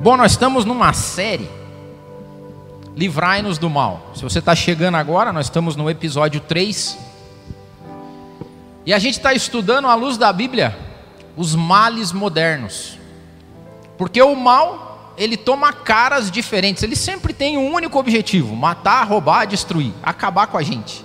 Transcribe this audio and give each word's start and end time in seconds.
Bom, 0.00 0.16
nós 0.16 0.32
estamos 0.32 0.64
numa 0.64 0.94
série, 0.94 1.46
Livrai-nos 2.96 3.58
do 3.58 3.68
Mal. 3.68 4.12
Se 4.14 4.22
você 4.22 4.38
está 4.38 4.54
chegando 4.54 4.94
agora, 4.94 5.30
nós 5.30 5.44
estamos 5.44 5.76
no 5.76 5.90
episódio 5.90 6.40
3. 6.40 6.96
E 8.86 8.94
a 8.94 8.98
gente 8.98 9.18
está 9.18 9.34
estudando 9.34 9.88
à 9.88 9.94
luz 9.94 10.16
da 10.16 10.32
Bíblia 10.32 10.74
os 11.36 11.54
males 11.54 12.12
modernos. 12.12 12.98
Porque 13.98 14.22
o 14.22 14.34
mal, 14.34 15.12
ele 15.18 15.36
toma 15.36 15.70
caras 15.70 16.30
diferentes. 16.30 16.82
Ele 16.82 16.96
sempre 16.96 17.34
tem 17.34 17.58
um 17.58 17.70
único 17.70 17.98
objetivo: 17.98 18.56
matar, 18.56 19.06
roubar, 19.06 19.46
destruir, 19.46 19.92
acabar 20.02 20.46
com 20.46 20.56
a 20.56 20.62
gente. 20.62 21.04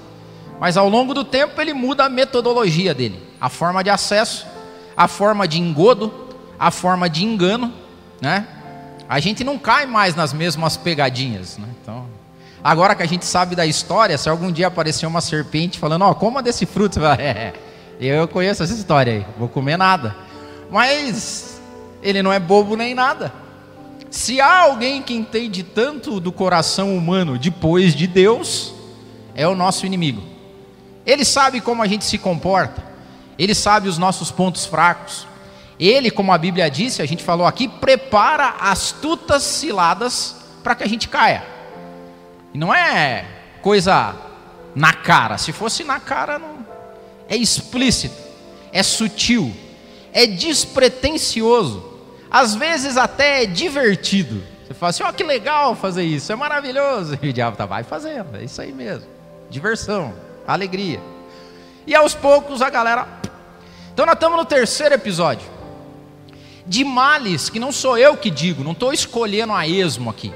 Mas 0.58 0.78
ao 0.78 0.88
longo 0.88 1.14
do 1.14 1.26
tempo 1.26 1.60
ele 1.60 1.74
muda 1.74 2.06
a 2.06 2.10
metodologia 2.10 2.94
dele, 2.94 3.22
a 3.42 3.50
forma 3.50 3.84
de 3.84 3.90
acesso, 3.90 4.48
a 4.96 5.06
forma 5.06 5.46
de 5.46 5.60
engodo, 5.60 6.14
a 6.58 6.72
forma 6.72 7.10
de 7.10 7.26
engano, 7.26 7.74
né? 8.22 8.55
A 9.08 9.20
gente 9.20 9.44
não 9.44 9.58
cai 9.58 9.86
mais 9.86 10.16
nas 10.16 10.34
mesmas 10.34 10.76
pegadinhas, 10.76 11.58
né? 11.58 11.68
Então, 11.82 12.08
agora 12.64 12.96
que 12.96 13.04
a 13.04 13.08
gente 13.08 13.26
sabe 13.26 13.56
da 13.56 13.66
história, 13.66 14.18
se 14.18 14.28
algum 14.28 14.52
dia 14.52 14.68
aparecer 14.68 15.06
uma 15.06 15.22
serpente 15.22 15.78
falando, 15.78 16.04
ó, 16.04 16.12
oh, 16.12 16.16
coma 16.16 16.42
desse 16.42 16.66
fruto, 16.66 17.00
vai, 17.00 17.18
é, 17.22 17.54
eu 18.00 18.28
conheço 18.28 18.64
essa 18.64 18.74
história 18.74 19.14
aí, 19.14 19.26
vou 19.38 19.48
comer 19.48 19.78
nada. 19.78 20.16
Mas 20.72 21.62
ele 22.02 22.24
não 22.24 22.34
é 22.34 22.40
bobo 22.40 22.76
nem 22.76 22.96
nada. 22.96 23.32
Se 24.10 24.40
há 24.40 24.62
alguém 24.62 25.02
que 25.02 25.14
entende 25.14 25.62
tanto 25.62 26.20
do 26.20 26.32
coração 26.32 26.96
humano 26.96 27.38
depois 27.38 27.94
de 27.94 28.08
Deus, 28.08 28.74
é 29.36 29.48
o 29.48 29.56
nosso 29.56 29.86
inimigo. 29.86 30.24
Ele 31.06 31.24
sabe 31.24 31.62
como 31.62 31.84
a 31.84 31.88
gente 31.88 32.06
se 32.06 32.18
comporta, 32.18 32.84
ele 33.38 33.54
sabe 33.54 33.88
os 33.88 33.98
nossos 33.98 34.32
pontos 34.32 34.66
fracos, 34.66 35.28
ele, 35.80 36.10
como 36.10 36.32
a 36.32 36.38
Bíblia 36.38 36.70
disse, 36.70 37.02
a 37.02 37.06
gente 37.06 37.24
falou 37.24 37.46
aqui, 37.46 37.68
prepara 37.68 38.56
astutas 38.60 39.44
ciladas 39.44 40.36
para 40.64 40.76
que 40.76 40.84
a 40.84 40.88
gente 40.88 41.10
caia. 41.10 41.44
E 42.54 42.58
não 42.58 42.74
é 42.74 43.26
coisa 43.62 44.16
na 44.74 44.94
cara. 44.94 45.38
Se 45.38 45.52
fosse 45.52 45.84
na 45.84 46.00
cara, 46.00 46.40
não. 46.40 46.66
É 47.28 47.36
explícito, 47.36 48.16
é 48.72 48.84
sutil, 48.84 49.52
é 50.14 50.28
despretensioso, 50.28 51.84
às 52.30 52.54
vezes 52.54 52.98
até 52.98 53.44
é 53.44 53.46
divertido. 53.48 54.44
Você 54.66 54.74
fala 54.76 54.92
assim: 54.92 55.04
ó, 55.04 55.10
oh, 55.10 55.14
que 55.14 55.24
legal 55.24 55.76
fazer 55.76 56.04
isso, 56.04 56.32
é 56.32 56.36
maravilhoso. 56.36 57.18
E 57.24 57.30
o 57.30 57.34
diabo 57.34 57.58
tá, 57.58 57.66
vai 57.66 57.84
fazendo, 57.84 58.38
é 58.38 58.44
isso 58.44 58.62
aí 58.62 58.72
mesmo. 58.72 59.08
Diversão, 59.50 60.14
alegria. 60.48 61.02
E 61.88 61.96
aos 61.96 62.14
poucos 62.14 62.62
a 62.62 62.70
galera. 62.70 63.08
Então 63.92 64.06
nós 64.06 64.14
estamos 64.14 64.38
no 64.38 64.46
terceiro 64.46 64.94
episódio 64.94 65.55
de 66.66 66.84
males 66.84 67.50
que 67.50 67.60
não 67.60 67.72
sou 67.72 67.98
eu 67.98 68.18
que 68.18 68.30
digo, 68.30 68.64
não 68.64 68.72
estou 68.72 68.92
escolhendo 68.92 69.54
a 69.54 69.68
esmo 69.68 70.10
aqui. 70.10 70.34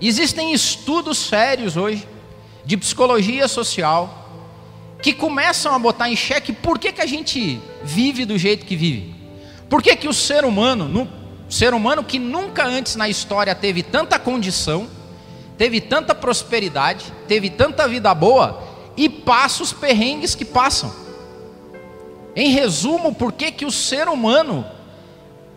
Existem 0.00 0.52
estudos 0.52 1.18
sérios 1.18 1.76
hoje 1.76 2.06
de 2.64 2.76
psicologia 2.76 3.46
social 3.48 4.24
que 5.00 5.12
começam 5.12 5.74
a 5.74 5.78
botar 5.78 6.10
em 6.10 6.16
xeque 6.16 6.52
por 6.52 6.78
que, 6.78 6.92
que 6.92 7.00
a 7.00 7.06
gente 7.06 7.60
vive 7.82 8.24
do 8.24 8.36
jeito 8.36 8.66
que 8.66 8.74
vive. 8.74 9.14
Por 9.68 9.82
que, 9.82 9.94
que 9.96 10.08
o 10.08 10.12
ser 10.12 10.44
humano, 10.44 10.88
no, 10.88 11.08
ser 11.48 11.74
humano 11.74 12.02
que 12.02 12.18
nunca 12.18 12.66
antes 12.66 12.96
na 12.96 13.08
história 13.08 13.54
teve 13.54 13.82
tanta 13.82 14.18
condição, 14.18 14.88
teve 15.56 15.80
tanta 15.80 16.14
prosperidade, 16.14 17.12
teve 17.28 17.50
tanta 17.50 17.88
vida 17.88 18.12
boa 18.14 18.62
e 18.96 19.08
passa 19.08 19.62
os 19.62 19.72
perrengues 19.72 20.34
que 20.34 20.44
passam. 20.44 20.92
Em 22.34 22.50
resumo, 22.50 23.14
por 23.14 23.32
que, 23.32 23.50
que 23.50 23.64
o 23.64 23.70
ser 23.70 24.08
humano 24.08 24.66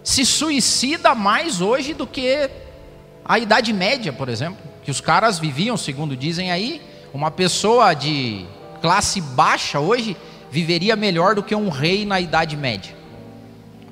se 0.03 0.25
suicida 0.25 1.13
mais 1.13 1.61
hoje 1.61 1.93
do 1.93 2.07
que 2.07 2.49
a 3.23 3.37
Idade 3.37 3.71
Média, 3.73 4.11
por 4.11 4.29
exemplo, 4.29 4.59
que 4.83 4.91
os 4.91 5.01
caras 5.01 5.37
viviam, 5.37 5.77
segundo 5.77 6.15
dizem 6.15 6.51
aí, 6.51 6.81
uma 7.13 7.29
pessoa 7.29 7.93
de 7.93 8.45
classe 8.81 9.21
baixa 9.21 9.79
hoje 9.79 10.15
viveria 10.51 10.95
melhor 10.95 11.35
do 11.35 11.43
que 11.43 11.53
um 11.53 11.69
rei 11.69 12.05
na 12.05 12.19
Idade 12.19 12.57
Média. 12.57 12.97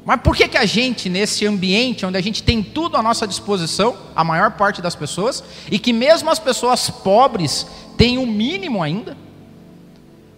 Mas 0.03 0.21
por 0.21 0.35
que, 0.35 0.47
que 0.47 0.57
a 0.57 0.65
gente, 0.65 1.09
nesse 1.09 1.45
ambiente 1.45 2.05
onde 2.05 2.17
a 2.17 2.21
gente 2.21 2.41
tem 2.41 2.63
tudo 2.63 2.95
à 2.95 3.03
nossa 3.03 3.27
disposição, 3.27 3.97
a 4.15 4.23
maior 4.23 4.51
parte 4.51 4.81
das 4.81 4.95
pessoas, 4.95 5.43
e 5.69 5.77
que 5.77 5.91
mesmo 5.91 6.29
as 6.29 6.39
pessoas 6.39 6.89
pobres 6.89 7.67
têm 7.97 8.17
o 8.17 8.21
um 8.21 8.25
mínimo 8.25 8.81
ainda, 8.81 9.17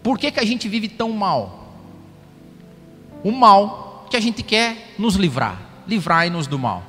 por 0.02 0.18
que, 0.18 0.32
que 0.32 0.40
a 0.40 0.46
gente 0.46 0.68
vive 0.68 0.88
tão 0.88 1.12
mal? 1.12 1.76
O 3.24 3.32
mal 3.32 3.89
que 4.10 4.18
a 4.18 4.22
gente 4.22 4.44
quer 4.44 4.94
nos 4.98 5.16
livrar 5.16 5.70
livrai-nos 5.90 6.48
do 6.48 6.60
mal. 6.60 6.84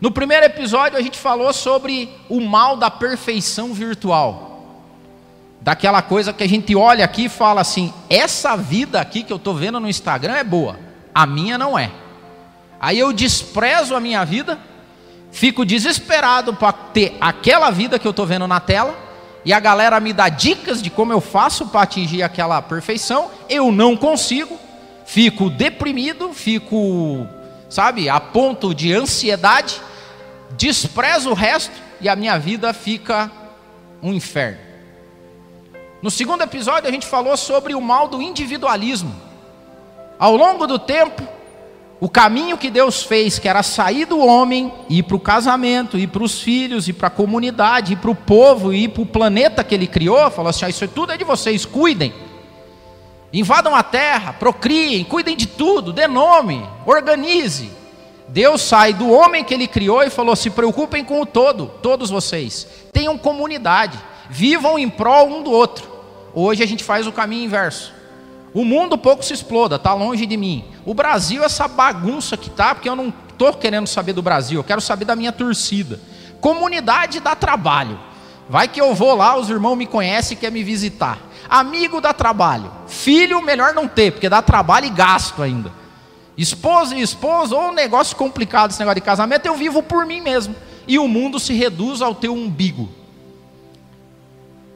No 0.00 0.10
primeiro 0.10 0.46
episódio 0.46 0.96
a 0.96 1.02
gente 1.02 1.18
falou 1.18 1.52
sobre 1.52 2.08
o 2.28 2.40
mal 2.40 2.76
da 2.76 2.90
perfeição 2.90 3.74
virtual. 3.74 4.44
Daquela 5.60 6.00
coisa 6.00 6.32
que 6.32 6.44
a 6.44 6.48
gente 6.48 6.76
olha 6.76 7.04
aqui 7.04 7.24
e 7.24 7.28
fala 7.28 7.60
assim: 7.60 7.92
essa 8.08 8.56
vida 8.56 9.00
aqui 9.00 9.24
que 9.24 9.32
eu 9.32 9.36
estou 9.38 9.54
vendo 9.54 9.80
no 9.80 9.88
Instagram 9.88 10.34
é 10.34 10.44
boa, 10.44 10.78
a 11.12 11.26
minha 11.26 11.58
não 11.58 11.78
é. 11.78 11.90
Aí 12.78 12.98
eu 12.98 13.12
desprezo 13.12 13.94
a 13.94 14.00
minha 14.00 14.24
vida, 14.24 14.58
fico 15.32 15.64
desesperado 15.64 16.54
para 16.54 16.72
ter 16.72 17.16
aquela 17.20 17.70
vida 17.70 17.98
que 17.98 18.06
eu 18.06 18.10
estou 18.10 18.26
vendo 18.26 18.46
na 18.46 18.60
tela, 18.60 18.94
e 19.44 19.52
a 19.52 19.58
galera 19.58 19.98
me 19.98 20.12
dá 20.12 20.28
dicas 20.28 20.82
de 20.82 20.90
como 20.90 21.12
eu 21.12 21.20
faço 21.20 21.66
para 21.66 21.82
atingir 21.82 22.22
aquela 22.22 22.60
perfeição, 22.60 23.30
eu 23.48 23.72
não 23.72 23.96
consigo, 23.96 24.58
fico 25.06 25.48
deprimido, 25.48 26.34
fico 26.34 27.26
sabe, 27.68 28.08
a 28.08 28.20
ponto 28.20 28.74
de 28.74 28.92
ansiedade, 28.92 29.80
desprezo 30.56 31.30
o 31.30 31.34
resto 31.34 31.74
e 32.00 32.08
a 32.08 32.16
minha 32.16 32.38
vida 32.38 32.72
fica 32.72 33.30
um 34.02 34.12
inferno. 34.12 34.58
No 36.02 36.10
segundo 36.10 36.42
episódio, 36.42 36.88
a 36.88 36.92
gente 36.92 37.06
falou 37.06 37.36
sobre 37.36 37.74
o 37.74 37.80
mal 37.80 38.08
do 38.08 38.20
individualismo. 38.20 39.14
Ao 40.18 40.36
longo 40.36 40.66
do 40.66 40.78
tempo, 40.78 41.26
o 41.98 42.08
caminho 42.08 42.58
que 42.58 42.70
Deus 42.70 43.02
fez, 43.02 43.38
que 43.38 43.48
era 43.48 43.62
sair 43.62 44.04
do 44.04 44.18
homem, 44.18 44.72
ir 44.88 45.02
para 45.02 45.16
o 45.16 45.20
casamento, 45.20 45.98
ir 45.98 46.08
para 46.08 46.22
os 46.22 46.40
filhos, 46.40 46.86
ir 46.88 46.92
para 46.92 47.08
a 47.08 47.10
comunidade, 47.10 47.94
ir 47.94 47.96
para 47.96 48.10
o 48.10 48.14
povo, 48.14 48.72
ir 48.72 48.88
para 48.88 49.02
o 49.02 49.06
planeta 49.06 49.64
que 49.64 49.74
Ele 49.74 49.86
criou, 49.86 50.30
falou 50.30 50.50
assim: 50.50 50.66
ah, 50.66 50.68
Isso 50.68 50.86
tudo 50.88 51.12
é 51.12 51.16
de 51.16 51.24
vocês, 51.24 51.64
cuidem. 51.64 52.12
Invadam 53.32 53.74
a 53.74 53.82
terra, 53.82 54.32
procriem, 54.32 55.04
cuidem 55.04 55.36
de 55.36 55.46
tudo, 55.46 55.92
dê 55.92 56.06
nome, 56.06 56.66
organize. 56.86 57.70
Deus 58.28 58.62
sai 58.62 58.92
do 58.92 59.10
homem 59.10 59.44
que 59.44 59.54
ele 59.54 59.66
criou 59.66 60.02
e 60.02 60.10
falou: 60.10 60.34
se 60.34 60.50
preocupem 60.50 61.04
com 61.04 61.20
o 61.20 61.26
todo, 61.26 61.70
todos 61.82 62.10
vocês. 62.10 62.66
Tenham 62.92 63.18
comunidade, 63.18 63.98
vivam 64.28 64.78
em 64.78 64.88
prol 64.88 65.28
um 65.28 65.42
do 65.42 65.50
outro. 65.50 65.88
Hoje 66.34 66.62
a 66.62 66.66
gente 66.66 66.84
faz 66.84 67.06
o 67.06 67.12
caminho 67.12 67.44
inverso. 67.44 67.94
O 68.52 68.64
mundo 68.64 68.96
pouco 68.96 69.22
se 69.22 69.34
exploda, 69.34 69.76
está 69.76 69.92
longe 69.92 70.24
de 70.24 70.36
mim. 70.36 70.64
O 70.84 70.94
Brasil, 70.94 71.44
essa 71.44 71.68
bagunça 71.68 72.36
que 72.36 72.48
tá, 72.48 72.74
porque 72.74 72.88
eu 72.88 72.96
não 72.96 73.12
estou 73.28 73.52
querendo 73.52 73.86
saber 73.86 74.12
do 74.12 74.22
Brasil, 74.22 74.60
eu 74.60 74.64
quero 74.64 74.80
saber 74.80 75.04
da 75.04 75.14
minha 75.14 75.32
torcida. 75.32 76.00
Comunidade 76.40 77.20
dá 77.20 77.34
trabalho. 77.34 77.98
Vai 78.48 78.68
que 78.68 78.80
eu 78.80 78.94
vou 78.94 79.14
lá, 79.14 79.36
os 79.36 79.50
irmãos 79.50 79.76
me 79.76 79.86
conhecem 79.86 80.36
e 80.36 80.40
querem 80.40 80.54
me 80.54 80.62
visitar. 80.62 81.18
Amigo 81.48 82.00
dá 82.00 82.12
trabalho. 82.12 82.70
Filho, 82.86 83.42
melhor 83.42 83.74
não 83.74 83.88
ter, 83.88 84.12
porque 84.12 84.28
dá 84.28 84.40
trabalho 84.40 84.86
e 84.86 84.90
gasto 84.90 85.42
ainda. 85.42 85.72
Esposa 86.36 86.94
e 86.94 87.00
esposa, 87.00 87.56
ou 87.56 87.70
um 87.70 87.72
negócio 87.72 88.16
complicado 88.16 88.70
esse 88.70 88.78
negócio 88.78 89.00
de 89.00 89.06
casamento, 89.06 89.46
eu 89.46 89.56
vivo 89.56 89.82
por 89.82 90.06
mim 90.06 90.20
mesmo. 90.20 90.54
E 90.86 90.98
o 90.98 91.08
mundo 91.08 91.40
se 91.40 91.52
reduz 91.54 92.02
ao 92.02 92.14
teu 92.14 92.34
umbigo. 92.34 92.88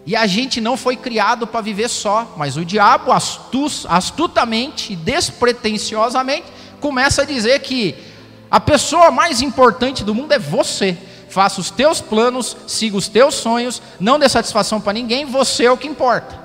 E 0.07 0.17
a 0.17 0.27
gente 0.27 0.61
não 0.61 0.77
foi 0.77 0.97
criado 0.97 1.47
para 1.47 1.61
viver 1.61 1.89
só, 1.89 2.35
mas 2.37 2.57
o 2.57 2.65
diabo 2.65 3.13
astutamente 3.13 4.95
e 4.95 4.97
despretensiosamente 4.97 6.47
começa 6.81 7.23
a 7.23 7.25
dizer 7.25 7.61
que 7.61 7.95
a 8.51 8.59
pessoa 8.59 9.11
mais 9.11 9.43
importante 9.43 10.03
do 10.03 10.15
mundo 10.15 10.33
é 10.33 10.39
você. 10.39 10.99
Faça 11.31 11.61
os 11.61 11.71
teus 11.71 12.01
planos, 12.01 12.57
siga 12.67 12.97
os 12.97 13.07
teus 13.07 13.37
sonhos, 13.37 13.81
não 14.01 14.19
dê 14.19 14.29
satisfação 14.29 14.81
para 14.81 14.93
ninguém, 14.93 15.25
você 15.25 15.65
é 15.65 15.71
o 15.71 15.77
que 15.77 15.87
importa. 15.87 16.37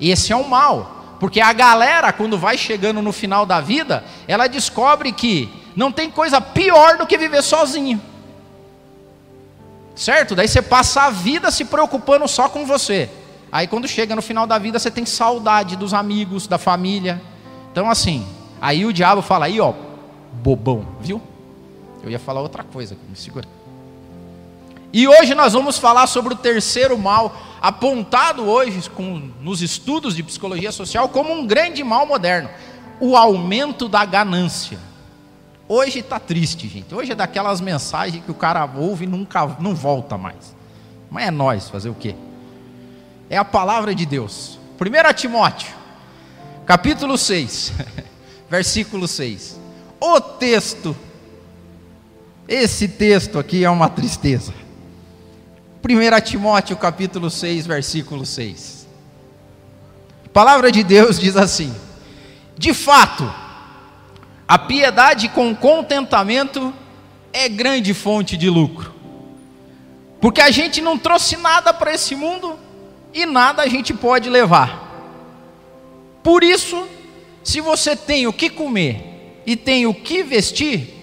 Esse 0.00 0.32
é 0.32 0.36
o 0.36 0.48
mal, 0.48 1.16
porque 1.20 1.38
a 1.38 1.52
galera, 1.52 2.10
quando 2.14 2.38
vai 2.38 2.56
chegando 2.56 3.02
no 3.02 3.12
final 3.12 3.44
da 3.44 3.60
vida, 3.60 4.02
ela 4.26 4.46
descobre 4.46 5.12
que 5.12 5.52
não 5.76 5.92
tem 5.92 6.10
coisa 6.10 6.40
pior 6.40 6.96
do 6.96 7.06
que 7.06 7.18
viver 7.18 7.42
sozinho. 7.42 8.00
Certo? 9.94 10.34
Daí 10.34 10.48
você 10.48 10.62
passa 10.62 11.02
a 11.02 11.10
vida 11.10 11.50
se 11.50 11.66
preocupando 11.66 12.26
só 12.26 12.48
com 12.48 12.64
você. 12.64 13.10
Aí 13.52 13.66
quando 13.66 13.86
chega 13.86 14.16
no 14.16 14.22
final 14.22 14.46
da 14.46 14.58
vida, 14.58 14.78
você 14.78 14.90
tem 14.90 15.04
saudade 15.04 15.76
dos 15.76 15.92
amigos, 15.92 16.46
da 16.46 16.56
família. 16.56 17.20
Então 17.70 17.90
assim, 17.90 18.26
aí 18.62 18.86
o 18.86 18.94
diabo 18.94 19.20
fala 19.20 19.44
aí, 19.44 19.60
ó, 19.60 19.74
bobão, 20.32 20.86
viu? 21.02 21.20
Eu 22.02 22.10
ia 22.10 22.18
falar 22.18 22.40
outra 22.40 22.64
coisa, 22.64 22.96
me 23.10 23.14
segura. 23.14 23.46
E 24.92 25.08
hoje 25.08 25.34
nós 25.34 25.54
vamos 25.54 25.78
falar 25.78 26.06
sobre 26.06 26.34
o 26.34 26.36
terceiro 26.36 26.98
mal, 26.98 27.34
apontado 27.62 28.44
hoje 28.44 28.90
com, 28.90 29.30
nos 29.40 29.62
estudos 29.62 30.14
de 30.14 30.22
psicologia 30.22 30.70
social 30.70 31.08
como 31.08 31.32
um 31.32 31.46
grande 31.46 31.82
mal 31.82 32.04
moderno: 32.04 32.50
o 33.00 33.16
aumento 33.16 33.88
da 33.88 34.04
ganância. 34.04 34.78
Hoje 35.66 36.00
está 36.00 36.20
triste, 36.20 36.68
gente. 36.68 36.94
Hoje 36.94 37.12
é 37.12 37.14
daquelas 37.14 37.58
mensagens 37.60 38.22
que 38.22 38.30
o 38.30 38.34
cara 38.34 38.68
ouve 38.76 39.04
e 39.04 39.08
nunca 39.08 39.56
não 39.58 39.74
volta 39.74 40.18
mais. 40.18 40.54
Mas 41.10 41.28
é 41.28 41.30
nós 41.30 41.70
fazer 41.70 41.88
o 41.88 41.94
quê? 41.94 42.14
É 43.30 43.38
a 43.38 43.44
palavra 43.44 43.94
de 43.94 44.04
Deus. 44.04 44.58
1 44.78 45.14
Timóteo, 45.14 45.72
capítulo 46.66 47.16
6, 47.16 47.72
versículo 48.50 49.08
6. 49.08 49.58
O 49.98 50.20
texto, 50.20 50.94
esse 52.46 52.88
texto 52.88 53.38
aqui 53.38 53.64
é 53.64 53.70
uma 53.70 53.88
tristeza. 53.88 54.52
1 55.84 56.20
Timóteo 56.20 56.76
capítulo 56.76 57.28
6, 57.28 57.66
versículo 57.66 58.24
6. 58.24 58.86
A 60.26 60.28
palavra 60.28 60.70
de 60.70 60.84
Deus 60.84 61.18
diz 61.18 61.36
assim: 61.36 61.74
De 62.56 62.72
fato, 62.72 63.28
a 64.46 64.56
piedade 64.56 65.28
com 65.28 65.54
contentamento 65.56 66.72
é 67.32 67.48
grande 67.48 67.92
fonte 67.92 68.36
de 68.36 68.48
lucro. 68.48 68.94
Porque 70.20 70.40
a 70.40 70.52
gente 70.52 70.80
não 70.80 70.96
trouxe 70.96 71.36
nada 71.36 71.74
para 71.74 71.92
esse 71.92 72.14
mundo 72.14 72.56
e 73.12 73.26
nada 73.26 73.62
a 73.62 73.66
gente 73.66 73.92
pode 73.92 74.30
levar. 74.30 74.88
Por 76.22 76.44
isso, 76.44 76.86
se 77.42 77.60
você 77.60 77.96
tem 77.96 78.28
o 78.28 78.32
que 78.32 78.48
comer 78.48 79.42
e 79.44 79.56
tem 79.56 79.84
o 79.86 79.92
que 79.92 80.22
vestir, 80.22 80.94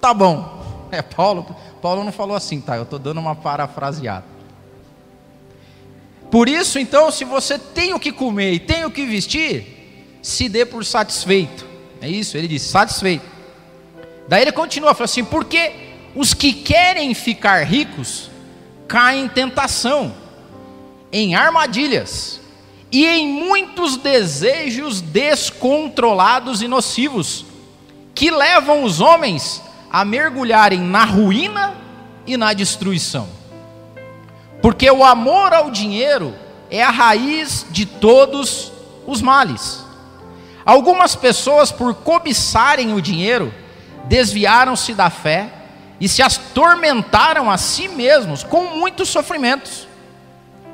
tá 0.00 0.12
bom. 0.12 0.54
É 0.88 1.02
Paulo, 1.02 1.44
Paulo 1.86 2.02
não 2.02 2.10
falou 2.10 2.36
assim, 2.36 2.60
tá? 2.60 2.74
Eu 2.76 2.82
estou 2.82 2.98
dando 2.98 3.20
uma 3.20 3.36
parafraseada. 3.36 4.24
Por 6.32 6.48
isso, 6.48 6.80
então, 6.80 7.12
se 7.12 7.24
você 7.24 7.60
tem 7.60 7.94
o 7.94 8.00
que 8.00 8.10
comer 8.10 8.54
e 8.54 8.58
tem 8.58 8.84
o 8.84 8.90
que 8.90 9.06
vestir, 9.06 10.10
se 10.20 10.48
dê 10.48 10.66
por 10.66 10.84
satisfeito. 10.84 11.64
É 12.00 12.08
isso, 12.08 12.36
ele 12.36 12.48
diz, 12.48 12.62
satisfeito. 12.62 13.24
Daí 14.26 14.42
ele 14.42 14.50
continua, 14.50 14.94
fala 14.94 15.04
assim: 15.04 15.24
porque 15.24 15.74
os 16.16 16.34
que 16.34 16.54
querem 16.54 17.14
ficar 17.14 17.62
ricos 17.62 18.32
caem 18.88 19.26
em 19.26 19.28
tentação, 19.28 20.12
em 21.12 21.36
armadilhas 21.36 22.40
e 22.90 23.06
em 23.06 23.28
muitos 23.28 23.96
desejos 23.96 25.00
descontrolados 25.00 26.62
e 26.62 26.66
nocivos, 26.66 27.46
que 28.12 28.28
levam 28.28 28.82
os 28.82 29.00
homens 29.00 29.62
a 29.96 30.04
mergulharem 30.04 30.80
na 30.80 31.06
ruína 31.06 31.74
e 32.26 32.36
na 32.36 32.52
destruição. 32.52 33.26
Porque 34.60 34.90
o 34.90 35.02
amor 35.02 35.54
ao 35.54 35.70
dinheiro 35.70 36.34
é 36.70 36.82
a 36.82 36.90
raiz 36.90 37.64
de 37.70 37.86
todos 37.86 38.70
os 39.06 39.22
males. 39.22 39.82
Algumas 40.66 41.16
pessoas, 41.16 41.72
por 41.72 41.94
cobiçarem 41.94 42.92
o 42.92 43.00
dinheiro, 43.00 43.54
desviaram-se 44.04 44.92
da 44.92 45.08
fé 45.08 45.50
e 45.98 46.06
se 46.06 46.20
atormentaram 46.20 47.50
a 47.50 47.56
si 47.56 47.88
mesmos 47.88 48.44
com 48.44 48.64
muitos 48.76 49.08
sofrimentos. 49.08 49.88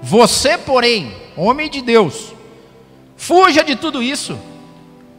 Você, 0.02 0.58
porém, 0.58 1.14
homem 1.36 1.70
de 1.70 1.80
Deus, 1.80 2.34
fuja 3.16 3.62
de 3.62 3.76
tudo 3.76 4.02
isso, 4.02 4.36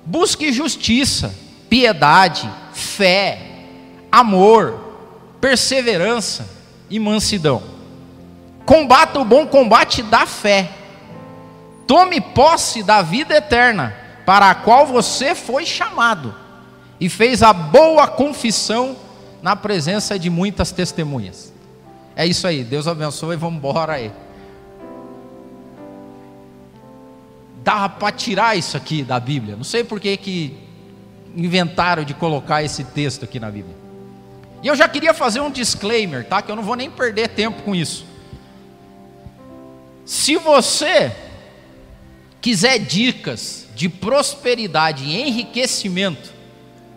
busque 0.06 0.52
justiça, 0.52 1.34
piedade, 1.70 2.52
fé, 2.74 3.53
amor, 4.14 4.80
perseverança 5.42 6.48
e 6.88 7.00
mansidão. 7.00 7.64
Combata 8.64 9.20
o 9.20 9.26
bom 9.26 9.48
combate 9.48 10.04
da 10.04 10.28
fé. 10.28 10.70
Tome 11.88 12.22
posse 12.22 12.84
da 12.84 13.02
vida 13.02 13.36
eterna, 13.36 13.92
para 14.24 14.52
a 14.52 14.56
qual 14.56 14.86
você 14.86 15.34
foi 15.34 15.66
chamado, 15.66 16.34
e 17.00 17.10
fez 17.10 17.42
a 17.42 17.52
boa 17.52 18.08
confissão 18.08 18.96
na 19.42 19.56
presença 19.56 20.18
de 20.18 20.30
muitas 20.30 20.72
testemunhas. 20.72 21.52
É 22.16 22.26
isso 22.26 22.46
aí, 22.46 22.64
Deus 22.64 22.88
abençoe 22.88 23.34
e 23.34 23.38
vamos 23.38 23.58
embora 23.58 23.94
aí. 23.94 24.12
Dá 27.64 27.90
para 27.90 28.12
tirar 28.12 28.56
isso 28.56 28.78
aqui 28.78 29.04
da 29.04 29.20
Bíblia. 29.20 29.56
Não 29.56 29.64
sei 29.64 29.84
por 29.84 30.00
que, 30.00 30.16
que 30.18 30.58
inventaram 31.36 32.04
de 32.04 32.14
colocar 32.14 32.62
esse 32.64 32.84
texto 32.84 33.26
aqui 33.26 33.40
na 33.40 33.50
Bíblia. 33.50 33.84
E 34.64 34.68
eu 34.68 34.76
já 34.78 34.88
queria 34.88 35.14
fazer 35.14 35.42
um 35.42 35.52
disclaimer, 35.52 36.26
tá? 36.26 36.42
Que 36.42 36.50
eu 36.50 36.56
não 36.56 36.64
vou 36.64 36.78
nem 36.78 36.90
perder 36.90 37.28
tempo 37.28 37.62
com 37.64 37.76
isso. 37.76 38.06
Se 40.06 40.38
você 40.38 41.14
quiser 42.40 42.80
dicas 42.80 43.68
de 43.76 43.90
prosperidade 43.90 45.04
e 45.04 45.22
enriquecimento 45.22 46.32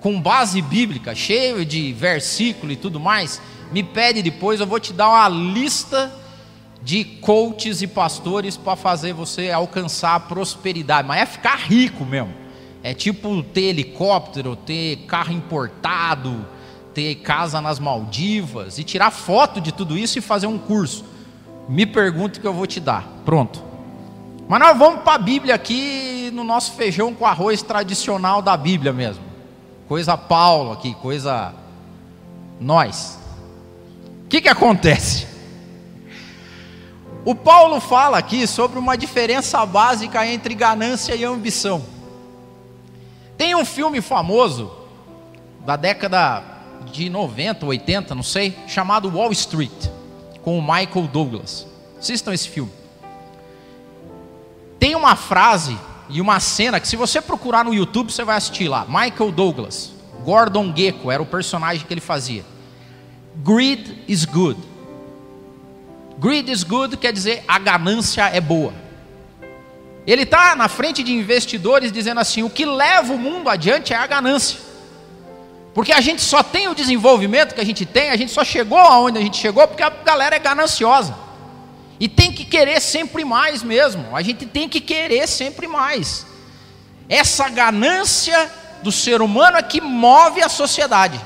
com 0.01 0.21
base 0.21 0.63
bíblica, 0.63 1.13
cheio 1.15 1.65
de 1.65 1.93
versículo 1.93 2.71
e 2.71 2.77
tudo 2.77 3.01
mais, 3.01 3.41
me 3.73 3.83
pede 3.83 4.23
depois, 4.23 4.61
eu 4.61 4.67
vou 4.67 4.79
te 4.79 4.93
dar 4.93 5.09
uma 5.09 5.29
lista 5.29 6.13
de 6.83 7.05
coaches 7.05 7.83
e 7.83 7.89
pastores 7.89 8.57
para 8.57 8.77
fazer 8.77 9.13
você 9.13 9.51
alcançar 9.51 10.15
a 10.15 10.21
prosperidade, 10.21 11.09
mas 11.09 11.23
é 11.23 11.27
ficar 11.27 11.57
rico 11.57 12.05
mesmo. 12.05 12.33
É 12.81 12.95
tipo 12.95 13.43
ter 13.43 13.63
helicóptero, 13.63 14.55
ter 14.55 14.99
carro 15.09 15.33
importado, 15.33 16.47
ter 16.97 17.17
casa 17.17 17.61
nas 17.61 17.79
Maldivas 17.79 18.79
e 18.79 18.85
tirar 18.85 19.11
foto 19.11 19.61
de 19.61 19.71
tudo 19.71 19.99
isso 19.99 20.19
e 20.19 20.23
fazer 20.23 20.47
um 20.47 20.57
curso. 20.57 21.05
Me 21.69 21.85
pergunte 21.85 22.41
que 22.41 22.47
eu 22.47 22.55
vou 22.55 22.67
te 22.67 22.81
dar. 22.81 23.07
Pronto. 23.23 23.63
Mas 24.49 24.59
nós 24.59 24.79
vamos 24.79 25.03
para 25.03 25.13
a 25.13 25.19
Bíblia 25.19 25.55
aqui 25.55 26.31
no 26.33 26.43
nosso 26.43 26.73
feijão 26.73 27.13
com 27.13 27.27
arroz 27.27 27.61
tradicional 27.61 28.41
da 28.41 28.57
Bíblia 28.57 28.95
mesmo. 28.95 29.23
Coisa 29.87 30.17
Paulo 30.17 30.73
aqui, 30.73 30.95
coisa 30.95 31.53
nós. 32.59 33.19
O 34.25 34.29
que, 34.29 34.41
que 34.41 34.49
acontece? 34.49 35.27
O 37.27 37.35
Paulo 37.35 37.79
fala 37.79 38.17
aqui 38.17 38.47
sobre 38.47 38.79
uma 38.79 38.97
diferença 38.97 39.67
básica 39.67 40.27
entre 40.27 40.55
ganância 40.55 41.15
e 41.15 41.25
ambição. 41.25 41.85
Tem 43.37 43.55
um 43.55 43.67
filme 43.67 44.01
famoso 44.01 44.73
da 45.67 45.77
década 45.77 46.56
de 46.93 47.11
90, 47.11 47.67
80, 47.67 48.15
não 48.15 48.23
sei, 48.23 48.57
chamado 48.67 49.09
Wall 49.09 49.33
Street, 49.33 49.71
com 50.43 50.59
o 50.59 50.63
Michael 50.63 51.09
Douglas. 51.13 51.67
Assistam 51.99 52.33
esse 52.33 52.49
filme. 52.49 52.73
Tem 54.79 54.95
uma 54.95 55.17
frase 55.17 55.77
e 56.09 56.21
uma 56.21 56.39
cena 56.41 56.79
que, 56.79 56.87
se 56.87 56.97
você 56.97 57.21
procurar 57.21 57.65
no 57.65 57.75
YouTube, 57.75 58.13
você 58.13 58.25
vai 58.25 58.37
assistir 58.37 58.69
lá. 58.69 58.85
Michael 58.87 59.33
Douglas, 59.33 59.93
Gordon 60.25 60.73
Gekko 60.75 61.11
era 61.11 61.23
o 61.23 61.27
personagem 61.27 61.87
que 61.87 61.93
ele 61.93 62.01
fazia. 62.01 62.45
Greed 63.45 64.05
is 64.09 64.25
good. 64.25 64.59
Greed 66.19 66.51
is 66.51 66.63
good 66.63 66.97
quer 66.97 67.13
dizer 67.13 67.45
a 67.47 67.59
ganância 67.59 68.23
é 68.23 68.41
boa. 68.41 68.73
Ele 70.07 70.23
está 70.23 70.55
na 70.55 70.69
frente 70.69 71.03
de 71.03 71.13
investidores 71.13 71.91
dizendo 71.91 72.21
assim: 72.21 72.43
o 72.43 72.51
que 72.51 72.65
leva 72.65 73.13
o 73.13 73.19
mundo 73.19 73.49
adiante 73.49 73.93
é 73.93 73.97
a 73.97 74.07
ganância. 74.07 74.66
Porque 75.77 75.93
a 75.93 76.01
gente 76.01 76.23
só 76.23 76.43
tem 76.43 76.69
o 76.69 76.75
desenvolvimento 76.75 77.55
que 77.55 77.61
a 77.61 77.65
gente 77.65 77.85
tem, 77.85 78.09
a 78.09 78.17
gente 78.17 78.33
só 78.33 78.43
chegou 78.43 78.79
aonde 78.79 79.19
a 79.19 79.21
gente 79.21 79.37
chegou 79.37 79.69
porque 79.69 79.83
a 79.83 79.91
galera 79.91 80.35
é 80.35 80.39
gananciosa. 80.39 81.15
E 82.01 82.09
tem 82.09 82.33
que 82.33 82.47
querer 82.47 82.81
sempre 82.81 83.27
mais 83.27 83.63
mesmo. 83.63 84.17
A 84.17 84.23
gente 84.23 84.47
tem 84.47 84.71
que 84.71 84.81
querer 84.81 85.29
sempre 85.29 85.67
mais. 85.67 86.27
Essa 87.11 87.51
ganância 87.51 88.51
do 88.83 88.91
ser 88.91 89.21
humano 89.21 89.59
é 89.59 89.63
que 89.63 89.83
move 89.83 90.43
a 90.43 90.49
sociedade. 90.49 91.21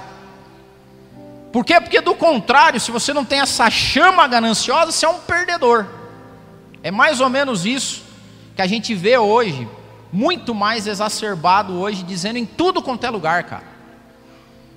Por 1.52 1.64
quê? 1.64 1.80
Porque 1.80 2.00
do 2.00 2.16
contrário, 2.16 2.80
se 2.80 2.90
você 2.90 3.12
não 3.12 3.24
tem 3.24 3.38
essa 3.38 3.70
chama 3.70 4.26
gananciosa, 4.26 4.90
você 4.90 5.06
é 5.06 5.08
um 5.08 5.20
perdedor. 5.20 5.86
É 6.82 6.90
mais 6.90 7.20
ou 7.20 7.28
menos 7.28 7.64
isso 7.64 8.02
que 8.56 8.62
a 8.62 8.66
gente 8.66 8.96
vê 8.96 9.16
hoje, 9.16 9.68
muito 10.12 10.52
mais 10.52 10.88
exacerbado 10.88 11.78
hoje, 11.78 12.02
dizendo 12.02 12.36
em 12.36 12.44
tudo 12.44 12.82
quanto 12.82 13.06
é 13.06 13.10
lugar, 13.10 13.44
cara. 13.44 13.69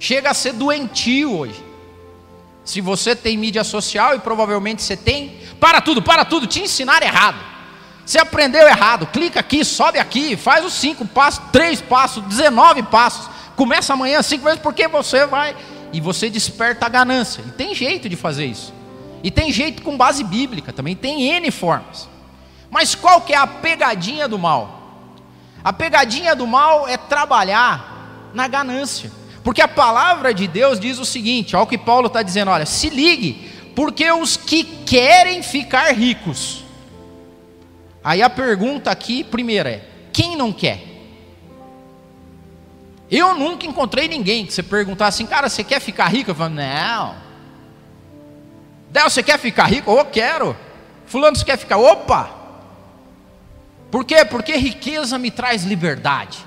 Chega 0.04 0.32
a 0.32 0.34
ser 0.34 0.52
doentio 0.52 1.34
hoje. 1.34 1.64
Se 2.66 2.82
você 2.82 3.16
tem 3.16 3.38
mídia 3.38 3.64
social, 3.64 4.14
e 4.14 4.20
provavelmente 4.20 4.82
você 4.82 4.98
tem, 4.98 5.40
para 5.62 5.80
tudo, 5.80 6.02
para 6.02 6.26
tudo, 6.26 6.46
te 6.46 6.60
ensinar 6.60 7.02
errado. 7.02 7.38
Você 8.06 8.20
aprendeu 8.20 8.68
errado, 8.68 9.08
clica 9.08 9.40
aqui, 9.40 9.64
sobe 9.64 10.00
aqui, 10.00 10.36
faz 10.36 10.66
os 10.66 10.74
cinco 10.74 11.06
passos, 11.06 11.42
três 11.54 11.80
passos, 11.80 12.22
19 12.26 12.84
passos. 12.84 13.30
Começa 13.56 13.94
amanhã 13.94 14.22
cinco 14.22 14.44
vezes, 14.44 14.60
porque 14.60 14.90
você 14.90 15.26
vai. 15.26 15.56
E 15.94 16.02
você 16.02 16.30
desperta 16.30 16.86
a 16.86 16.90
ganância. 16.90 17.42
E 17.48 17.52
tem 17.52 17.74
jeito 17.74 18.10
de 18.10 18.18
fazer 18.18 18.46
isso. 18.46 18.74
E 19.24 19.32
tem 19.32 19.54
jeito 19.54 19.84
com 19.84 19.96
base 19.96 20.22
bíblica 20.22 20.74
também, 20.74 20.98
tem 20.98 21.30
N 21.30 21.50
formas. 21.50 22.10
Mas 22.70 22.94
qual 22.94 23.22
que 23.22 23.32
é 23.32 23.38
a 23.38 23.48
pegadinha 23.48 24.28
do 24.28 24.38
mal? 24.38 25.16
A 25.64 25.72
pegadinha 25.72 26.36
do 26.36 26.46
mal 26.46 26.90
é 26.90 26.98
trabalhar 26.98 28.32
na 28.34 28.50
ganância. 28.50 29.23
Porque 29.44 29.62
a 29.62 29.68
palavra 29.68 30.34
de 30.34 30.48
Deus 30.48 30.80
diz 30.80 30.98
o 31.00 31.06
seguinte: 31.06 31.56
olha 31.56 31.64
o 31.64 31.68
que 31.68 31.78
Paulo 31.78 32.08
está 32.08 32.22
dizendo, 32.22 32.52
olha, 32.52 32.66
se 32.66 32.90
ligue, 32.90 33.52
porque 33.76 34.10
os 34.12 34.38
que 34.38 34.64
querem 34.64 35.44
ficar 35.44 35.92
ricos. 35.94 36.64
Aí 38.04 38.22
a 38.22 38.30
pergunta 38.30 38.90
aqui, 38.90 39.24
primeira 39.24 39.70
é: 39.70 39.88
quem 40.12 40.36
não 40.36 40.52
quer? 40.52 40.94
Eu 43.12 43.36
nunca 43.36 43.68
encontrei 43.68 44.08
ninguém 44.08 44.46
que 44.46 44.54
você 44.54 44.64
perguntar 44.64 45.08
assim, 45.08 45.26
cara, 45.26 45.48
você 45.48 45.64
quer 45.64 45.80
ficar 45.80 46.08
rico? 46.08 46.32
Eu 46.32 46.36
falo, 46.36 46.56
não. 46.56 47.16
Del, 48.90 49.10
você 49.10 49.22
quer 49.22 49.38
ficar 49.38 49.66
rico? 49.66 49.92
Eu 49.92 50.06
quero. 50.06 50.58
Fulano, 51.06 51.36
você 51.36 51.46
quer 51.46 51.58
ficar? 51.58 51.78
Opa! 51.78 52.30
Por 53.92 54.04
quê? 54.04 54.26
Porque 54.26 54.56
riqueza 54.56 55.20
me 55.20 55.30
traz 55.30 55.64
liberdade. 55.64 56.40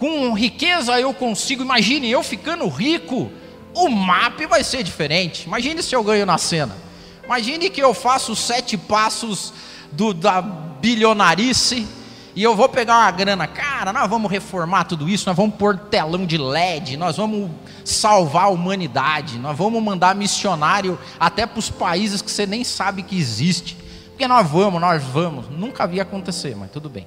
Com 0.00 0.32
riqueza 0.32 0.98
eu 0.98 1.12
consigo, 1.12 1.62
imagine 1.62 2.10
eu 2.10 2.22
ficando 2.22 2.66
rico, 2.66 3.30
o 3.74 3.90
MAP 3.90 4.46
vai 4.48 4.64
ser 4.64 4.82
diferente. 4.82 5.46
Imagine 5.46 5.82
se 5.82 5.94
eu 5.94 6.02
ganho 6.02 6.24
na 6.24 6.38
cena. 6.38 6.74
Imagine 7.22 7.68
que 7.68 7.82
eu 7.82 7.92
faço 7.92 8.34
sete 8.34 8.78
passos 8.78 9.52
do, 9.92 10.14
da 10.14 10.40
bilionarice 10.40 11.86
e 12.34 12.42
eu 12.42 12.56
vou 12.56 12.66
pegar 12.66 12.96
uma 12.96 13.10
grana, 13.10 13.46
cara, 13.46 13.92
nós 13.92 14.08
vamos 14.08 14.30
reformar 14.30 14.84
tudo 14.84 15.06
isso, 15.06 15.28
nós 15.28 15.36
vamos 15.36 15.56
pôr 15.56 15.76
telão 15.76 16.24
de 16.24 16.38
LED, 16.38 16.96
nós 16.96 17.18
vamos 17.18 17.50
salvar 17.84 18.44
a 18.44 18.48
humanidade, 18.48 19.38
nós 19.38 19.54
vamos 19.54 19.82
mandar 19.82 20.14
missionário 20.14 20.98
até 21.18 21.44
para 21.44 21.58
os 21.58 21.68
países 21.68 22.22
que 22.22 22.30
você 22.30 22.46
nem 22.46 22.64
sabe 22.64 23.02
que 23.02 23.18
existe. 23.18 23.76
Porque 24.08 24.26
nós 24.26 24.48
vamos, 24.48 24.80
nós 24.80 25.02
vamos. 25.02 25.50
Nunca 25.50 25.86
vi 25.86 26.00
acontecer, 26.00 26.56
mas 26.56 26.70
tudo 26.70 26.88
bem. 26.88 27.06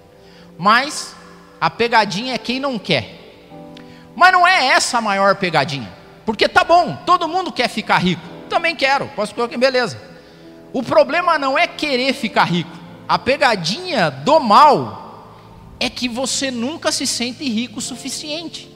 Mas 0.59 1.15
a 1.63 1.69
pegadinha 1.69 2.33
é 2.33 2.37
quem 2.37 2.59
não 2.59 2.77
quer. 2.77 3.09
Mas 4.13 4.33
não 4.33 4.45
é 4.45 4.67
essa 4.67 4.97
a 4.97 5.01
maior 5.01 5.37
pegadinha. 5.37 5.89
Porque 6.25 6.49
tá 6.49 6.61
bom, 6.61 6.97
todo 7.05 7.25
mundo 7.25 7.53
quer 7.53 7.69
ficar 7.69 7.99
rico. 7.99 8.21
Também 8.49 8.75
quero, 8.75 9.07
posso 9.15 9.33
colocar, 9.33 9.57
beleza. 9.57 9.97
O 10.73 10.83
problema 10.83 11.39
não 11.39 11.57
é 11.57 11.65
querer 11.65 12.11
ficar 12.11 12.43
rico. 12.43 12.77
A 13.07 13.17
pegadinha 13.17 14.11
do 14.11 14.41
mal 14.41 15.39
é 15.79 15.89
que 15.89 16.09
você 16.09 16.51
nunca 16.51 16.91
se 16.91 17.07
sente 17.07 17.47
rico 17.47 17.79
o 17.79 17.81
suficiente. 17.81 18.69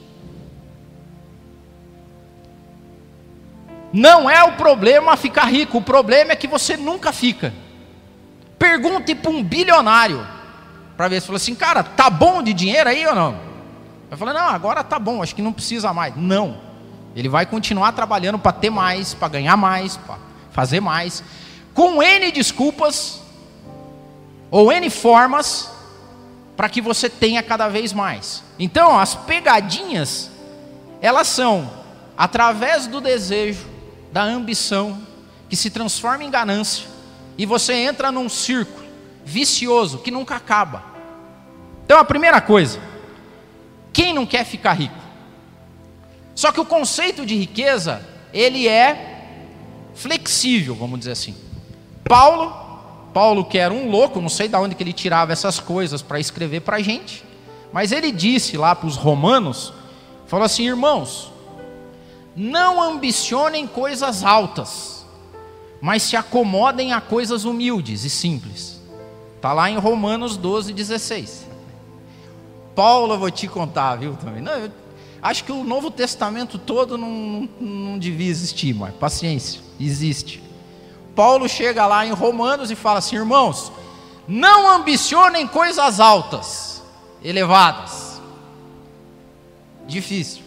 Não 3.92 4.30
é 4.30 4.42
o 4.44 4.52
problema 4.52 5.14
ficar 5.14 5.44
rico, 5.44 5.76
o 5.76 5.82
problema 5.82 6.32
é 6.32 6.36
que 6.36 6.48
você 6.48 6.74
nunca 6.74 7.12
fica. 7.12 7.52
Pergunte 8.58 9.14
para 9.14 9.30
um 9.30 9.44
bilionário, 9.44 10.37
para 10.98 11.06
ver 11.06 11.20
se 11.20 11.28
falou 11.28 11.36
assim, 11.36 11.54
cara, 11.54 11.84
tá 11.84 12.10
bom 12.10 12.42
de 12.42 12.52
dinheiro 12.52 12.90
aí 12.90 13.06
ou 13.06 13.14
não? 13.14 13.38
Vai 14.10 14.18
falar, 14.18 14.32
não, 14.32 14.48
agora 14.48 14.82
tá 14.82 14.98
bom, 14.98 15.22
acho 15.22 15.32
que 15.32 15.40
não 15.40 15.52
precisa 15.52 15.92
mais. 15.92 16.16
Não, 16.16 16.58
ele 17.14 17.28
vai 17.28 17.46
continuar 17.46 17.92
trabalhando 17.92 18.36
para 18.36 18.50
ter 18.50 18.68
mais, 18.68 19.14
para 19.14 19.28
ganhar 19.28 19.56
mais, 19.56 19.96
para 19.96 20.16
fazer 20.50 20.80
mais, 20.80 21.22
com 21.72 22.02
N 22.02 22.32
desculpas, 22.32 23.20
ou 24.50 24.72
N 24.72 24.90
formas, 24.90 25.70
para 26.56 26.68
que 26.68 26.80
você 26.80 27.08
tenha 27.08 27.44
cada 27.44 27.68
vez 27.68 27.92
mais. 27.92 28.42
Então, 28.58 28.98
as 28.98 29.14
pegadinhas, 29.14 30.32
elas 31.00 31.28
são 31.28 31.70
através 32.16 32.88
do 32.88 33.00
desejo, 33.00 33.64
da 34.10 34.24
ambição, 34.24 35.00
que 35.48 35.54
se 35.54 35.70
transforma 35.70 36.24
em 36.24 36.30
ganância, 36.30 36.88
e 37.36 37.46
você 37.46 37.72
entra 37.74 38.10
num 38.10 38.28
círculo 38.28 38.87
vicioso 39.28 39.98
que 39.98 40.10
nunca 40.10 40.36
acaba. 40.36 40.82
Então, 41.84 41.98
a 41.98 42.04
primeira 42.04 42.40
coisa, 42.40 42.80
quem 43.92 44.12
não 44.12 44.26
quer 44.26 44.44
ficar 44.44 44.72
rico? 44.72 44.98
Só 46.34 46.52
que 46.52 46.60
o 46.60 46.64
conceito 46.64 47.24
de 47.24 47.36
riqueza, 47.36 48.06
ele 48.32 48.68
é 48.68 49.26
flexível, 49.94 50.74
vamos 50.74 50.98
dizer 51.00 51.12
assim. 51.12 51.34
Paulo 52.04 52.68
Paulo, 53.12 53.44
que 53.44 53.58
era 53.58 53.72
um 53.72 53.90
louco, 53.90 54.20
não 54.20 54.28
sei 54.28 54.48
de 54.48 54.56
onde 54.56 54.74
que 54.74 54.82
ele 54.82 54.92
tirava 54.92 55.32
essas 55.32 55.58
coisas 55.58 56.02
para 56.02 56.20
escrever 56.20 56.60
para 56.60 56.76
a 56.76 56.80
gente, 56.80 57.24
mas 57.72 57.92
ele 57.92 58.12
disse 58.12 58.56
lá 58.56 58.74
para 58.74 58.86
os 58.86 58.96
romanos, 58.96 59.72
falou 60.26 60.44
assim, 60.44 60.66
irmãos, 60.66 61.32
não 62.36 62.80
ambicionem 62.80 63.66
coisas 63.66 64.22
altas, 64.22 65.06
mas 65.80 66.02
se 66.02 66.16
acomodem 66.16 66.92
a 66.92 67.00
coisas 67.00 67.44
humildes 67.44 68.04
e 68.04 68.10
simples. 68.10 68.77
Está 69.38 69.52
lá 69.52 69.70
em 69.70 69.78
Romanos 69.78 70.36
12, 70.36 70.72
16. 70.72 71.46
Paulo, 72.74 73.14
eu 73.14 73.18
vou 73.20 73.30
te 73.30 73.46
contar, 73.46 73.94
viu, 73.94 74.16
também. 74.16 74.42
Não, 74.42 74.52
eu 74.52 74.72
acho 75.22 75.44
que 75.44 75.52
o 75.52 75.62
Novo 75.62 75.92
Testamento 75.92 76.58
todo 76.58 76.98
não, 76.98 77.48
não, 77.60 77.70
não 77.70 77.98
devia 78.00 78.28
existir, 78.28 78.74
mas 78.74 78.92
paciência, 78.96 79.60
existe. 79.78 80.42
Paulo 81.14 81.48
chega 81.48 81.86
lá 81.86 82.04
em 82.04 82.10
Romanos 82.10 82.68
e 82.72 82.74
fala 82.74 82.98
assim: 82.98 83.14
irmãos, 83.14 83.70
não 84.26 84.68
ambicionem 84.68 85.46
coisas 85.46 86.00
altas, 86.00 86.82
elevadas. 87.22 88.20
Difícil. 89.86 90.42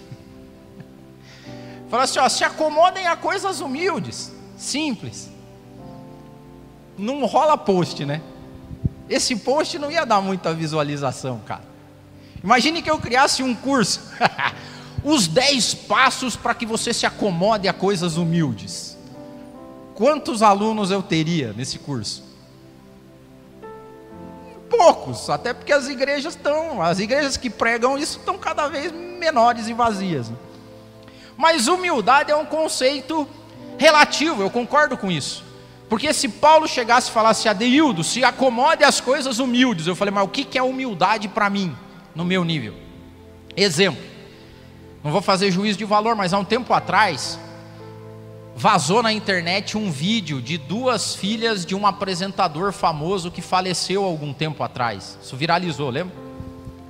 Fala 1.90 2.04
assim: 2.04 2.20
ó, 2.20 2.28
se 2.28 2.44
acomodem 2.44 3.08
a 3.08 3.16
coisas 3.16 3.62
humildes, 3.62 4.34
simples. 4.58 5.32
Não 6.98 7.26
rola 7.26 7.58
post, 7.58 8.06
né? 8.06 8.22
Esse 9.12 9.36
post 9.36 9.77
não 9.77 9.91
ia 9.91 10.06
dar 10.06 10.22
muita 10.22 10.53
visualização, 10.53 11.39
cara. 11.46 11.63
Imagine 12.44 12.82
que 12.82 12.89
eu 12.89 12.98
criasse 12.98 13.44
um 13.44 13.53
curso. 13.53 14.01
Os 15.03 15.27
10 15.27 15.74
passos 15.74 16.36
para 16.36 16.53
que 16.56 16.65
você 16.65 16.94
se 16.94 17.06
acomode 17.06 17.68
a 17.68 17.74
coisas 17.74 18.18
humildes 18.18 18.91
quantos 20.01 20.41
alunos 20.41 20.89
eu 20.89 21.03
teria 21.03 21.53
nesse 21.53 21.77
curso? 21.77 22.24
Poucos, 24.68 25.30
até 25.30 25.53
porque 25.53 25.72
as 25.72 25.88
igrejas 25.88 26.34
estão, 26.34 26.82
as 26.82 26.98
igrejas 26.98 27.38
que 27.38 27.51
pregam 27.51 28.00
isso 28.00 28.18
estão 28.18 28.36
cada 28.36 28.68
vez 28.68 28.91
menores 28.91 29.68
e 29.68 29.74
vazias. 29.74 30.32
Mas 31.38 31.68
humildade 31.68 32.32
é 32.32 32.36
um 32.36 32.48
conceito 32.48 33.27
relativo, 33.77 34.41
eu 34.41 34.50
concordo 34.50 34.98
com 34.98 35.12
isso. 35.12 35.44
Porque 35.92 36.14
se 36.14 36.30
Paulo 36.30 36.70
chegasse 36.70 37.10
e 37.10 37.12
falasse, 37.12 37.50
Adeildo, 37.50 38.02
se 38.02 38.24
acomode 38.24 38.82
as 38.82 39.02
coisas 39.02 39.40
humildes, 39.40 39.88
eu 39.88 39.94
falei, 39.94 40.14
mas 40.14 40.24
o 40.24 40.30
que 40.30 40.58
é 40.58 40.64
humildade 40.64 41.28
para 41.28 41.50
mim, 41.50 41.76
no 42.16 42.24
meu 42.24 42.46
nível? 42.46 42.76
Exemplo, 43.58 44.02
não 45.04 45.12
vou 45.12 45.22
fazer 45.22 45.52
juízo 45.52 45.78
de 45.78 45.84
valor, 45.84 46.16
mas 46.16 46.34
há 46.34 46.40
um 46.40 46.46
tempo 46.46 46.74
atrás, 46.74 47.38
vazou 48.56 49.04
na 49.04 49.12
internet 49.12 49.78
um 49.78 49.92
vídeo 49.92 50.42
de 50.42 50.58
duas 50.58 51.14
filhas 51.14 51.66
de 51.66 51.76
um 51.76 51.86
apresentador 51.86 52.72
famoso 52.72 53.30
que 53.30 53.42
faleceu 53.42 54.06
algum 54.06 54.32
tempo 54.32 54.64
atrás. 54.64 55.20
Isso 55.22 55.36
viralizou, 55.36 55.90
lembra? 55.90 56.16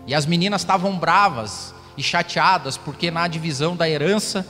E 0.05 0.13
as 0.13 0.27
meninas 0.27 0.62
estavam 0.62 0.96
bravas 0.96 1.74
e 1.98 2.03
chateadas 2.03 2.77
porque 2.77 3.10
na 3.10 3.27
divisão 3.27 3.75
da 3.75 3.89
herança, 3.89 4.46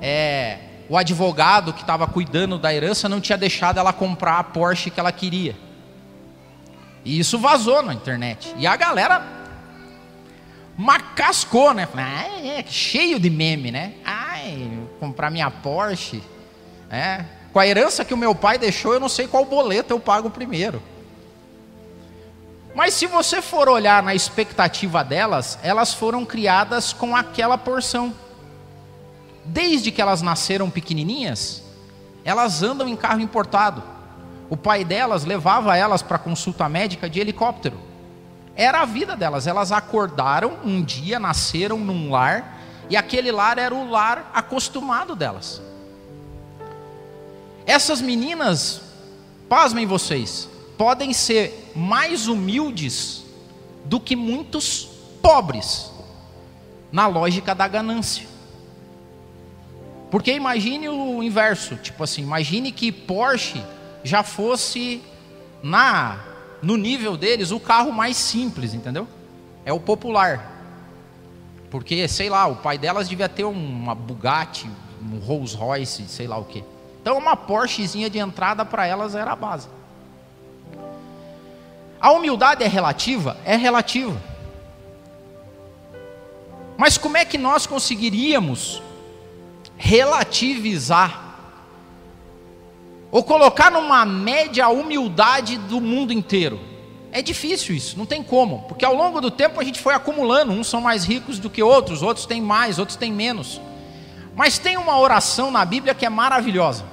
é, 0.00 0.71
o 0.88 0.96
advogado 0.96 1.72
que 1.72 1.80
estava 1.80 2.06
cuidando 2.06 2.58
da 2.58 2.72
herança 2.72 3.08
não 3.08 3.20
tinha 3.20 3.38
deixado 3.38 3.78
ela 3.78 3.92
comprar 3.92 4.38
a 4.38 4.44
Porsche 4.44 4.90
que 4.90 5.00
ela 5.00 5.12
queria. 5.12 5.56
E 7.04 7.18
isso 7.18 7.38
vazou 7.38 7.82
na 7.82 7.94
internet. 7.94 8.54
E 8.58 8.66
a 8.66 8.76
galera 8.76 9.22
macascou, 10.76 11.74
né? 11.74 11.88
Ah, 11.96 12.26
é, 12.44 12.64
cheio 12.68 13.18
de 13.18 13.30
meme, 13.30 13.70
né? 13.70 13.94
Ai, 14.04 14.70
comprar 15.00 15.30
minha 15.30 15.50
Porsche. 15.50 16.22
É, 16.90 17.24
com 17.52 17.58
a 17.58 17.66
herança 17.66 18.04
que 18.04 18.14
o 18.14 18.16
meu 18.16 18.34
pai 18.34 18.58
deixou, 18.58 18.94
eu 18.94 19.00
não 19.00 19.08
sei 19.08 19.26
qual 19.26 19.44
boleto 19.44 19.92
eu 19.92 20.00
pago 20.00 20.30
primeiro. 20.30 20.82
Mas 22.74 22.94
se 22.94 23.06
você 23.06 23.42
for 23.42 23.68
olhar 23.68 24.02
na 24.02 24.14
expectativa 24.14 25.04
delas, 25.04 25.58
elas 25.62 25.92
foram 25.92 26.24
criadas 26.24 26.92
com 26.92 27.14
aquela 27.14 27.58
porção. 27.58 28.14
Desde 29.44 29.90
que 29.90 30.00
elas 30.00 30.22
nasceram 30.22 30.70
pequenininhas, 30.70 31.62
elas 32.24 32.62
andam 32.62 32.88
em 32.88 32.96
carro 32.96 33.20
importado. 33.20 33.82
O 34.48 34.56
pai 34.56 34.84
delas 34.84 35.24
levava 35.24 35.76
elas 35.76 36.02
para 36.02 36.18
consulta 36.18 36.68
médica 36.68 37.08
de 37.08 37.18
helicóptero. 37.20 37.78
Era 38.54 38.82
a 38.82 38.84
vida 38.84 39.16
delas. 39.16 39.46
Elas 39.46 39.72
acordaram 39.72 40.58
um 40.64 40.82
dia, 40.82 41.18
nasceram 41.18 41.78
num 41.78 42.10
lar, 42.10 42.60
e 42.88 42.96
aquele 42.96 43.32
lar 43.32 43.58
era 43.58 43.74
o 43.74 43.88
lar 43.88 44.30
acostumado 44.34 45.16
delas. 45.16 45.60
Essas 47.66 48.00
meninas, 48.00 48.82
pasmem 49.48 49.86
vocês, 49.86 50.48
podem 50.76 51.12
ser 51.12 51.72
mais 51.74 52.26
humildes 52.26 53.24
do 53.84 53.98
que 53.98 54.14
muitos 54.14 54.88
pobres, 55.22 55.90
na 56.90 57.06
lógica 57.06 57.54
da 57.54 57.66
ganância. 57.66 58.26
Porque 60.12 60.30
imagine 60.34 60.90
o 60.90 61.22
inverso, 61.22 61.74
tipo 61.76 62.04
assim, 62.04 62.20
imagine 62.20 62.70
que 62.70 62.92
Porsche 62.92 63.64
já 64.04 64.22
fosse 64.22 65.02
na 65.62 66.20
no 66.60 66.76
nível 66.76 67.16
deles 67.16 67.50
o 67.50 67.58
carro 67.58 67.90
mais 67.90 68.18
simples, 68.18 68.74
entendeu? 68.74 69.08
É 69.64 69.72
o 69.72 69.80
popular. 69.80 70.52
Porque, 71.70 72.06
sei 72.08 72.28
lá, 72.28 72.46
o 72.46 72.56
pai 72.56 72.76
delas 72.76 73.08
devia 73.08 73.26
ter 73.26 73.44
uma 73.44 73.94
Bugatti, 73.94 74.68
um 75.00 75.18
Rolls 75.18 75.56
Royce, 75.56 76.06
sei 76.08 76.26
lá 76.26 76.36
o 76.36 76.44
que. 76.44 76.62
Então, 77.00 77.16
uma 77.16 77.34
Porschezinha 77.34 78.10
de 78.10 78.18
entrada 78.18 78.66
para 78.66 78.86
elas 78.86 79.14
era 79.14 79.32
a 79.32 79.36
base. 79.36 79.66
A 81.98 82.12
humildade 82.12 82.62
é 82.62 82.68
relativa? 82.68 83.38
É 83.46 83.56
relativa. 83.56 84.20
Mas 86.76 86.98
como 86.98 87.16
é 87.16 87.24
que 87.24 87.38
nós 87.38 87.66
conseguiríamos 87.66 88.82
relativizar 89.82 91.20
ou 93.10 93.24
colocar 93.24 93.68
numa 93.68 94.06
média 94.06 94.66
a 94.66 94.68
humildade 94.68 95.58
do 95.58 95.80
mundo 95.80 96.12
inteiro? 96.12 96.60
É 97.10 97.20
difícil 97.20 97.74
isso, 97.74 97.98
não 97.98 98.06
tem 98.06 98.22
como, 98.22 98.60
porque 98.68 98.84
ao 98.84 98.94
longo 98.94 99.20
do 99.20 99.28
tempo 99.28 99.60
a 99.60 99.64
gente 99.64 99.80
foi 99.80 99.92
acumulando, 99.92 100.52
uns 100.52 100.68
são 100.68 100.80
mais 100.80 101.04
ricos 101.04 101.40
do 101.40 101.50
que 101.50 101.60
outros, 101.62 102.00
outros 102.00 102.26
têm 102.26 102.40
mais, 102.40 102.78
outros 102.78 102.96
têm 102.96 103.12
menos. 103.12 103.60
Mas 104.36 104.56
tem 104.56 104.76
uma 104.76 104.98
oração 104.98 105.50
na 105.50 105.64
Bíblia 105.64 105.94
que 105.94 106.06
é 106.06 106.08
maravilhosa, 106.08 106.84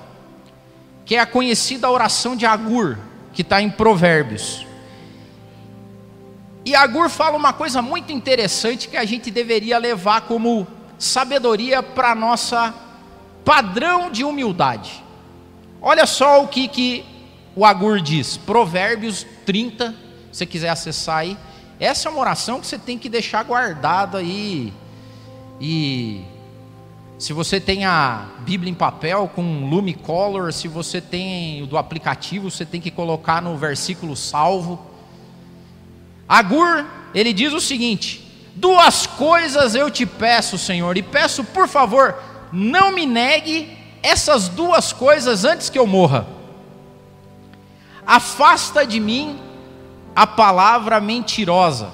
que 1.06 1.16
é 1.16 1.20
a 1.20 1.28
conhecida 1.28 1.90
oração 1.90 2.36
de 2.36 2.48
Agur, 2.48 2.98
que 3.32 3.44
está 3.44 3.62
em 3.62 3.70
Provérbios. 3.70 4.66
E 6.66 6.76
Agur 6.76 7.08
fala 7.08 7.38
uma 7.38 7.54
coisa 7.54 7.84
muito 7.84 8.12
interessante 8.12 8.90
que 8.90 8.98
a 8.98 9.06
gente 9.06 9.30
deveria 9.30 9.78
levar 9.78 10.22
como 10.22 10.68
sabedoria 11.00 11.82
para 11.82 12.14
nossa 12.14 12.76
padrão 13.46 14.12
de 14.12 14.24
humildade. 14.24 15.04
Olha 15.82 16.06
só 16.06 16.44
o 16.44 16.48
que, 16.48 16.68
que 16.68 17.06
o 17.56 17.66
Agur 17.66 18.02
diz, 18.02 18.38
Provérbios 18.38 19.26
30, 19.46 19.92
se 20.32 20.40
você 20.40 20.46
quiser 20.46 20.70
acessar 20.70 21.20
aí. 21.20 21.38
Essa 21.80 22.10
é 22.10 22.12
uma 22.12 22.22
oração 22.22 22.60
que 22.60 22.68
você 22.68 22.78
tem 22.78 22.98
que 22.98 23.08
deixar 23.08 23.44
guardada 23.44 24.18
aí. 24.18 24.74
E 25.60 26.22
se 27.18 27.32
você 27.32 27.60
tem 27.60 27.86
a 27.86 28.28
Bíblia 28.40 28.70
em 28.70 28.76
papel 28.76 29.32
com 29.34 29.70
Lume 29.70 29.94
Color, 29.94 30.52
se 30.52 30.68
você 30.68 31.00
tem 31.00 31.64
o 31.64 31.68
do 31.68 31.78
aplicativo, 31.78 32.52
você 32.52 32.66
tem 32.66 32.82
que 32.82 32.92
colocar 32.92 33.42
no 33.42 33.58
versículo 33.58 34.16
salvo. 34.16 34.80
Agur, 36.28 36.86
ele 37.14 37.32
diz 37.32 37.54
o 37.54 37.62
seguinte: 37.62 38.29
Duas 38.60 39.08
coisas 39.08 39.74
eu 39.74 39.90
te 39.90 40.06
peço, 40.06 40.58
Senhor, 40.58 40.98
e 40.98 41.02
peço, 41.02 41.46
por 41.46 41.66
favor, 41.66 42.14
não 42.52 42.92
me 42.92 43.06
negue 43.06 43.72
essas 44.04 44.50
duas 44.50 44.92
coisas 44.92 45.46
antes 45.46 45.70
que 45.70 45.80
eu 45.80 45.88
morra. 45.88 46.28
Afasta 48.06 48.86
de 48.86 49.00
mim 49.00 49.40
a 50.14 50.28
palavra 50.28 51.00
mentirosa. 51.00 51.90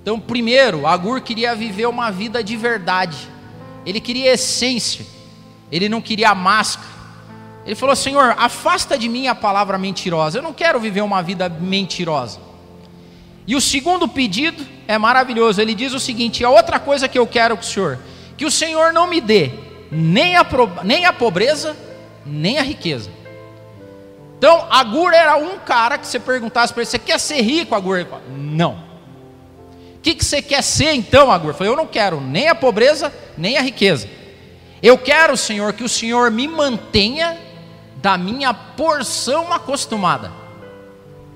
Então, 0.00 0.18
primeiro, 0.18 0.86
Agur 0.86 1.20
queria 1.20 1.54
viver 1.54 1.84
uma 1.84 2.10
vida 2.10 2.42
de 2.42 2.56
verdade. 2.56 3.28
Ele 3.84 4.00
queria 4.00 4.32
essência. 4.32 5.04
Ele 5.70 5.86
não 5.86 6.00
queria 6.00 6.34
máscara. 6.34 6.88
Ele 7.66 7.74
falou: 7.74 7.94
Senhor, 7.94 8.34
afasta 8.38 8.96
de 8.96 9.06
mim 9.06 9.26
a 9.26 9.34
palavra 9.34 9.76
mentirosa. 9.76 10.38
Eu 10.38 10.42
não 10.42 10.54
quero 10.54 10.80
viver 10.80 11.02
uma 11.02 11.22
vida 11.22 11.46
mentirosa. 11.46 12.49
E 13.46 13.56
o 13.56 13.60
segundo 13.60 14.06
pedido 14.06 14.64
é 14.86 14.98
maravilhoso. 14.98 15.60
Ele 15.60 15.74
diz 15.74 15.92
o 15.92 16.00
seguinte: 16.00 16.44
a 16.44 16.50
outra 16.50 16.78
coisa 16.78 17.08
que 17.08 17.18
eu 17.18 17.26
quero 17.26 17.56
com 17.56 17.62
o 17.62 17.66
Senhor, 17.66 17.98
que 18.36 18.44
o 18.44 18.50
Senhor 18.50 18.92
não 18.92 19.06
me 19.06 19.20
dê 19.20 19.50
nem 19.90 20.36
a, 20.36 20.46
nem 20.84 21.04
a 21.04 21.12
pobreza, 21.12 21.76
nem 22.24 22.58
a 22.58 22.62
riqueza. 22.62 23.10
Então, 24.38 24.66
Agur 24.70 25.12
era 25.12 25.36
um 25.36 25.58
cara 25.58 25.98
que 25.98 26.06
você 26.06 26.18
perguntasse 26.18 26.72
para 26.72 26.82
ele: 26.82 26.90
você 26.90 26.98
quer 26.98 27.18
ser 27.18 27.42
rico, 27.42 27.74
Agur? 27.74 27.98
Ele 27.98 28.08
não. 28.30 28.72
O 29.96 30.02
que, 30.02 30.14
que 30.14 30.24
você 30.24 30.40
quer 30.40 30.62
ser 30.62 30.94
então, 30.94 31.30
Agur? 31.30 31.50
Eu 31.50 31.54
falei: 31.54 31.72
eu 31.72 31.76
não 31.76 31.86
quero 31.86 32.20
nem 32.20 32.48
a 32.48 32.54
pobreza, 32.54 33.12
nem 33.36 33.58
a 33.58 33.62
riqueza. 33.62 34.08
Eu 34.82 34.96
quero, 34.96 35.36
Senhor, 35.36 35.74
que 35.74 35.84
o 35.84 35.88
Senhor 35.88 36.30
me 36.30 36.48
mantenha 36.48 37.38
da 37.96 38.16
minha 38.16 38.54
porção 38.54 39.52
acostumada. 39.52 40.39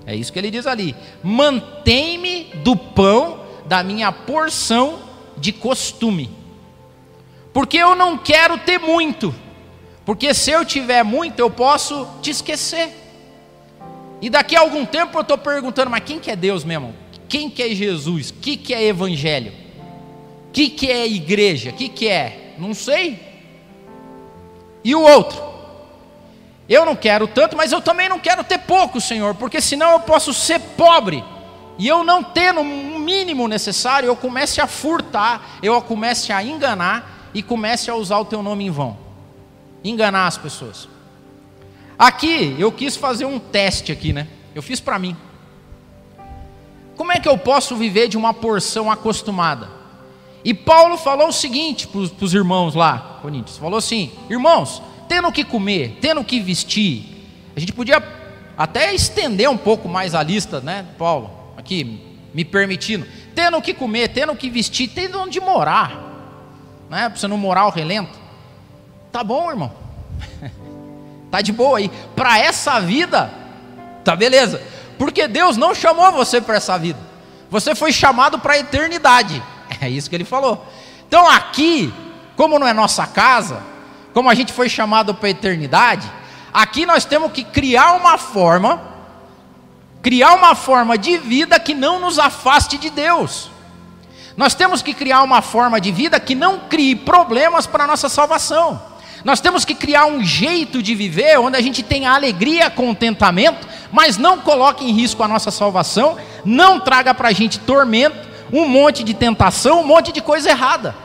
É 0.07 0.15
isso 0.15 0.33
que 0.33 0.39
ele 0.39 0.51
diz 0.51 0.67
ali. 0.67 0.95
Mantém-me 1.23 2.45
do 2.63 2.77
pão 2.77 3.41
da 3.67 3.83
minha 3.83 4.13
porção 4.13 4.99
de 5.37 5.53
costume. 5.53 6.31
Porque 7.53 7.79
eu 7.79 7.95
não 7.95 8.19
quero 8.19 8.59
ter 8.59 8.79
muito. 8.79 9.35
Porque 10.05 10.35
se 10.35 10.51
eu 10.51 10.65
tiver 10.65 11.03
muito, 11.03 11.39
eu 11.39 11.51
posso 11.51 12.07
te 12.21 12.31
esquecer. 12.31 12.91
E 14.21 14.29
daqui 14.29 14.57
a 14.57 14.61
algum 14.61 14.85
tempo 14.85 15.17
eu 15.17 15.23
estou 15.23 15.39
perguntando, 15.39 15.91
mas 15.91 16.03
quem 16.05 16.19
que 16.19 16.31
é 16.31 16.37
Deus 16.37 16.65
mesmo? 16.65 16.95
Quem 17.29 17.49
que 17.49 17.63
é 17.63 17.71
Jesus? 17.71 18.31
O 18.31 18.35
que, 18.35 18.57
que 18.57 18.75
é 18.75 18.85
evangelho? 18.85 19.53
O 20.49 20.53
que, 20.53 20.69
que 20.69 20.91
é 20.91 21.07
igreja? 21.07 21.71
O 21.71 21.73
que, 21.73 21.89
que 21.89 22.09
é? 22.09 22.55
Não 22.59 22.75
sei. 22.75 23.19
E 24.83 24.95
o 24.95 25.01
outro? 25.01 25.54
Eu 26.69 26.87
não 26.87 26.97
quero 26.97 27.27
tanto, 27.27 27.57
mas 27.57 27.73
eu 27.73 27.81
também 27.81 28.09
não 28.09 28.19
quero 28.19 28.43
ter 28.43 28.59
pouco, 28.59 29.01
Senhor, 29.01 29.35
porque 29.35 29.61
senão 29.61 29.93
eu 29.93 30.01
posso 30.01 30.33
ser 30.33 30.59
pobre 30.59 31.23
e 31.79 31.87
eu 31.87 32.05
não 32.05 32.23
ter 32.23 32.53
no 32.53 32.65
mínimo 32.65 33.47
necessário, 33.49 34.07
eu 34.07 34.17
comece 34.17 34.61
a 34.61 34.67
furtar, 34.67 35.59
eu 35.63 35.81
comece 35.83 36.33
a 36.33 36.43
enganar 36.43 37.31
e 37.35 37.43
comece 37.43 37.91
a 37.91 37.95
usar 37.95 38.19
o 38.19 38.25
teu 38.25 38.43
nome 38.43 38.65
em 38.65 38.71
vão. 38.71 38.97
Enganar 39.83 40.27
as 40.27 40.39
pessoas. 40.39 40.89
Aqui 41.99 42.57
eu 42.59 42.73
quis 42.73 42.97
fazer 42.97 43.25
um 43.25 43.39
teste 43.39 43.93
aqui, 43.93 44.13
né? 44.13 44.27
Eu 44.55 44.63
fiz 44.63 44.81
para 44.81 44.99
mim. 44.99 45.17
Como 46.97 47.13
é 47.13 47.19
que 47.19 47.29
eu 47.29 47.37
posso 47.37 47.77
viver 47.77 48.09
de 48.09 48.17
uma 48.17 48.33
porção 48.33 48.91
acostumada? 48.91 49.69
E 50.45 50.55
Paulo 50.55 50.97
falou 50.97 51.29
o 51.29 51.33
seguinte 51.33 51.89
para 51.89 52.01
os 52.01 52.35
irmãos 52.35 52.75
lá, 52.75 53.19
Coríntios, 53.21 53.59
falou 53.59 53.79
assim: 53.79 54.13
irmãos, 54.31 54.81
tendo 55.09 55.29
o 55.29 55.33
que 55.33 55.45
comer, 55.45 55.99
tendo 56.01 56.21
o 56.21 56.25
que 56.25 56.41
vestir. 56.41 57.05
A 57.57 57.61
gente 57.61 57.73
podia 57.73 58.03
até 58.57 58.95
estender 58.95 59.49
um 59.49 59.57
pouco 59.57 59.89
mais 59.89 60.15
a 60.15 60.23
lista, 60.23 60.61
né, 60.61 60.87
Paulo? 60.99 61.31
Aqui, 61.57 62.01
me 62.33 62.45
permitindo. 62.45 63.07
Tendo 63.35 63.57
o 63.57 63.63
que 63.63 63.75
comer, 63.75 64.09
tendo 64.09 64.33
o 64.33 64.37
que 64.37 64.51
vestir, 64.51 64.89
tendo 64.89 65.21
onde 65.21 65.41
morar. 65.41 66.03
Né, 66.89 67.09
para 67.09 67.19
você 67.19 67.27
não 67.27 67.39
morar 67.39 67.63
ao 67.63 67.71
relento. 67.71 68.19
Tá 69.11 69.25
bom, 69.25 69.51
irmão. 69.51 69.73
tá 71.31 71.41
de 71.41 71.53
boa 71.53 71.79
aí. 71.79 71.91
Para 72.15 72.39
essa 72.39 72.81
vida, 72.81 73.31
tá 74.05 74.15
beleza. 74.15 74.61
Porque 74.99 75.27
Deus 75.27 75.57
não 75.57 75.75
chamou 75.75 76.13
você 76.13 76.41
para 76.41 76.57
essa 76.57 76.79
vida. 76.79 76.99
Você 77.51 77.75
foi 77.75 77.93
chamado 77.93 78.39
para 78.39 78.55
a 78.55 78.59
eternidade. 78.59 79.43
É 79.81 79.89
isso 79.91 80.09
que 80.09 80.15
ele 80.15 80.25
falou. 80.25 80.65
Então 81.09 81.29
aqui, 81.29 81.93
como 82.37 82.59
não 82.59 82.67
é 82.67 82.73
nossa 82.73 83.07
casa, 83.07 83.61
como 84.15 84.31
a 84.31 84.35
gente 84.35 84.53
foi 84.53 84.69
chamado 84.69 85.13
para 85.13 85.27
a 85.27 85.31
eternidade, 85.31 86.11
aqui 86.53 86.87
nós 86.87 87.05
temos 87.05 87.33
que 87.33 87.43
criar 87.43 87.95
uma 87.95 88.17
forma, 88.17 88.81
criar 90.01 90.35
uma 90.35 90.55
forma 90.55 90.97
de 90.97 91.19
vida 91.19 91.59
que 91.59 91.75
não 91.75 91.99
nos 91.99 92.17
afaste 92.17 92.79
de 92.79 92.91
Deus. 92.91 93.51
Nós 94.37 94.55
temos 94.55 94.83
que 94.83 94.95
criar 94.95 95.23
uma 95.23 95.43
forma 95.43 95.81
de 95.81 95.91
vida 95.91 96.21
que 96.21 96.37
não 96.37 96.61
crie 96.61 96.95
problemas 96.95 97.67
para 97.67 97.85
a 97.85 97.87
nossa 97.89 98.09
salvação. 98.09 98.81
Nós 99.25 99.41
temos 99.41 99.65
que 99.65 99.75
criar 99.75 100.07
um 100.07 100.23
jeito 100.23 100.81
de 100.81 100.95
viver 100.95 101.39
onde 101.41 101.57
a 101.57 101.61
gente 101.61 101.83
tenha 101.83 102.13
alegria, 102.13 102.71
contentamento, 102.71 103.67
mas 103.91 104.17
não 104.17 104.39
coloque 104.39 104.85
em 104.85 104.93
risco 104.93 105.25
a 105.25 105.29
nossa 105.29 105.51
salvação, 105.51 106.17
não 106.45 106.79
traga 106.79 107.13
para 107.13 107.31
a 107.31 107.33
gente 107.33 107.59
tormento, 107.59 108.29
um 108.53 108.69
monte 108.69 109.03
de 109.03 109.15
tentação, 109.15 109.81
um 109.81 109.87
monte 109.87 110.13
de 110.13 110.21
coisa 110.21 110.51
errada. 110.51 111.04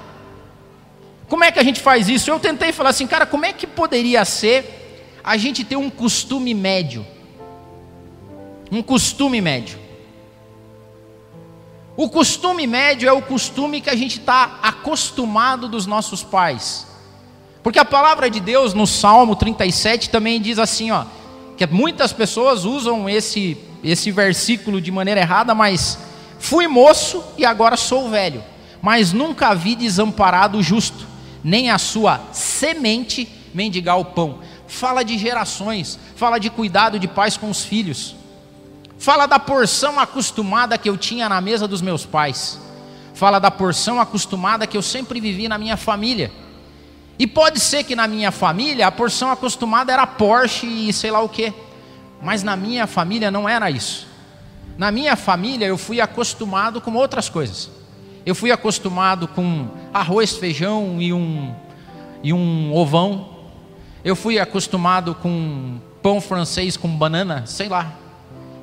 Como 1.30 1.44
é 1.44 1.52
que 1.52 1.60
a 1.60 1.64
gente 1.64 1.80
faz 1.80 2.10
isso? 2.10 2.32
Eu 2.32 2.40
tentei 2.40 2.72
falar 2.72 2.90
assim, 2.90 3.06
cara, 3.06 3.26
como 3.26 3.46
é 3.46 3.54
que 3.54 3.68
poderia 3.68 4.26
ser 4.26 5.20
a 5.24 5.38
gente 5.38 5.64
ter 5.64 5.76
um 5.76 5.90
costume 5.90 6.56
médio? 6.56 7.06
Um 8.72 8.82
costume 8.82 9.40
médio. 9.40 9.78
O 11.96 12.10
costume 12.10 12.66
médio 12.66 13.08
é 13.08 13.12
o 13.12 13.22
costume 13.22 13.80
que 13.80 13.92
a 13.92 13.96
gente 13.96 14.20
está 14.20 14.58
acostumado 14.64 15.70
dos 15.70 15.86
nossos 15.86 16.24
pais. 16.24 16.88
Porque 17.62 17.78
a 17.78 17.86
palavra 17.86 18.28
de 18.28 18.40
Deus 18.40 18.74
no 18.74 18.88
Salmo 18.88 19.36
37 19.36 20.10
também 20.10 20.42
diz 20.42 20.58
assim, 20.58 20.90
ó, 20.90 21.06
que 21.56 21.68
muitas 21.68 22.12
pessoas 22.12 22.66
usam 22.66 23.08
esse, 23.08 23.56
esse 23.84 24.10
versículo 24.10 24.82
de 24.82 24.92
maneira 24.92 25.20
errada, 25.20 25.54
mas 25.54 26.00
fui 26.40 26.68
moço 26.68 27.24
e 27.38 27.46
agora 27.46 27.78
sou 27.78 28.10
velho, 28.10 28.44
mas 28.82 29.14
nunca 29.14 29.54
vi 29.54 29.76
desamparado 29.76 30.64
justo 30.64 31.09
nem 31.44 31.70
a 31.70 31.78
sua 31.78 32.22
semente 32.32 33.28
mendigar 33.54 34.00
o 34.00 34.06
pão. 34.06 34.40
Fala 34.68 35.04
de 35.04 35.18
gerações, 35.18 36.00
fala 36.16 36.38
de 36.38 36.50
cuidado 36.50 37.00
de 37.00 37.08
pais 37.08 37.38
com 37.38 37.50
os 37.50 37.64
filhos. 37.64 38.16
Fala 38.98 39.26
da 39.26 39.40
porção 39.40 40.00
acostumada 40.00 40.78
que 40.78 40.90
eu 40.90 40.98
tinha 40.98 41.30
na 41.30 41.40
mesa 41.40 41.68
dos 41.68 41.82
meus 41.82 42.06
pais. 42.06 42.60
Fala 43.14 43.40
da 43.40 43.50
porção 43.50 44.00
acostumada 44.00 44.68
que 44.68 44.78
eu 44.78 44.82
sempre 44.82 45.20
vivi 45.20 45.48
na 45.48 45.58
minha 45.58 45.78
família. 45.78 46.32
E 47.18 47.26
pode 47.26 47.60
ser 47.60 47.84
que 47.84 47.96
na 47.96 48.08
minha 48.08 48.32
família 48.32 48.88
a 48.88 48.92
porção 48.92 49.32
acostumada 49.32 49.92
era 49.92 50.06
Porsche 50.06 50.68
e 50.68 50.94
sei 50.94 51.12
lá 51.12 51.20
o 51.22 51.30
que. 51.30 51.54
Mas 52.22 52.44
na 52.44 52.56
minha 52.56 52.88
família 52.88 53.32
não 53.32 53.48
era 53.48 53.72
isso. 53.72 54.08
Na 54.78 54.92
minha 54.92 55.16
família 55.16 55.66
eu 55.66 55.78
fui 55.78 56.00
acostumado 56.00 56.80
com 56.80 56.94
outras 56.94 57.28
coisas. 57.28 57.70
Eu 58.30 58.36
fui 58.36 58.52
acostumado 58.52 59.28
com 59.28 59.68
arroz, 59.92 60.38
feijão 60.38 61.02
e 61.02 61.12
um, 61.12 61.52
e 62.22 62.32
um 62.32 62.72
ovão. 62.76 63.28
Eu 64.06 64.16
fui 64.16 64.38
acostumado 64.38 65.16
com 65.16 65.80
pão 66.04 66.22
francês 66.22 66.78
com 66.78 66.88
banana, 66.88 67.48
sei 67.48 67.68
lá. 67.68 67.92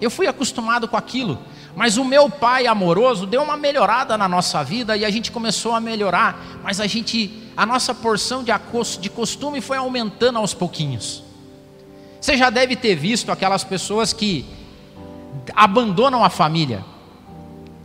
Eu 0.00 0.08
fui 0.08 0.28
acostumado 0.28 0.86
com 0.86 0.96
aquilo. 0.96 1.36
Mas 1.74 1.96
o 1.96 2.04
meu 2.04 2.30
pai 2.30 2.68
amoroso 2.68 3.26
deu 3.26 3.42
uma 3.42 3.56
melhorada 3.56 4.16
na 4.16 4.28
nossa 4.28 4.62
vida 4.62 4.96
e 4.96 5.04
a 5.04 5.10
gente 5.10 5.32
começou 5.32 5.74
a 5.74 5.80
melhorar, 5.80 6.60
mas 6.62 6.78
a 6.78 6.86
gente, 6.86 7.50
a 7.56 7.66
nossa 7.66 7.92
porção 7.92 8.44
de, 8.44 8.52
de 9.00 9.10
costume 9.10 9.60
foi 9.60 9.78
aumentando 9.78 10.38
aos 10.38 10.54
pouquinhos. 10.54 11.24
Você 12.20 12.36
já 12.36 12.50
deve 12.50 12.76
ter 12.76 12.94
visto 12.94 13.32
aquelas 13.32 13.64
pessoas 13.64 14.12
que 14.12 14.46
abandonam 15.56 16.22
a 16.22 16.30
família. 16.30 16.84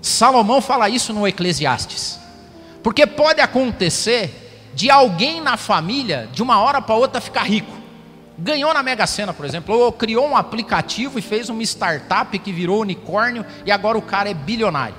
Salomão 0.02 0.62
fala 0.62 0.90
isso 0.90 1.14
no 1.14 1.28
Eclesiastes. 1.28 2.20
Porque 2.82 3.06
pode 3.06 3.40
acontecer 3.40 4.72
de 4.74 4.90
alguém 4.90 5.42
na 5.42 5.58
família, 5.58 6.28
de 6.32 6.42
uma 6.42 6.60
hora 6.60 6.82
para 6.82 6.96
outra, 6.96 7.22
ficar 7.22 7.44
rico. 7.44 7.72
Ganhou 8.38 8.74
na 8.74 8.82
Mega 8.82 9.06
Sena, 9.06 9.34
por 9.34 9.46
exemplo, 9.46 9.78
ou 9.78 9.92
criou 9.92 10.28
um 10.28 10.36
aplicativo 10.36 11.20
e 11.20 11.22
fez 11.22 11.50
uma 11.50 11.62
startup 11.62 12.38
que 12.40 12.52
virou 12.52 12.82
unicórnio 12.82 13.46
e 13.66 13.72
agora 13.72 13.98
o 13.98 14.02
cara 14.02 14.30
é 14.30 14.34
bilionário. 14.34 14.96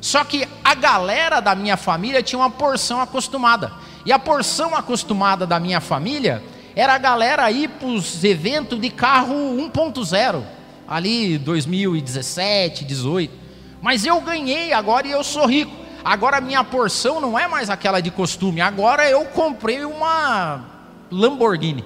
Só 0.00 0.22
que 0.22 0.46
a 0.62 0.74
galera 0.74 1.40
da 1.40 1.56
minha 1.56 1.76
família 1.76 2.22
tinha 2.22 2.38
uma 2.38 2.50
porção 2.50 3.00
acostumada. 3.00 3.72
E 4.06 4.12
a 4.12 4.18
porção 4.18 4.76
acostumada 4.76 5.44
da 5.44 5.58
minha 5.58 5.80
família 5.80 6.42
era 6.76 6.94
a 6.94 6.98
galera 6.98 7.50
ir 7.50 7.68
para 7.68 7.88
os 7.88 8.22
eventos 8.22 8.80
de 8.80 8.90
carro 8.90 9.34
1.0, 9.34 10.42
ali 10.86 11.36
2017, 11.38 12.84
18. 12.84 13.47
Mas 13.80 14.04
eu 14.04 14.20
ganhei 14.20 14.72
agora 14.72 15.06
e 15.06 15.10
eu 15.10 15.22
sou 15.22 15.46
rico. 15.46 15.72
Agora 16.04 16.40
minha 16.40 16.64
porção 16.64 17.20
não 17.20 17.38
é 17.38 17.46
mais 17.46 17.70
aquela 17.70 18.00
de 18.00 18.10
costume. 18.10 18.60
Agora 18.60 19.08
eu 19.08 19.24
comprei 19.26 19.84
uma 19.84 20.64
Lamborghini. 21.10 21.84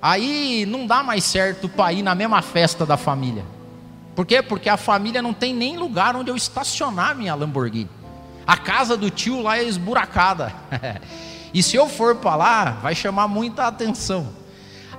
Aí 0.00 0.64
não 0.66 0.86
dá 0.86 1.02
mais 1.02 1.24
certo 1.24 1.68
para 1.68 1.92
ir 1.92 2.02
na 2.02 2.14
mesma 2.14 2.40
festa 2.40 2.86
da 2.86 2.96
família. 2.96 3.44
Por 4.14 4.26
quê? 4.26 4.42
Porque 4.42 4.68
a 4.68 4.76
família 4.76 5.22
não 5.22 5.32
tem 5.32 5.54
nem 5.54 5.76
lugar 5.76 6.16
onde 6.16 6.30
eu 6.30 6.36
estacionar 6.36 7.14
minha 7.14 7.34
Lamborghini. 7.34 7.90
A 8.46 8.56
casa 8.56 8.96
do 8.96 9.10
tio 9.10 9.42
lá 9.42 9.58
é 9.58 9.64
esburacada. 9.64 10.52
e 11.52 11.62
se 11.62 11.76
eu 11.76 11.88
for 11.88 12.16
para 12.16 12.36
lá, 12.36 12.70
vai 12.82 12.94
chamar 12.94 13.28
muita 13.28 13.66
atenção. 13.66 14.28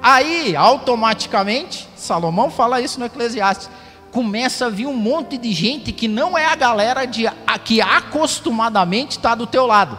Aí, 0.02 0.56
automaticamente, 0.56 1.88
Salomão 1.96 2.50
fala 2.50 2.80
isso 2.80 3.00
no 3.00 3.06
Eclesiastes, 3.06 3.70
começa 4.12 4.66
a 4.66 4.70
vir 4.70 4.88
um 4.88 4.96
monte 4.96 5.38
de 5.38 5.52
gente 5.52 5.92
que 5.92 6.08
não 6.08 6.38
é 6.38 6.46
a 6.46 6.56
galera 6.56 7.06
de, 7.06 7.28
a, 7.28 7.60
que 7.64 7.82
acostumadamente 7.82 9.18
está 9.18 9.36
do 9.36 9.46
teu 9.46 9.66
lado. 9.66 9.98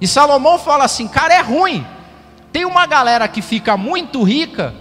E 0.00 0.06
Salomão 0.06 0.58
fala 0.58 0.84
assim, 0.84 1.08
cara, 1.08 1.34
é 1.34 1.40
ruim, 1.40 1.86
tem 2.52 2.64
uma 2.64 2.86
galera 2.86 3.26
que 3.26 3.42
fica 3.42 3.76
muito 3.76 4.22
rica 4.22 4.74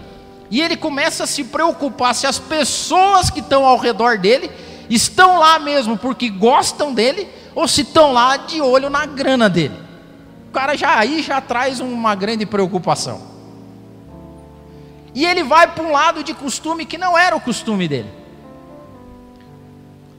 e 0.49 0.61
ele 0.61 0.77
começa 0.77 1.23
a 1.23 1.27
se 1.27 1.43
preocupar 1.43 2.15
se 2.15 2.27
as 2.27 2.39
pessoas 2.39 3.29
que 3.29 3.39
estão 3.39 3.65
ao 3.65 3.77
redor 3.77 4.17
dele 4.17 4.49
estão 4.89 5.39
lá 5.39 5.59
mesmo 5.59 5.97
porque 5.97 6.29
gostam 6.29 6.93
dele 6.93 7.27
ou 7.53 7.67
se 7.67 7.81
estão 7.81 8.13
lá 8.13 8.37
de 8.37 8.61
olho 8.61 8.89
na 8.89 9.05
grana 9.05 9.49
dele. 9.49 9.77
O 10.47 10.51
cara 10.51 10.75
já 10.75 10.97
aí 10.97 11.21
já 11.21 11.41
traz 11.41 11.79
uma 11.79 12.15
grande 12.15 12.45
preocupação. 12.45 13.21
E 15.13 15.25
ele 15.25 15.43
vai 15.43 15.67
para 15.67 15.83
um 15.83 15.91
lado 15.91 16.23
de 16.23 16.33
costume 16.33 16.85
que 16.85 16.97
não 16.97 17.17
era 17.17 17.35
o 17.35 17.41
costume 17.41 17.87
dele. 17.87 18.16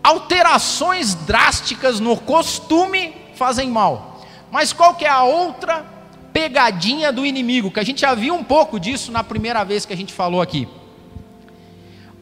Alterações 0.09 1.15
drásticas 1.15 2.01
no 2.01 2.17
costume 2.17 3.15
fazem 3.35 3.69
mal. 3.69 4.23
Mas 4.51 4.73
qual 4.73 4.95
que 4.95 5.05
é 5.05 5.11
a 5.11 5.23
outra 5.23 5.85
pegadinha 6.33 7.13
do 7.13 7.27
inimigo, 7.27 7.71
que 7.71 7.79
a 7.79 7.85
gente 7.85 8.01
já 8.01 8.15
viu 8.15 8.35
um 8.35 8.43
pouco 8.43 8.81
disso 8.81 9.13
na 9.13 9.23
primeira 9.23 9.65
vez 9.65 9.85
que 9.85 9.93
a 9.93 9.97
gente 9.97 10.15
falou 10.15 10.41
aqui. 10.41 10.67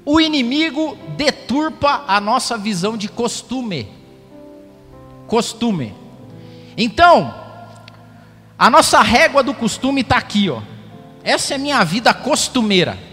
O 0.05 0.20
inimigo 0.20 0.99
deturpa 1.16 2.03
a 2.09 2.20
nossa 2.20 2.59
visão 2.59 2.96
de 2.96 3.09
costume. 3.09 3.88
Costume. 5.29 5.94
Então, 6.77 7.33
a 8.59 8.68
nossa 8.68 9.01
régua 9.01 9.44
do 9.44 9.55
costume 9.55 10.01
está 10.01 10.16
aqui, 10.16 10.51
ó. 10.51 10.61
Essa 11.22 11.55
é 11.55 11.59
minha 11.59 11.85
vida 11.85 12.12
costumeira. 12.12 13.06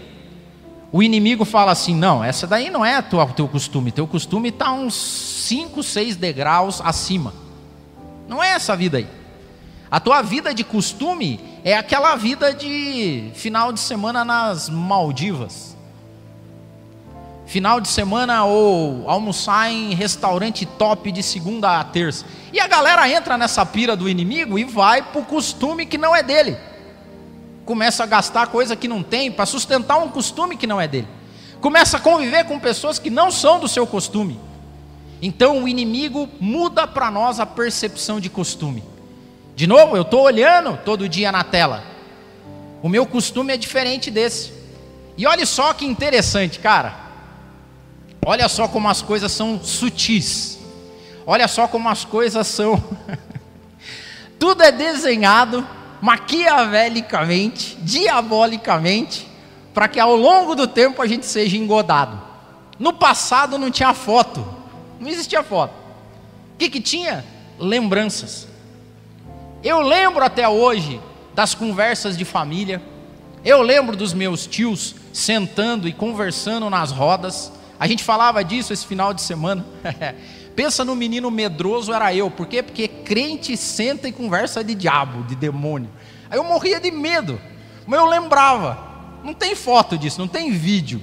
O 0.94 1.02
inimigo 1.02 1.44
fala 1.44 1.72
assim: 1.72 1.92
não, 1.92 2.22
essa 2.22 2.46
daí 2.46 2.70
não 2.70 2.86
é 2.86 3.00
o 3.00 3.32
teu 3.32 3.48
costume. 3.48 3.90
Teu 3.90 4.06
costume 4.06 4.50
está 4.50 4.70
uns 4.70 4.94
5, 4.94 5.82
6 5.82 6.14
degraus 6.14 6.80
acima. 6.80 7.34
Não 8.28 8.40
é 8.40 8.50
essa 8.50 8.76
vida 8.76 8.98
aí. 8.98 9.08
A 9.90 9.98
tua 9.98 10.22
vida 10.22 10.54
de 10.54 10.62
costume 10.62 11.40
é 11.64 11.76
aquela 11.76 12.14
vida 12.14 12.54
de 12.54 13.32
final 13.34 13.72
de 13.72 13.80
semana 13.80 14.24
nas 14.24 14.68
Maldivas. 14.68 15.76
Final 17.44 17.80
de 17.80 17.88
semana 17.88 18.44
ou 18.44 19.10
almoçar 19.10 19.72
em 19.72 19.94
restaurante 19.94 20.64
top 20.64 21.10
de 21.10 21.24
segunda 21.24 21.80
a 21.80 21.82
terça. 21.82 22.24
E 22.52 22.60
a 22.60 22.68
galera 22.68 23.10
entra 23.10 23.36
nessa 23.36 23.66
pira 23.66 23.96
do 23.96 24.08
inimigo 24.08 24.56
e 24.60 24.62
vai 24.62 25.02
para 25.02 25.20
o 25.20 25.24
costume 25.24 25.86
que 25.86 25.98
não 25.98 26.14
é 26.14 26.22
dele. 26.22 26.56
Começa 27.64 28.02
a 28.02 28.06
gastar 28.06 28.48
coisa 28.48 28.76
que 28.76 28.86
não 28.86 29.02
tem 29.02 29.32
para 29.32 29.46
sustentar 29.46 29.98
um 29.98 30.08
costume 30.08 30.56
que 30.56 30.66
não 30.66 30.80
é 30.80 30.86
dele. 30.86 31.08
Começa 31.60 31.96
a 31.96 32.00
conviver 32.00 32.44
com 32.44 32.60
pessoas 32.60 32.98
que 32.98 33.08
não 33.08 33.30
são 33.30 33.58
do 33.58 33.66
seu 33.66 33.86
costume. 33.86 34.38
Então 35.22 35.64
o 35.64 35.68
inimigo 35.68 36.28
muda 36.38 36.86
para 36.86 37.10
nós 37.10 37.40
a 37.40 37.46
percepção 37.46 38.20
de 38.20 38.28
costume. 38.28 38.84
De 39.56 39.66
novo, 39.66 39.96
eu 39.96 40.02
estou 40.02 40.22
olhando 40.22 40.78
todo 40.84 41.08
dia 41.08 41.32
na 41.32 41.42
tela. 41.42 41.82
O 42.82 42.88
meu 42.88 43.06
costume 43.06 43.54
é 43.54 43.56
diferente 43.56 44.10
desse. 44.10 44.52
E 45.16 45.26
olha 45.26 45.46
só 45.46 45.72
que 45.72 45.86
interessante, 45.86 46.58
cara. 46.58 46.94
Olha 48.26 48.48
só 48.48 48.68
como 48.68 48.88
as 48.88 49.00
coisas 49.00 49.32
são 49.32 49.62
sutis. 49.62 50.58
Olha 51.26 51.48
só 51.48 51.66
como 51.66 51.88
as 51.88 52.04
coisas 52.04 52.46
são. 52.46 52.82
Tudo 54.38 54.62
é 54.62 54.70
desenhado 54.70 55.66
maquiavelicamente, 56.04 57.78
diabolicamente, 57.80 59.26
para 59.72 59.88
que 59.88 59.98
ao 59.98 60.14
longo 60.14 60.54
do 60.54 60.68
tempo 60.68 61.00
a 61.00 61.06
gente 61.06 61.24
seja 61.24 61.56
engodado. 61.56 62.20
No 62.78 62.92
passado 62.92 63.56
não 63.56 63.70
tinha 63.70 63.94
foto, 63.94 64.46
não 65.00 65.08
existia 65.08 65.42
foto. 65.42 65.72
O 66.52 66.58
que, 66.58 66.68
que 66.68 66.78
tinha? 66.78 67.24
Lembranças. 67.58 68.46
Eu 69.62 69.80
lembro 69.80 70.22
até 70.22 70.46
hoje 70.46 71.00
das 71.34 71.54
conversas 71.54 72.18
de 72.18 72.24
família. 72.26 72.82
Eu 73.42 73.62
lembro 73.62 73.96
dos 73.96 74.12
meus 74.12 74.46
tios 74.46 74.94
sentando 75.10 75.88
e 75.88 75.92
conversando 75.94 76.68
nas 76.68 76.90
rodas. 76.90 77.50
A 77.80 77.86
gente 77.86 78.04
falava 78.04 78.44
disso 78.44 78.74
esse 78.74 78.84
final 78.84 79.14
de 79.14 79.22
semana. 79.22 79.64
Pensa 80.54 80.84
no 80.84 80.94
menino 80.94 81.30
medroso, 81.30 81.92
era 81.92 82.14
eu. 82.14 82.30
Por 82.30 82.46
quê? 82.46 82.62
Porque 82.62 82.86
crente 82.86 83.56
senta 83.56 84.08
e 84.08 84.12
conversa 84.12 84.62
de 84.62 84.74
diabo, 84.74 85.24
de 85.24 85.34
demônio. 85.34 85.90
Aí 86.30 86.38
eu 86.38 86.44
morria 86.44 86.80
de 86.80 86.90
medo. 86.90 87.40
Mas 87.86 88.00
eu 88.00 88.06
lembrava. 88.06 88.78
Não 89.24 89.34
tem 89.34 89.54
foto 89.54 89.98
disso, 89.98 90.20
não 90.20 90.28
tem 90.28 90.52
vídeo. 90.52 91.00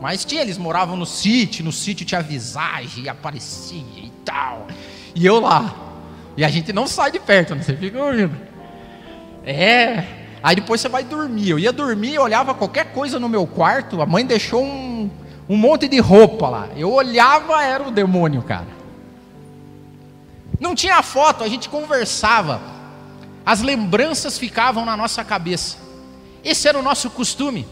Mas 0.00 0.24
tinha, 0.24 0.42
eles 0.42 0.56
moravam 0.56 0.96
no 0.96 1.04
sítio, 1.04 1.64
no 1.64 1.72
sítio 1.72 2.06
tinha 2.06 2.22
visagem, 2.22 3.08
aparecia 3.08 3.78
e 3.78 4.12
tal. 4.24 4.66
E 5.14 5.26
eu 5.26 5.40
lá, 5.40 5.74
e 6.36 6.44
a 6.44 6.48
gente 6.48 6.72
não 6.72 6.86
sai 6.86 7.10
de 7.10 7.18
perto, 7.18 7.54
né? 7.54 7.62
você 7.62 7.76
fica 7.76 8.02
ouvindo. 8.02 8.34
É. 9.44 10.04
Aí 10.42 10.56
depois 10.56 10.80
você 10.80 10.88
vai 10.88 11.04
dormir. 11.04 11.50
Eu 11.50 11.58
ia 11.58 11.72
dormir, 11.72 12.18
olhava 12.18 12.54
qualquer 12.54 12.92
coisa 12.92 13.18
no 13.20 13.28
meu 13.28 13.46
quarto, 13.46 14.00
a 14.00 14.06
mãe 14.06 14.24
deixou 14.24 14.64
um, 14.64 15.10
um 15.50 15.56
monte 15.56 15.88
de 15.88 15.98
roupa 15.98 16.48
lá. 16.48 16.68
Eu 16.76 16.92
olhava, 16.92 17.60
era 17.60 17.82
o 17.82 17.90
demônio, 17.90 18.40
cara. 18.40 18.68
Não 20.60 20.76
tinha 20.76 21.02
foto, 21.02 21.42
a 21.42 21.48
gente 21.48 21.68
conversava. 21.68 22.60
As 23.44 23.60
lembranças 23.60 24.38
ficavam 24.38 24.84
na 24.84 24.96
nossa 24.96 25.24
cabeça. 25.24 25.76
Esse 26.44 26.68
era 26.68 26.78
o 26.78 26.82
nosso 26.82 27.10
costume. 27.10 27.66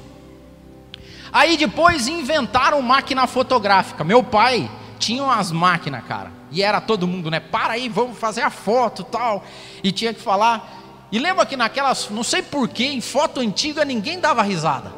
Aí 1.33 1.57
depois 1.57 2.09
inventaram 2.09 2.83
máquina 2.83 3.29
fotográfica. 3.29 4.03
Meu 4.03 4.25
pai 4.25 4.69
tinha 4.99 5.23
umas 5.23 5.53
máquinas, 5.53 6.05
cara. 6.05 6.33
E 6.51 6.65
era 6.65 6.81
todo 6.81 7.07
mundo, 7.07 7.31
né? 7.31 7.39
Para 7.39 7.75
aí, 7.75 7.89
vamos 7.89 8.19
fazer 8.19 8.43
a 8.43 8.51
foto 8.51 9.05
tal. 9.05 9.45
E 9.85 9.93
tinha 9.93 10.13
que 10.13 10.21
falar. 10.21 10.69
E 11.13 11.19
lembra 11.21 11.47
que 11.47 11.57
naquelas, 11.57 12.11
não 12.11 12.25
sei 12.25 12.43
porquê, 12.43 12.87
em 12.87 13.01
foto 13.01 13.39
antiga 13.39 13.85
ninguém 13.85 14.19
dava 14.19 14.43
risada. 14.43 14.93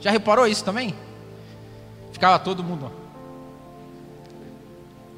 Já 0.00 0.10
reparou 0.10 0.46
isso 0.46 0.64
também? 0.64 0.94
Ficava 2.14 2.38
todo 2.38 2.62
mundo. 2.62 2.92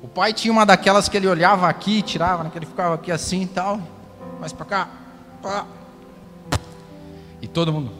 O 0.02 0.08
pai 0.08 0.32
tinha 0.32 0.50
uma 0.50 0.64
daquelas 0.64 1.10
que 1.10 1.16
ele 1.16 1.28
olhava 1.28 1.68
aqui, 1.68 2.00
tirava, 2.00 2.42
né? 2.42 2.48
que 2.50 2.58
ele 2.58 2.64
ficava 2.64 2.94
aqui 2.94 3.12
assim 3.12 3.42
e 3.42 3.46
tal. 3.46 3.78
Mais 4.40 4.50
para 4.50 4.64
cá. 4.64 4.88
Pá. 5.42 5.66
E 7.42 7.46
todo 7.46 7.70
mundo. 7.70 7.92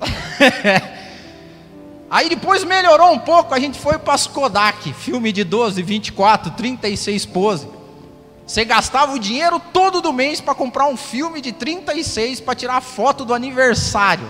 Aí 2.10 2.28
depois 2.28 2.64
melhorou 2.64 3.12
um 3.12 3.20
pouco, 3.20 3.54
a 3.54 3.60
gente 3.60 3.78
foi 3.78 3.98
para 3.98 4.14
as 4.14 4.26
Kodak, 4.26 4.92
filme 4.94 5.30
de 5.30 5.44
12, 5.44 5.80
24, 5.80 6.50
36 6.52 7.26
pose. 7.26 7.68
Você 8.44 8.64
gastava 8.64 9.12
o 9.12 9.18
dinheiro 9.18 9.62
todo 9.72 10.00
do 10.00 10.12
mês 10.12 10.40
para 10.40 10.56
comprar 10.56 10.86
um 10.86 10.96
filme 10.96 11.40
de 11.40 11.52
36 11.52 12.40
para 12.40 12.56
tirar 12.56 12.80
foto 12.80 13.24
do 13.24 13.32
aniversário. 13.32 14.26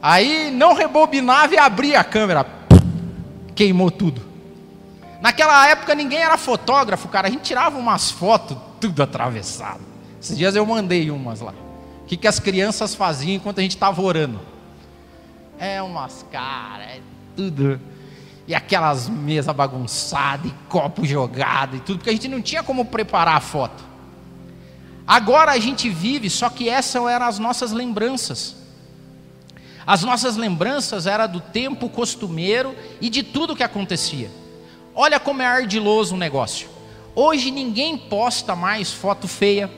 Aí 0.00 0.50
não 0.50 0.74
rebobinava 0.74 1.54
e 1.54 1.58
abria 1.58 2.00
a 2.00 2.04
câmera. 2.04 2.46
queimou 3.54 3.90
tudo. 3.90 4.22
Naquela 5.20 5.68
época 5.68 5.94
ninguém 5.94 6.20
era 6.20 6.36
fotógrafo, 6.36 7.08
cara. 7.08 7.28
A 7.28 7.30
gente 7.30 7.42
tirava 7.42 7.76
umas 7.76 8.10
fotos 8.10 8.56
tudo 8.80 9.02
atravessado. 9.02 9.80
Esses 10.20 10.36
dias 10.36 10.54
eu 10.54 10.64
mandei 10.64 11.10
umas 11.10 11.40
lá. 11.40 11.52
O 12.02 12.06
que, 12.06 12.16
que 12.16 12.28
as 12.28 12.38
crianças 12.38 12.94
faziam 12.94 13.34
enquanto 13.34 13.58
a 13.58 13.62
gente 13.62 13.74
estava 13.74 14.00
orando? 14.00 14.40
É 15.58 15.82
umas 15.82 16.24
caras, 16.30 16.86
é 16.86 17.00
tudo. 17.36 17.80
E 18.46 18.54
aquelas 18.54 19.08
mesas 19.08 19.54
bagunçadas, 19.54 20.50
e 20.50 20.54
copo 20.68 21.04
jogado 21.04 21.76
e 21.76 21.80
tudo, 21.80 21.98
porque 21.98 22.10
a 22.10 22.12
gente 22.12 22.28
não 22.28 22.40
tinha 22.40 22.62
como 22.62 22.84
preparar 22.84 23.36
a 23.36 23.40
foto. 23.40 23.84
Agora 25.06 25.52
a 25.52 25.58
gente 25.58 25.90
vive, 25.90 26.30
só 26.30 26.48
que 26.48 26.68
essas 26.68 27.04
eram 27.06 27.26
as 27.26 27.38
nossas 27.38 27.72
lembranças. 27.72 28.56
As 29.88 30.02
nossas 30.02 30.36
lembranças 30.36 31.06
eram 31.06 31.26
do 31.26 31.40
tempo 31.40 31.88
costumeiro 31.88 32.76
e 33.00 33.08
de 33.08 33.22
tudo 33.22 33.56
que 33.56 33.62
acontecia. 33.62 34.30
Olha 34.94 35.18
como 35.18 35.40
é 35.40 35.46
ardiloso 35.46 36.14
o 36.14 36.18
negócio. 36.18 36.68
Hoje 37.14 37.50
ninguém 37.50 37.96
posta 37.96 38.54
mais 38.54 38.92
foto 38.92 39.26
feia, 39.26 39.70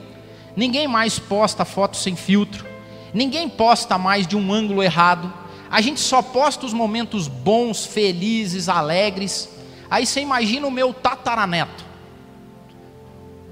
ninguém 0.53 0.85
mais 0.85 1.17
posta 1.17 1.63
foto 1.63 1.95
sem 1.95 2.17
filtro, 2.17 2.65
ninguém 3.13 3.47
posta 3.47 3.97
mais 3.97 4.27
de 4.27 4.35
um 4.35 4.51
ângulo 4.51 4.83
errado. 4.83 5.31
A 5.69 5.79
gente 5.79 6.01
só 6.01 6.21
posta 6.21 6.65
os 6.65 6.73
momentos 6.73 7.29
bons, 7.29 7.85
felizes, 7.85 8.67
alegres. 8.67 9.47
Aí 9.89 10.05
você 10.05 10.19
imagina 10.19 10.67
o 10.67 10.71
meu 10.71 10.93
tataraneto, 10.93 11.85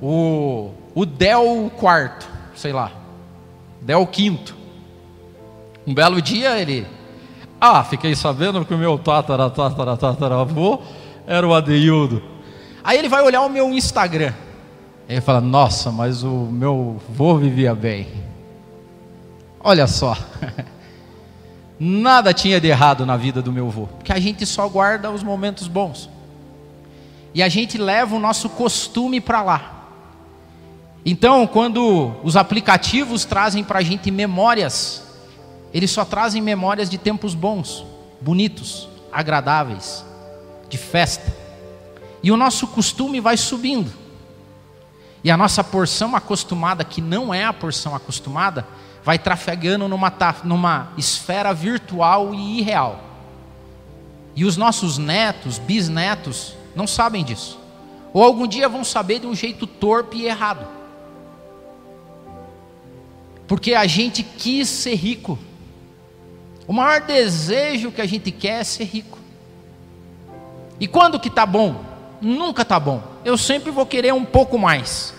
o, 0.02 0.72
o 0.94 1.06
Del 1.06 1.72
quarto, 1.78 2.28
sei 2.54 2.74
lá, 2.74 2.92
Del 3.80 4.06
quinto. 4.06 4.59
Um 5.90 5.94
belo 5.96 6.22
dia 6.22 6.56
ele, 6.60 6.86
ah, 7.60 7.84
fiquei 7.84 8.16
sabendo 8.16 8.64
que 8.64 8.76
o 8.76 8.78
meu 8.78 8.96
tatara, 9.00 9.50
tatara, 9.50 9.98
tataravô 9.98 10.80
era 11.26 11.48
o 11.48 11.52
Adeildo. 11.52 12.22
Aí 12.84 12.96
ele 12.96 13.10
vai 13.10 13.24
olhar 13.24 13.42
o 13.42 13.50
meu 13.50 13.74
Instagram. 13.74 14.32
Ele 15.10 15.20
fala: 15.20 15.42
Nossa, 15.42 15.92
mas 15.92 16.22
o 16.22 16.30
meu 16.30 17.02
vô 17.10 17.38
vivia 17.38 17.74
bem. 17.74 18.08
Olha 19.60 19.88
só. 19.88 20.16
Nada 21.80 22.36
tinha 22.36 22.62
de 22.62 22.68
errado 22.68 23.04
na 23.04 23.18
vida 23.18 23.42
do 23.42 23.52
meu 23.52 23.68
vô, 23.72 23.88
porque 23.88 24.14
a 24.14 24.20
gente 24.20 24.46
só 24.46 24.70
guarda 24.70 25.10
os 25.10 25.24
momentos 25.24 25.68
bons. 25.68 26.08
E 27.34 27.42
a 27.42 27.50
gente 27.50 27.80
leva 27.80 28.16
o 28.16 28.20
nosso 28.20 28.48
costume 28.48 29.20
para 29.20 29.42
lá. 29.42 29.88
Então, 31.04 31.48
quando 31.48 32.14
os 32.24 32.38
aplicativos 32.38 33.26
trazem 33.26 33.64
para 33.64 33.80
a 33.80 33.82
gente 33.82 34.12
memórias, 34.12 35.09
eles 35.74 35.92
só 35.92 36.04
trazem 36.04 36.42
memórias 36.42 36.90
de 36.90 36.98
tempos 36.98 37.34
bons, 37.34 37.86
bonitos, 38.20 38.90
agradáveis, 39.12 40.04
de 40.68 40.78
festa. 40.78 41.36
E 42.22 42.32
o 42.32 42.38
nosso 42.38 42.68
costume 42.68 43.20
vai 43.20 43.38
subindo. 43.38 43.92
E 45.24 45.30
a 45.30 45.38
nossa 45.38 45.64
porção 45.64 46.16
acostumada, 46.16 46.84
que 46.84 47.02
não 47.02 47.34
é 47.34 47.44
a 47.44 47.54
porção 47.54 47.96
acostumada, 47.96 48.66
vai 49.04 49.20
trafegando 49.20 49.88
numa, 49.88 50.14
numa 50.44 50.92
esfera 50.98 51.54
virtual 51.54 52.34
e 52.34 52.60
irreal. 52.60 53.04
E 54.36 54.46
os 54.46 54.56
nossos 54.56 54.98
netos, 54.98 55.58
bisnetos, 55.58 56.54
não 56.76 56.88
sabem 56.88 57.24
disso. 57.24 57.60
Ou 58.14 58.24
algum 58.24 58.48
dia 58.48 58.70
vão 58.70 58.84
saber 58.84 59.20
de 59.20 59.28
um 59.28 59.36
jeito 59.36 59.68
torpe 59.68 60.18
e 60.18 60.26
errado. 60.26 60.66
Porque 63.48 63.74
a 63.74 63.86
gente 63.86 64.24
quis 64.24 64.68
ser 64.70 64.96
rico. 64.96 65.38
O 66.70 66.74
maior 66.74 67.02
desejo 67.02 67.92
que 67.92 68.00
a 68.00 68.06
gente 68.06 68.30
quer 68.30 68.62
é 68.62 68.64
ser 68.64 68.84
rico. 68.84 69.18
E 70.80 70.88
quando 70.88 71.20
que 71.20 71.28
está 71.28 71.44
bom? 71.44 71.84
Nunca 72.22 72.62
está 72.62 72.80
bom. 72.80 73.02
Eu 73.26 73.40
sempre 73.40 73.72
vou 73.72 73.88
querer 73.88 74.14
um 74.14 74.24
pouco 74.24 74.56
mais. 74.56 75.12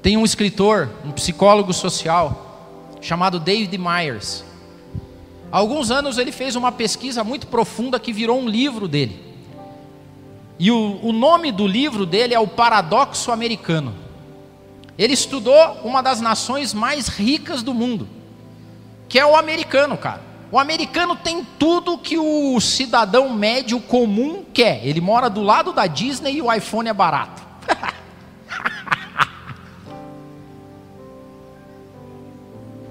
Tem 0.00 0.16
um 0.16 0.24
escritor, 0.24 0.88
um 1.04 1.12
psicólogo 1.12 1.74
social, 1.74 2.88
chamado 3.02 3.38
David 3.38 3.76
Myers. 3.76 4.42
Há 5.52 5.58
alguns 5.58 5.90
anos 5.90 6.16
ele 6.16 6.32
fez 6.32 6.56
uma 6.56 6.72
pesquisa 6.72 7.22
muito 7.22 7.46
profunda 7.46 8.00
que 8.00 8.14
virou 8.14 8.40
um 8.40 8.48
livro 8.48 8.88
dele. 8.88 9.22
E 10.58 10.70
o, 10.70 11.00
o 11.02 11.12
nome 11.12 11.52
do 11.52 11.66
livro 11.66 12.06
dele 12.06 12.32
é 12.32 12.40
O 12.40 12.48
Paradoxo 12.48 13.30
Americano. 13.30 13.94
Ele 14.96 15.12
estudou 15.12 15.80
uma 15.84 16.02
das 16.02 16.18
nações 16.18 16.72
mais 16.72 17.08
ricas 17.08 17.62
do 17.62 17.74
mundo, 17.74 18.08
que 19.14 19.18
é 19.20 19.24
o 19.24 19.36
americano, 19.36 19.96
cara. 19.96 20.20
O 20.50 20.58
americano 20.58 21.14
tem 21.14 21.44
tudo 21.56 21.96
que 21.96 22.18
o 22.18 22.58
cidadão 22.60 23.32
médio 23.32 23.80
comum 23.80 24.44
quer. 24.52 24.84
Ele 24.84 25.00
mora 25.00 25.30
do 25.30 25.40
lado 25.40 25.72
da 25.72 25.86
Disney 25.86 26.32
e 26.32 26.42
o 26.42 26.52
iPhone 26.52 26.88
é 26.88 26.92
barato. 26.92 27.40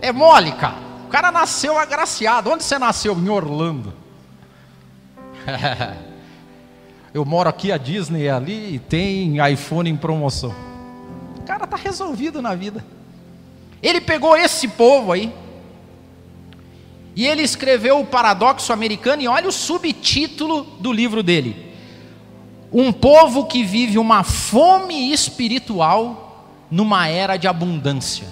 É 0.02 0.12
mole, 0.14 0.52
cara. 0.54 0.78
O 1.06 1.10
cara 1.10 1.30
nasceu 1.30 1.78
agraciado. 1.78 2.50
Onde 2.50 2.64
você 2.64 2.78
nasceu? 2.78 3.18
Em 3.18 3.30
Orlando. 3.30 3.94
Eu 7.14 7.26
moro 7.26 7.50
aqui, 7.50 7.70
a 7.70 7.78
Disney 7.78 8.28
é 8.28 8.32
ali 8.32 8.76
e 8.76 8.80
tem 8.80 9.38
iPhone 9.52 9.90
em 9.90 9.98
promoção. 9.98 10.56
O 11.38 11.44
cara 11.44 11.68
tá 11.68 11.76
resolvido 11.76 12.42
na 12.42 12.56
vida. 12.56 12.84
Ele 13.82 14.00
pegou 14.00 14.38
esse 14.38 14.70
povo 14.70 15.12
aí. 15.12 15.43
E 17.16 17.28
ele 17.28 17.44
escreveu 17.44 18.00
o 18.00 18.06
Paradoxo 18.06 18.74
Americano 18.74 19.22
e 19.22 19.28
olha 19.28 19.48
o 19.48 19.52
subtítulo 19.52 20.64
do 20.80 20.92
livro 20.92 21.22
dele. 21.22 21.74
Um 22.72 22.92
povo 22.92 23.46
que 23.46 23.64
vive 23.64 24.00
uma 24.00 24.24
fome 24.24 25.12
espiritual 25.12 26.48
numa 26.72 27.08
era 27.08 27.38
de 27.38 27.48
abundância. 27.48 28.26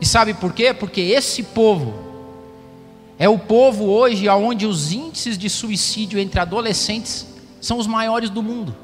E 0.00 0.06
sabe 0.06 0.34
por 0.34 0.52
quê? 0.52 0.72
Porque 0.72 1.00
esse 1.00 1.42
povo 1.42 1.94
é 3.18 3.28
o 3.28 3.38
povo 3.38 3.84
hoje 3.86 4.28
onde 4.28 4.66
os 4.66 4.92
índices 4.92 5.38
de 5.38 5.48
suicídio 5.48 6.18
entre 6.18 6.38
adolescentes 6.38 7.26
são 7.60 7.78
os 7.78 7.86
maiores 7.86 8.30
do 8.30 8.42
mundo. 8.42 8.76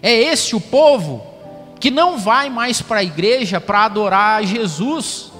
É 0.00 0.12
esse 0.14 0.54
o 0.56 0.60
povo 0.60 1.26
que 1.80 1.90
não 1.90 2.16
vai 2.16 2.48
mais 2.48 2.80
para 2.80 3.00
a 3.00 3.04
igreja 3.04 3.60
para 3.60 3.84
adorar 3.84 4.44
Jesus 4.44 5.31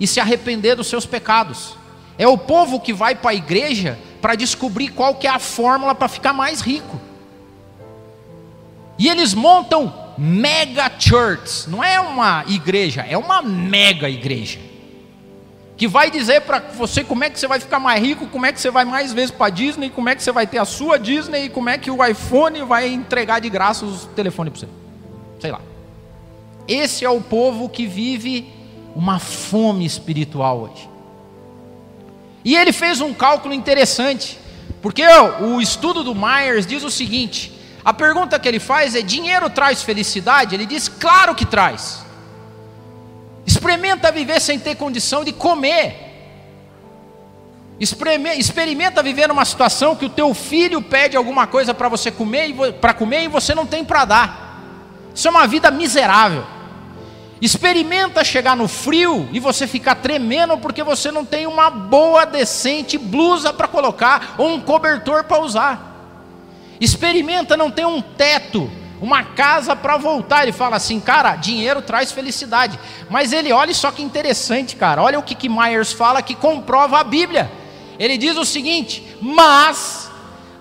e 0.00 0.06
se 0.06 0.18
arrepender 0.18 0.74
dos 0.74 0.86
seus 0.88 1.04
pecados. 1.04 1.76
É 2.18 2.26
o 2.26 2.38
povo 2.38 2.80
que 2.80 2.92
vai 2.92 3.14
para 3.14 3.30
a 3.30 3.34
igreja 3.34 3.98
para 4.20 4.34
descobrir 4.34 4.88
qual 4.88 5.14
que 5.14 5.26
é 5.26 5.30
a 5.30 5.38
fórmula 5.38 5.94
para 5.94 6.08
ficar 6.08 6.32
mais 6.32 6.60
rico. 6.60 7.00
E 8.98 9.08
eles 9.08 9.32
montam 9.32 9.94
mega 10.18 10.90
church, 10.98 11.68
não 11.68 11.82
é 11.82 11.98
uma 11.98 12.44
igreja, 12.46 13.04
é 13.08 13.16
uma 13.16 13.40
mega 13.40 14.08
igreja. 14.08 14.58
Que 15.76 15.88
vai 15.88 16.10
dizer 16.10 16.42
para 16.42 16.58
você 16.58 17.02
como 17.02 17.24
é 17.24 17.30
que 17.30 17.40
você 17.40 17.46
vai 17.46 17.58
ficar 17.58 17.78
mais 17.78 18.02
rico, 18.02 18.26
como 18.26 18.44
é 18.44 18.52
que 18.52 18.60
você 18.60 18.70
vai 18.70 18.84
mais 18.84 19.14
vezes 19.14 19.30
para 19.30 19.48
Disney, 19.48 19.88
como 19.88 20.10
é 20.10 20.14
que 20.14 20.22
você 20.22 20.30
vai 20.30 20.46
ter 20.46 20.58
a 20.58 20.66
sua 20.66 20.98
Disney, 20.98 21.48
como 21.48 21.70
é 21.70 21.78
que 21.78 21.90
o 21.90 22.04
iPhone 22.04 22.62
vai 22.64 22.92
entregar 22.92 23.40
de 23.40 23.48
graça 23.48 23.86
os 23.86 24.04
telefones 24.14 24.52
para 24.52 24.60
você. 24.60 24.68
Sei 25.40 25.50
lá. 25.50 25.62
Esse 26.68 27.06
é 27.06 27.08
o 27.08 27.22
povo 27.22 27.70
que 27.70 27.86
vive 27.86 28.59
uma 28.94 29.18
fome 29.18 29.84
espiritual 29.84 30.60
hoje. 30.60 30.88
E 32.44 32.56
ele 32.56 32.72
fez 32.72 33.00
um 33.00 33.12
cálculo 33.12 33.52
interessante, 33.54 34.38
porque 34.80 35.02
o 35.40 35.60
estudo 35.60 36.02
do 36.02 36.14
Myers 36.14 36.66
diz 36.66 36.82
o 36.82 36.90
seguinte: 36.90 37.52
a 37.84 37.92
pergunta 37.92 38.38
que 38.38 38.48
ele 38.48 38.60
faz 38.60 38.94
é: 38.94 39.02
dinheiro 39.02 39.48
traz 39.50 39.82
felicidade? 39.82 40.54
Ele 40.54 40.66
diz: 40.66 40.88
claro 40.88 41.34
que 41.34 41.44
traz. 41.44 42.04
Experimenta 43.46 44.12
viver 44.12 44.40
sem 44.40 44.58
ter 44.58 44.76
condição 44.76 45.24
de 45.24 45.32
comer. 45.32 46.08
Experimenta 47.80 49.02
viver 49.02 49.26
numa 49.26 49.44
situação 49.44 49.96
que 49.96 50.04
o 50.04 50.10
teu 50.10 50.34
filho 50.34 50.82
pede 50.82 51.16
alguma 51.16 51.46
coisa 51.46 51.72
para 51.72 51.88
você 51.88 52.10
comer 52.10 52.54
para 52.78 52.92
comer 52.92 53.24
e 53.24 53.28
você 53.28 53.54
não 53.54 53.64
tem 53.64 53.82
para 53.82 54.04
dar. 54.04 54.62
Isso 55.14 55.26
é 55.26 55.30
uma 55.30 55.46
vida 55.46 55.70
miserável. 55.70 56.44
Experimenta 57.40 58.22
chegar 58.22 58.54
no 58.54 58.68
frio 58.68 59.28
e 59.32 59.40
você 59.40 59.66
ficar 59.66 59.94
tremendo 59.94 60.58
porque 60.58 60.82
você 60.82 61.10
não 61.10 61.24
tem 61.24 61.46
uma 61.46 61.70
boa, 61.70 62.26
decente 62.26 62.98
blusa 62.98 63.52
para 63.52 63.66
colocar 63.66 64.34
ou 64.36 64.48
um 64.48 64.60
cobertor 64.60 65.24
para 65.24 65.40
usar. 65.40 65.90
Experimenta 66.78 67.56
não 67.56 67.70
ter 67.70 67.86
um 67.86 68.02
teto, 68.02 68.70
uma 69.00 69.24
casa 69.24 69.74
para 69.74 69.96
voltar. 69.96 70.42
Ele 70.42 70.52
fala 70.52 70.76
assim, 70.76 71.00
cara, 71.00 71.36
dinheiro 71.36 71.80
traz 71.80 72.12
felicidade. 72.12 72.78
Mas 73.08 73.32
ele 73.32 73.52
olha 73.52 73.72
só 73.72 73.90
que 73.90 74.02
interessante, 74.02 74.76
cara. 74.76 75.02
Olha 75.02 75.18
o 75.18 75.22
que, 75.22 75.34
que 75.34 75.48
Myers 75.48 75.92
fala 75.92 76.20
que 76.20 76.34
comprova 76.34 77.00
a 77.00 77.04
Bíblia. 77.04 77.50
Ele 77.98 78.18
diz 78.18 78.36
o 78.36 78.44
seguinte: 78.44 79.16
mas 79.20 80.10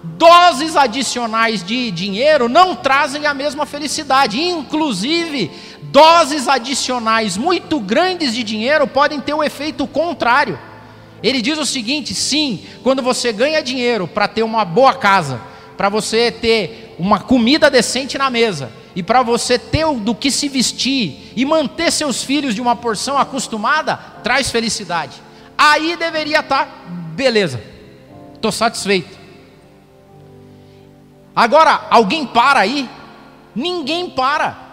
doses 0.03 0.75
adicionais 0.75 1.63
de 1.63 1.91
dinheiro 1.91 2.47
não 2.47 2.75
trazem 2.75 3.25
a 3.25 3.33
mesma 3.33 3.65
felicidade. 3.65 4.41
Inclusive, 4.41 5.51
doses 5.91 6.47
adicionais 6.47 7.37
muito 7.37 7.79
grandes 7.79 8.33
de 8.33 8.43
dinheiro 8.43 8.87
podem 8.87 9.19
ter 9.19 9.33
o 9.33 9.43
efeito 9.43 9.85
contrário. 9.87 10.57
Ele 11.21 11.41
diz 11.41 11.57
o 11.57 11.65
seguinte: 11.65 12.13
sim, 12.13 12.63
quando 12.83 13.01
você 13.01 13.31
ganha 13.33 13.61
dinheiro 13.61 14.07
para 14.07 14.27
ter 14.27 14.43
uma 14.43 14.63
boa 14.63 14.93
casa, 14.93 15.41
para 15.77 15.89
você 15.89 16.31
ter 16.31 16.95
uma 16.97 17.19
comida 17.19 17.69
decente 17.69 18.17
na 18.17 18.29
mesa, 18.29 18.71
e 18.95 19.03
para 19.03 19.21
você 19.21 19.57
ter 19.57 19.85
do 19.95 20.13
que 20.15 20.31
se 20.31 20.49
vestir 20.49 21.31
e 21.35 21.45
manter 21.45 21.91
seus 21.91 22.23
filhos 22.23 22.55
de 22.55 22.61
uma 22.61 22.75
porção 22.75 23.17
acostumada, 23.17 23.97
traz 24.23 24.49
felicidade. 24.49 25.21
Aí 25.57 25.95
deveria 25.95 26.39
estar, 26.39 26.65
tá, 26.65 26.71
beleza, 27.15 27.61
estou 28.33 28.51
satisfeito. 28.51 29.17
Agora, 31.35 31.87
alguém 31.89 32.25
para 32.25 32.59
aí? 32.59 32.89
Ninguém 33.55 34.09
para. 34.09 34.68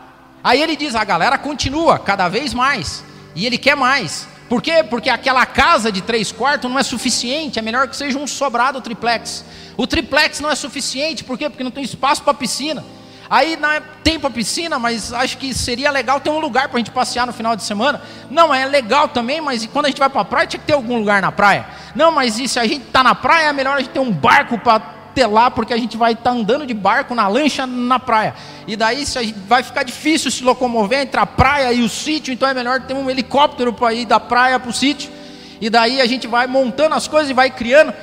Aí 0.47 0.63
ele 0.63 0.77
diz: 0.77 0.95
a 0.95 1.03
galera 1.03 1.37
continua 1.37 1.99
cada 1.99 2.29
vez 2.29 2.55
mais, 2.55 3.03
e 3.35 3.45
ele 3.45 3.59
quer 3.59 3.75
mais. 3.75 4.29
Por 4.49 4.63
quê? 4.63 4.85
Porque 4.89 5.11
aquela 5.11 5.45
casa 5.45 5.91
de 5.91 6.01
três 6.01 6.31
quartos 6.31 6.71
não 6.71 6.79
é 6.79 6.85
suficiente, 6.85 7.59
é 7.59 7.63
melhor 7.63 7.89
que 7.89 7.97
seja 7.97 8.17
um 8.17 8.29
sobrado 8.29 8.81
triplex. 8.81 9.45
O 9.77 9.89
triplex 9.89 10.39
não 10.39 10.49
é 10.49 10.55
suficiente, 10.55 11.25
por 11.25 11.37
quê? 11.37 11.51
Porque 11.51 11.65
não 11.65 11.73
tem 11.73 11.83
espaço 11.83 12.23
para 12.23 12.33
piscina. 12.33 12.85
Aí 13.29 13.57
na, 13.57 13.81
tem 14.05 14.21
para 14.21 14.31
piscina, 14.31 14.79
mas 14.79 15.13
acho 15.13 15.37
que 15.37 15.53
seria 15.53 15.91
legal 15.91 16.21
ter 16.21 16.31
um 16.31 16.39
lugar 16.39 16.69
para 16.69 16.77
a 16.77 16.79
gente 16.79 16.93
passear 16.93 17.27
no 17.27 17.33
final 17.33 17.57
de 17.57 17.65
semana. 17.65 18.01
Não, 18.31 18.55
é 18.55 18.65
legal 18.67 19.09
também, 19.09 19.41
mas 19.41 19.67
quando 19.67 19.87
a 19.87 19.89
gente 19.89 19.99
vai 19.99 20.09
para 20.09 20.21
a 20.21 20.25
praia, 20.25 20.47
tinha 20.47 20.61
que 20.61 20.67
ter 20.67 20.75
algum 20.75 20.97
lugar 20.97 21.21
na 21.21 21.33
praia. 21.33 21.67
Não, 21.93 22.13
mas 22.13 22.39
e 22.39 22.47
se 22.47 22.61
a 22.61 22.65
gente 22.69 22.87
está 22.87 23.03
na 23.03 23.17
praia, 23.17 23.49
é 23.49 23.53
melhor 23.53 23.77
a 23.77 23.81
gente 23.81 23.91
ter 23.91 23.99
um 23.99 24.13
barco 24.13 24.57
para 24.61 24.79
ter 25.17 25.27
lá, 25.27 25.51
porque 25.51 25.73
a 25.73 25.79
gente 25.79 25.97
vai 25.97 26.13
estar 26.13 26.25
tá 26.25 26.31
andando 26.31 26.67
de 26.67 26.75
barco 26.75 27.15
na 27.15 27.27
lancha 27.27 27.67
na 27.67 27.99
praia. 27.99 28.35
E 28.67 28.77
daí 28.77 29.03
vai 29.49 29.63
ficar 29.63 29.83
difícil 29.83 30.31
se 30.31 30.45
locomover 30.45 31.01
entre 31.01 31.19
a 31.19 31.25
praia 31.25 31.73
e 31.73 31.83
o 31.83 31.89
sítio, 31.89 32.35
então 32.35 32.47
é 32.47 32.53
melhor 32.53 32.83
ter 32.83 32.93
um 32.93 33.09
helicóptero 33.09 33.73
para 33.73 33.95
ir 33.95 34.05
da 34.05 34.21
praia 34.21 34.61
para 34.61 34.69
o 34.69 34.75
sítio. 34.75 35.11
E 35.59 35.71
daí 35.71 36.03
a 36.03 36.07
gente 36.07 36.27
vai 36.27 36.47
montando 36.47 36.95
as 36.95 37.09
coisas 37.09 37.31
e 37.31 37.33
vai 37.33 37.51
criando. 37.51 37.95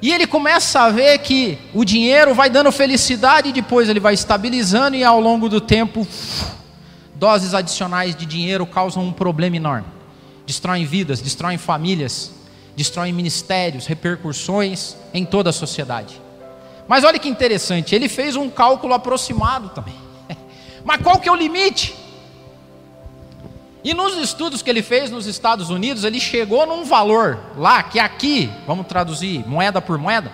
E 0.00 0.10
ele 0.10 0.26
começa 0.26 0.80
a 0.80 0.88
ver 0.88 1.18
que 1.18 1.58
o 1.74 1.84
dinheiro 1.84 2.34
vai 2.34 2.48
dando 2.48 2.72
felicidade, 2.72 3.50
e 3.50 3.52
depois 3.52 3.90
ele 3.90 4.00
vai 4.00 4.14
estabilizando, 4.14 4.96
e 4.96 5.04
ao 5.04 5.20
longo 5.20 5.50
do 5.50 5.60
tempo, 5.60 6.08
doses 7.14 7.52
adicionais 7.52 8.16
de 8.16 8.24
dinheiro 8.24 8.64
causam 8.64 9.04
um 9.04 9.12
problema 9.12 9.56
enorme. 9.56 9.88
Destroem 10.46 10.86
vidas, 10.86 11.20
destroem 11.20 11.58
famílias, 11.58 12.32
destroem 12.74 13.12
ministérios, 13.12 13.84
repercussões 13.84 14.96
em 15.12 15.24
toda 15.26 15.50
a 15.50 15.52
sociedade. 15.52 16.25
Mas 16.88 17.04
olha 17.04 17.18
que 17.18 17.28
interessante, 17.28 17.94
ele 17.94 18.08
fez 18.08 18.36
um 18.36 18.48
cálculo 18.48 18.94
aproximado 18.94 19.70
também. 19.70 19.94
Mas 20.84 21.02
qual 21.02 21.18
que 21.18 21.28
é 21.28 21.32
o 21.32 21.36
limite? 21.36 21.94
E 23.82 23.94
nos 23.94 24.16
estudos 24.16 24.62
que 24.62 24.70
ele 24.70 24.82
fez 24.82 25.10
nos 25.10 25.26
Estados 25.26 25.70
Unidos, 25.70 26.02
ele 26.02 26.18
chegou 26.18 26.66
num 26.66 26.84
valor 26.84 27.38
lá, 27.56 27.84
que 27.84 28.00
aqui, 28.00 28.50
vamos 28.66 28.86
traduzir 28.86 29.46
moeda 29.46 29.80
por 29.80 29.96
moeda, 29.96 30.32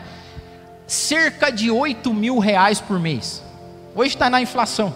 cerca 0.86 1.50
de 1.50 1.70
8 1.70 2.12
mil 2.14 2.38
reais 2.38 2.80
por 2.80 2.98
mês. 2.98 3.42
Hoje 3.94 4.14
está 4.14 4.30
na 4.30 4.40
inflação. 4.40 4.94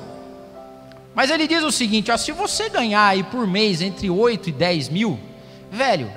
Mas 1.14 1.30
ele 1.30 1.46
diz 1.46 1.62
o 1.62 1.72
seguinte: 1.72 2.10
ó, 2.10 2.16
se 2.16 2.32
você 2.32 2.68
ganhar 2.68 3.06
aí 3.06 3.22
por 3.22 3.46
mês 3.46 3.82
entre 3.82 4.08
8 4.08 4.48
e 4.48 4.52
10 4.52 4.88
mil, 4.88 5.18
velho, 5.70 6.10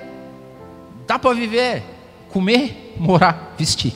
dá 1.06 1.18
para 1.18 1.34
viver, 1.34 1.82
comer, 2.30 2.94
morar, 2.98 3.54
vestir. 3.58 3.94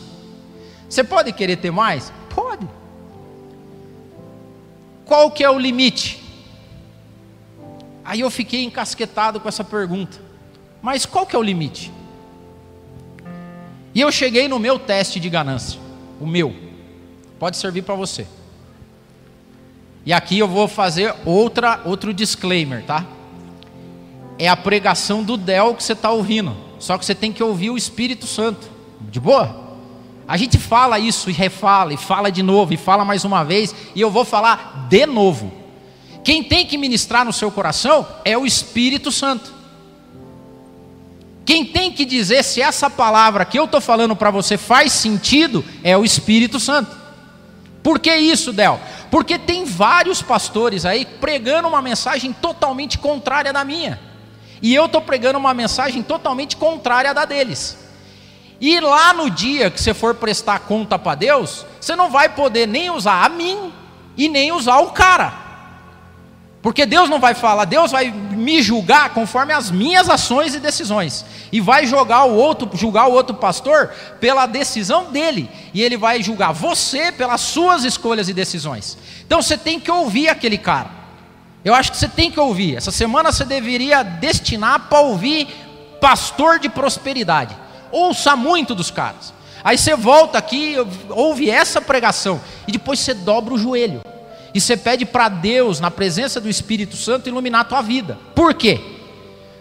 Você 0.89 1.03
pode 1.03 1.33
querer 1.33 1.57
ter 1.57 1.71
mais? 1.71 2.13
Pode. 2.35 2.69
Qual 5.05 5.31
que 5.31 5.45
é 5.45 5.51
o 5.51 5.59
limite? 5.59 6.23
Aí 8.05 8.21
eu 8.21 8.31
fiquei 8.31 8.65
encasquetado 8.65 9.41
com 9.41 9.49
essa 9.49 9.65
pergunta. 9.65 10.19
Mas 10.83 11.07
qual 11.07 11.27
que 11.27 11.35
é 11.35 11.39
o 11.39 11.43
limite? 11.43 11.93
E 13.95 14.01
eu 14.01 14.11
cheguei 14.13 14.49
no 14.49 14.59
meu 14.59 14.79
teste 14.79 15.19
de 15.19 15.31
ganância, 15.31 15.81
o 16.21 16.27
meu. 16.27 16.55
Pode 17.39 17.57
servir 17.57 17.83
para 17.83 17.95
você. 17.95 18.27
E 20.05 20.13
aqui 20.13 20.39
eu 20.39 20.49
vou 20.49 20.69
fazer 20.69 21.15
outra 21.25 21.81
outro 21.85 22.13
disclaimer, 22.13 22.85
tá? 22.85 23.07
É 24.39 24.49
a 24.49 24.57
pregação 24.57 25.23
do 25.23 25.37
Del 25.37 25.75
que 25.75 25.83
você 25.83 25.93
está 25.95 26.11
ouvindo. 26.11 26.55
Só 26.79 26.99
que 26.99 27.07
você 27.07 27.15
tem 27.15 27.33
que 27.33 27.43
ouvir 27.43 27.71
o 27.71 27.77
Espírito 27.79 28.27
Santo. 28.27 28.69
De 29.01 29.19
boa? 29.19 29.64
A 30.27 30.37
gente 30.37 30.59
fala 30.59 30.99
isso 30.99 31.29
e 31.29 31.33
refala, 31.33 31.93
e 31.93 31.97
fala 31.97 32.31
de 32.31 32.43
novo, 32.43 32.73
e 32.73 32.77
fala 32.77 33.05
mais 33.05 33.25
uma 33.25 33.45
vez, 33.45 33.75
e 33.95 34.01
eu 34.01 34.11
vou 34.11 34.25
falar 34.25 34.87
de 34.89 35.05
novo. 35.07 35.53
Quem 36.25 36.43
tem 36.43 36.65
que 36.65 36.79
ministrar 36.79 37.25
no 37.25 37.33
seu 37.33 37.51
coração 37.51 38.07
é 38.25 38.37
o 38.37 38.47
Espírito 38.47 39.13
Santo. 39.13 39.53
Quem 41.45 41.67
tem 41.67 41.93
que 41.93 42.07
dizer 42.07 42.43
se 42.43 42.63
essa 42.63 42.89
palavra 42.89 43.45
que 43.45 43.59
eu 43.59 43.67
estou 43.67 43.81
falando 43.81 44.17
para 44.17 44.31
você 44.31 44.57
faz 44.57 44.93
sentido 44.93 45.63
é 45.83 45.95
o 45.97 46.05
Espírito 46.05 46.59
Santo. 46.59 46.97
Por 47.83 47.99
que 47.99 48.15
isso, 48.17 48.51
Del? 48.51 48.81
Porque 49.11 49.39
tem 49.39 49.67
vários 49.67 50.23
pastores 50.23 50.87
aí 50.87 51.05
pregando 51.05 51.69
uma 51.69 51.83
mensagem 51.83 52.33
totalmente 52.33 52.97
contrária 52.97 53.53
da 53.53 53.63
minha. 53.63 54.01
E 54.63 54.75
eu 54.75 54.87
estou 54.87 55.03
pregando 55.03 55.39
uma 55.39 55.53
mensagem 55.53 56.03
totalmente 56.03 56.57
contrária 56.57 57.13
da 57.13 57.27
deles. 57.27 57.84
E 58.61 58.79
lá 58.81 59.13
no 59.13 59.29
dia 59.29 59.71
que 59.71 59.81
você 59.81 59.93
for 59.93 60.15
prestar 60.15 60.61
conta 60.61 60.99
para 60.99 61.15
Deus, 61.15 61.67
você 61.81 61.95
não 61.95 62.11
vai 62.11 62.29
poder 62.29 62.67
nem 62.67 62.91
usar 62.91 63.25
a 63.25 63.29
mim 63.29 63.73
e 64.17 64.29
nem 64.29 64.53
usar 64.53 64.79
o 64.79 64.91
cara. 64.91 65.45
Porque 66.65 66.87
Deus 66.87 67.11
não 67.11 67.21
vai 67.21 67.35
falar, 67.35 67.67
Deus 67.67 67.91
vai 67.91 68.11
me 68.11 68.63
julgar 68.63 69.11
conforme 69.11 69.53
as 69.53 69.71
minhas 69.71 70.09
ações 70.09 70.55
e 70.55 70.59
decisões. 70.59 71.23
E 71.53 71.61
vai 71.61 71.87
julgar 71.87 72.25
o 72.25 72.35
outro, 72.35 72.71
julgar 72.73 73.07
o 73.07 73.13
outro 73.13 73.37
pastor 73.37 73.93
pela 74.19 74.47
decisão 74.47 75.13
dele. 75.13 75.51
E 75.75 75.83
ele 75.83 75.99
vai 75.99 76.23
julgar 76.23 76.53
você 76.53 77.13
pelas 77.13 77.43
suas 77.43 77.85
escolhas 77.85 78.31
e 78.31 78.33
decisões. 78.33 78.97
Então 79.27 79.43
você 79.43 79.59
tem 79.59 79.79
que 79.79 79.91
ouvir 79.91 80.29
aquele 80.29 80.57
cara. 80.57 80.89
Eu 81.63 81.75
acho 81.75 81.91
que 81.91 81.99
você 81.99 82.09
tem 82.09 82.31
que 82.31 82.41
ouvir. 82.41 82.77
Essa 82.77 82.91
semana 82.91 83.31
você 83.31 83.45
deveria 83.45 84.03
destinar 84.03 84.89
para 84.89 85.01
ouvir 85.01 85.47
pastor 86.01 86.59
de 86.59 86.71
prosperidade. 86.71 87.55
Ouça 87.95 88.35
muito 88.35 88.75
dos 88.75 88.91
caras. 88.91 89.33
Aí 89.63 89.79
você 89.79 89.95
volta 89.95 90.37
aqui, 90.37 90.75
ouve 91.11 91.49
essa 91.49 91.81
pregação 91.81 92.41
e 92.67 92.73
depois 92.73 92.99
você 92.99 93.15
dobra 93.15 93.55
o 93.55 93.59
joelho. 93.59 94.03
E 94.53 94.61
você 94.61 94.77
pede 94.77 95.07
para 95.07 95.29
Deus, 95.29 95.79
na 95.79 95.93
presença 95.93 96.41
do 96.41 96.49
Espírito 96.49 96.97
Santo, 96.97 97.29
iluminar 97.29 97.61
a 97.61 97.65
tua 97.65 97.83
vida. 97.83 98.19
Por 98.35 98.53
quê? 98.53 98.81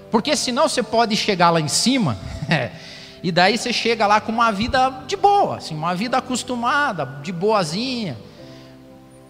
Porque 0.09 0.35
senão 0.35 0.67
você 0.67 0.81
pode 0.81 1.15
chegar 1.15 1.51
lá 1.51 1.61
em 1.61 1.67
cima, 1.67 2.17
e 3.21 3.31
daí 3.31 3.55
você 3.55 3.71
chega 3.71 4.07
lá 4.07 4.19
com 4.19 4.31
uma 4.31 4.51
vida 4.51 4.89
de 5.07 5.15
boa, 5.15 5.57
assim, 5.57 5.75
uma 5.75 5.93
vida 5.93 6.17
acostumada, 6.17 7.05
de 7.21 7.31
boazinha. 7.31 8.17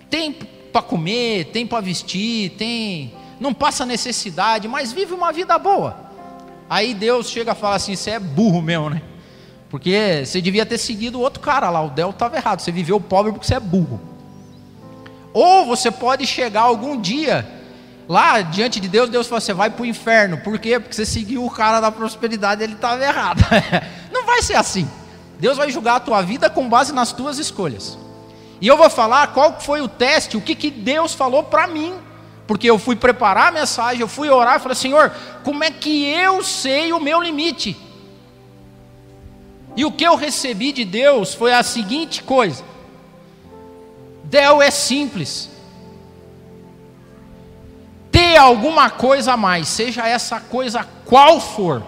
Tem 0.10 0.32
para 0.32 0.82
comer, 0.82 1.46
tem 1.46 1.68
para 1.68 1.82
vestir, 1.82 2.52
tem. 2.52 3.14
Não 3.38 3.54
passa 3.54 3.86
necessidade, 3.86 4.68
mas 4.68 4.94
vive 4.94 5.14
uma 5.14 5.34
vida 5.34 5.58
boa. 5.60 6.03
Aí 6.70 6.94
Deus 6.94 7.30
chega 7.30 7.52
e 7.52 7.56
fala 7.56 7.76
assim: 7.76 7.96
você 7.96 8.12
é 8.12 8.20
burro 8.20 8.62
mesmo, 8.62 8.90
né? 8.90 9.02
Porque 9.70 10.24
você 10.26 10.42
devia 10.42 10.66
ter 10.66 10.78
seguido 10.78 11.18
o 11.18 11.22
outro 11.22 11.40
cara 11.40 11.70
lá, 11.70 11.82
o 11.82 11.90
Del 11.90 12.12
estava 12.12 12.36
errado. 12.38 12.60
Você 12.60 12.72
viveu 12.72 13.00
pobre 13.00 13.32
porque 13.32 13.48
você 13.48 13.56
é 13.56 13.60
burro. 13.60 14.00
Ou 15.34 15.66
você 15.66 15.90
pode 15.90 16.28
chegar 16.28 16.62
algum 16.62 17.00
dia 17.00 17.46
lá 18.08 18.42
diante 18.42 18.80
de 18.80 18.88
Deus, 18.88 19.10
Deus 19.10 19.28
fala: 19.28 19.42
você 19.42 19.54
vai 19.54 19.70
para 19.70 19.82
o 19.82 19.86
inferno. 19.86 20.38
Por 20.38 20.60
quê? 20.60 20.80
Porque 20.80 20.96
você 20.96 21.06
seguiu 21.06 21.44
o 21.46 21.50
cara 21.50 21.80
da 21.80 21.92
prosperidade, 21.92 22.64
ele 22.64 22.74
estava 22.74 23.04
errado. 23.04 23.44
Não 24.14 24.26
vai 24.26 24.42
ser 24.42 24.56
assim. 24.56 24.88
Deus 25.40 25.58
vai 25.58 25.70
julgar 25.72 25.96
a 25.96 26.00
tua 26.00 26.22
vida 26.22 26.50
com 26.50 26.70
base 26.70 26.94
nas 26.94 27.12
tuas 27.12 27.38
escolhas. 27.38 27.98
E 28.62 28.68
eu 28.68 28.78
vou 28.78 28.90
falar 28.90 29.28
qual 29.34 29.60
foi 29.60 29.82
o 29.82 29.88
teste, 29.88 30.38
o 30.38 30.42
que, 30.42 30.56
que 30.56 30.70
Deus 30.70 31.14
falou 31.14 31.44
para 31.44 31.68
mim. 31.68 31.94
Porque 32.46 32.70
eu 32.70 32.78
fui 32.78 32.96
preparar 32.96 33.48
a 33.48 33.52
mensagem, 33.52 34.02
eu 34.02 34.08
fui 34.08 34.30
orar 34.30 34.58
e 34.58 34.60
falei: 34.60 34.76
Senhor, 34.76 35.12
como 35.44 35.64
é 35.64 35.72
que 35.72 36.06
eu 36.06 36.44
sei 36.44 36.92
o 36.92 37.00
meu 37.00 37.22
limite? 37.22 37.78
E 39.76 39.86
o 39.86 39.92
que 39.92 40.04
eu 40.04 40.16
recebi 40.16 40.72
de 40.72 40.86
Deus 40.86 41.34
foi 41.34 41.54
a 41.54 41.64
seguinte 41.64 42.22
coisa: 42.24 42.64
Del 44.26 44.62
é 44.62 44.70
simples. 44.70 45.50
Ter 48.12 48.38
alguma 48.38 48.90
coisa 48.92 49.34
a 49.34 49.38
mais, 49.38 49.68
seja 49.68 50.08
essa 50.08 50.40
coisa 50.40 50.88
qual 51.06 51.40
for, 51.40 51.82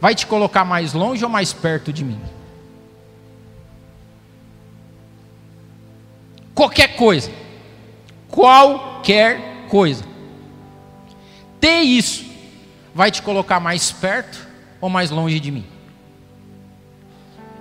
vai 0.00 0.14
te 0.14 0.26
colocar 0.26 0.64
mais 0.64 0.92
longe 0.92 1.24
ou 1.24 1.30
mais 1.30 1.52
perto 1.52 1.92
de 1.92 2.04
mim. 2.04 2.20
Qualquer 6.54 6.96
coisa. 6.96 7.30
Qualquer 8.30 9.66
coisa. 9.68 10.04
Ter 11.60 11.80
isso 11.80 12.24
vai 12.94 13.10
te 13.10 13.22
colocar 13.22 13.60
mais 13.60 13.90
perto 13.90 14.46
ou 14.80 14.88
mais 14.88 15.10
longe 15.10 15.40
de 15.40 15.50
mim. 15.50 15.64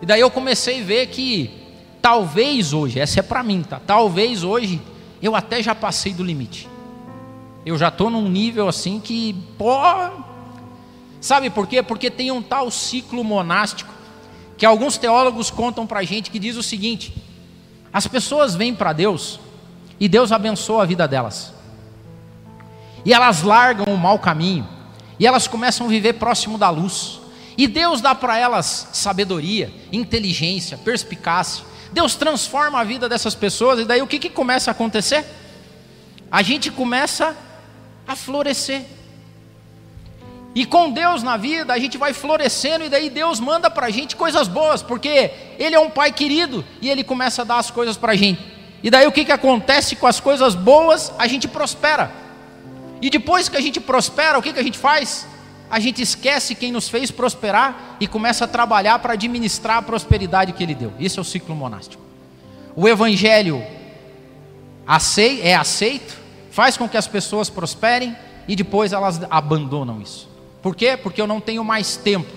E 0.01 0.05
daí 0.05 0.22
eu 0.22 0.30
comecei 0.30 0.82
a 0.82 0.86
ver 0.86 1.07
que 1.07 1.51
talvez 2.01 2.74
hoje, 2.74 2.99
essa 2.99 3.20
é 3.20 3.24
para 3.24 3.41
mim, 3.43 3.63
tá? 3.63 3.80
Talvez 3.80 4.43
hoje 4.43 4.82
eu 5.22 5.36
até 5.36 5.63
já 5.63 5.74
passei 5.74 6.13
do 6.13 6.24
limite. 6.24 6.70
Eu 7.65 7.78
já 7.78 7.88
estou 7.88 8.09
num 8.09 8.30
nível 8.30 8.68
assim 8.68 8.99
que, 8.99 9.36
pô, 9.57 9.76
Sabe 11.20 11.49
por 11.49 11.68
quê? 11.68 11.82
Porque 11.82 12.09
tem 12.09 12.32
um 12.32 12.41
tal 12.41 12.70
ciclo 12.70 13.24
monástico 13.24 13.93
que 14.57 14.65
alguns 14.65 14.97
teólogos 14.97 15.49
contam 15.49 15.86
para 15.86 16.03
gente 16.03 16.32
que 16.32 16.39
diz 16.39 16.55
o 16.55 16.63
seguinte: 16.63 17.13
as 17.91 18.07
pessoas 18.07 18.55
vêm 18.55 18.74
para 18.74 18.93
Deus 18.93 19.39
e 20.00 20.08
Deus 20.08 20.32
abençoa 20.32 20.84
a 20.84 20.86
vida 20.86 21.08
delas, 21.08 21.54
e 23.06 23.14
elas 23.14 23.41
largam 23.41 23.93
o 23.93 23.98
mau 23.98 24.20
caminho, 24.20 24.68
e 25.20 25.26
elas 25.26 25.48
começam 25.48 25.88
a 25.88 25.89
viver 25.89 26.14
próximo 26.14 26.58
da 26.58 26.70
luz, 26.70 27.20
e 27.58 27.68
Deus 27.68 28.02
dá 28.02 28.14
para 28.14 28.38
elas 28.38 28.89
sabedoria, 28.93 29.74
inteligência, 29.91 30.78
perspicácia. 30.78 31.66
Deus 31.91 32.14
transforma 32.14 32.80
a 32.80 32.84
vida 32.84 33.10
dessas 33.10 33.34
pessoas, 33.34 33.80
e 33.80 33.86
daí 33.86 34.02
o 34.02 34.08
que, 34.08 34.20
que 34.20 34.30
começa 34.30 34.70
a 34.70 34.74
acontecer? 34.74 35.26
A 36.32 36.43
gente 36.43 36.70
começa 36.70 37.36
a 38.08 38.16
florescer. 38.16 38.84
E 40.54 40.66
com 40.66 40.91
Deus 40.91 41.24
na 41.24 41.38
vida, 41.38 41.74
a 41.74 41.80
gente 41.80 41.98
vai 41.98 42.14
florescendo, 42.14 42.86
e 42.86 42.89
daí 42.89 43.10
Deus 43.10 43.39
manda 43.39 43.70
para 43.70 43.88
a 43.88 43.89
gente 43.89 44.16
coisas 44.16 44.48
boas, 44.48 44.82
porque 44.82 45.32
Ele 45.58 45.76
é 45.76 45.80
um 45.80 45.89
Pai 45.89 46.12
querido, 46.12 46.64
e 46.82 46.89
Ele 46.89 47.04
começa 47.04 47.41
a 47.41 47.45
dar 47.45 47.58
as 47.58 47.72
coisas 47.72 47.98
para 47.98 48.12
a 48.12 48.16
gente. 48.16 48.57
E 48.84 48.89
daí 48.89 49.07
o 49.07 49.11
que, 49.11 49.25
que 49.25 49.32
acontece 49.32 49.95
com 49.95 50.07
as 50.07 50.19
coisas 50.19 50.55
boas? 50.55 51.11
A 51.17 51.28
gente 51.28 51.47
prospera. 51.47 52.11
E 53.01 53.09
depois 53.09 53.49
que 53.49 53.57
a 53.57 53.61
gente 53.61 53.80
prospera, 53.80 54.38
o 54.38 54.41
que, 54.41 54.53
que 54.53 54.59
a 54.59 54.63
gente 54.63 54.78
faz? 54.78 55.28
A 55.69 55.80
gente 55.80 56.01
esquece 56.01 56.55
quem 56.55 56.71
nos 56.71 56.88
fez 56.88 57.11
prosperar 57.11 57.97
e 57.99 58.07
começa 58.07 58.45
a 58.45 58.47
trabalhar 58.47 58.99
para 58.99 59.13
administrar 59.13 59.78
a 59.78 59.82
prosperidade 59.82 60.53
que 60.53 60.63
Ele 60.63 60.73
deu. 60.73 60.93
Esse 60.99 61.19
é 61.19 61.21
o 61.21 61.25
ciclo 61.25 61.55
monástico. 61.55 62.01
O 62.75 62.88
Evangelho 62.88 63.63
é 65.41 65.55
aceito, 65.55 66.17
faz 66.51 66.78
com 66.78 66.88
que 66.88 66.95
as 66.95 67.07
pessoas 67.07 67.49
prosperem 67.49 68.15
e 68.47 68.55
depois 68.55 68.93
elas 68.93 69.19
abandonam 69.30 70.01
isso. 70.01 70.30
Por 70.61 70.75
quê? 70.75 70.95
Porque 70.95 71.21
eu 71.21 71.28
não 71.28 71.41
tenho 71.41 71.63
mais 71.63 71.97
tempo. 71.97 72.32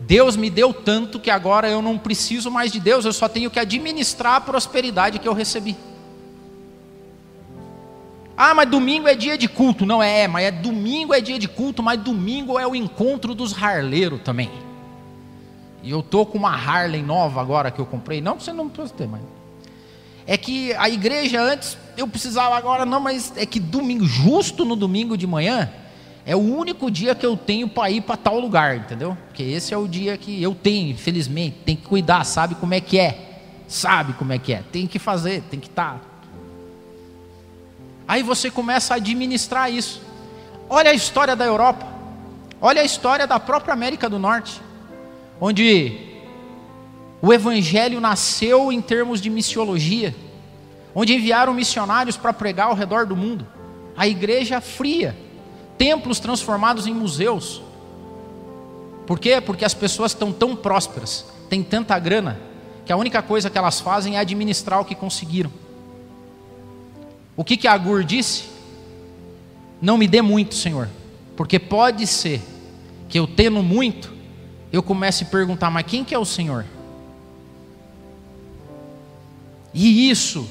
Deus 0.00 0.36
me 0.36 0.50
deu 0.50 0.72
tanto 0.72 1.20
que 1.20 1.30
agora 1.30 1.68
eu 1.68 1.80
não 1.82 1.98
preciso 1.98 2.50
mais 2.50 2.72
de 2.72 2.80
Deus, 2.80 3.04
eu 3.04 3.12
só 3.12 3.28
tenho 3.28 3.50
que 3.50 3.60
administrar 3.60 4.36
a 4.36 4.40
prosperidade 4.40 5.18
que 5.18 5.28
eu 5.28 5.34
recebi. 5.34 5.76
Ah, 8.36 8.54
mas 8.54 8.70
domingo 8.70 9.06
é 9.06 9.14
dia 9.14 9.36
de 9.36 9.46
culto. 9.46 9.84
Não 9.84 10.02
é, 10.02 10.26
mas 10.26 10.46
é 10.46 10.50
domingo 10.50 11.12
é 11.12 11.20
dia 11.20 11.38
de 11.38 11.46
culto, 11.46 11.82
mas 11.82 12.00
domingo 12.00 12.58
é 12.58 12.66
o 12.66 12.74
encontro 12.74 13.34
dos 13.34 13.52
harleiros 13.62 14.20
também. 14.22 14.50
E 15.82 15.90
eu 15.90 16.02
tô 16.02 16.24
com 16.24 16.38
uma 16.38 16.54
Harley 16.54 17.02
nova 17.02 17.40
agora 17.40 17.70
que 17.70 17.78
eu 17.78 17.84
comprei. 17.84 18.22
Não, 18.22 18.40
você 18.40 18.50
não 18.52 18.68
precisa 18.68 18.94
ter, 18.94 19.06
mas 19.06 19.20
é 20.26 20.36
que 20.36 20.72
a 20.74 20.88
igreja 20.88 21.40
antes 21.42 21.76
eu 21.96 22.08
precisava 22.08 22.56
agora 22.56 22.86
não, 22.86 23.00
mas 23.00 23.32
é 23.36 23.44
que 23.44 23.60
domingo, 23.60 24.04
justo 24.06 24.64
no 24.64 24.76
domingo 24.76 25.16
de 25.16 25.26
manhã, 25.26 25.70
é 26.24 26.36
o 26.36 26.38
único 26.38 26.90
dia 26.90 27.14
que 27.14 27.24
eu 27.24 27.36
tenho 27.36 27.68
para 27.68 27.90
ir 27.90 28.02
para 28.02 28.16
tal 28.16 28.38
lugar, 28.38 28.76
entendeu? 28.76 29.16
Porque 29.26 29.42
esse 29.42 29.72
é 29.72 29.76
o 29.76 29.88
dia 29.88 30.16
que 30.16 30.42
eu 30.42 30.54
tenho, 30.54 30.90
infelizmente, 30.90 31.56
tem 31.64 31.76
que 31.76 31.86
cuidar, 31.86 32.24
sabe 32.24 32.54
como 32.54 32.74
é 32.74 32.80
que 32.80 32.98
é? 32.98 33.30
Sabe 33.66 34.12
como 34.14 34.32
é 34.32 34.38
que 34.38 34.52
é? 34.52 34.62
Tem 34.70 34.86
que 34.86 34.98
fazer, 34.98 35.42
tem 35.50 35.58
que 35.58 35.68
estar. 35.68 35.94
Tá. 35.94 36.00
Aí 38.06 38.22
você 38.22 38.50
começa 38.50 38.94
a 38.94 38.96
administrar 38.96 39.72
isso. 39.72 40.02
Olha 40.68 40.90
a 40.90 40.94
história 40.94 41.36
da 41.36 41.44
Europa. 41.44 41.86
Olha 42.60 42.82
a 42.82 42.84
história 42.84 43.26
da 43.26 43.40
própria 43.40 43.72
América 43.72 44.10
do 44.10 44.18
Norte, 44.18 44.60
onde 45.40 46.10
o 47.22 47.32
evangelho 47.32 48.00
nasceu 48.00 48.72
em 48.72 48.80
termos 48.82 49.20
de 49.20 49.30
missiologia, 49.30 50.14
onde 50.94 51.14
enviaram 51.14 51.54
missionários 51.54 52.16
para 52.16 52.32
pregar 52.32 52.66
ao 52.66 52.74
redor 52.74 53.06
do 53.06 53.16
mundo. 53.16 53.46
A 53.96 54.06
igreja 54.06 54.60
fria, 54.60 55.16
templos 55.80 56.20
transformados 56.20 56.86
em 56.86 56.92
museus. 56.92 57.62
Por 59.06 59.18
quê? 59.18 59.40
Porque 59.40 59.64
as 59.64 59.72
pessoas 59.72 60.12
estão 60.12 60.30
tão 60.30 60.54
prósperas, 60.54 61.24
têm 61.48 61.62
tanta 61.62 61.98
grana, 61.98 62.38
que 62.84 62.92
a 62.92 62.96
única 62.98 63.22
coisa 63.22 63.48
que 63.48 63.56
elas 63.56 63.80
fazem 63.80 64.16
é 64.16 64.18
administrar 64.18 64.78
o 64.78 64.84
que 64.84 64.94
conseguiram. 64.94 65.50
O 67.34 67.42
que 67.42 67.56
que 67.56 67.66
Agur 67.66 68.04
disse? 68.04 68.44
Não 69.80 69.96
me 69.96 70.06
dê 70.06 70.20
muito, 70.20 70.54
Senhor, 70.54 70.86
porque 71.34 71.58
pode 71.58 72.06
ser 72.06 72.42
que 73.08 73.18
eu 73.18 73.26
tendo 73.26 73.62
muito, 73.62 74.12
eu 74.70 74.82
comece 74.82 75.24
a 75.24 75.28
perguntar, 75.28 75.70
mas 75.70 75.86
quem 75.86 76.04
que 76.04 76.14
é 76.14 76.18
o 76.18 76.26
Senhor? 76.26 76.66
E 79.72 80.10
isso, 80.10 80.46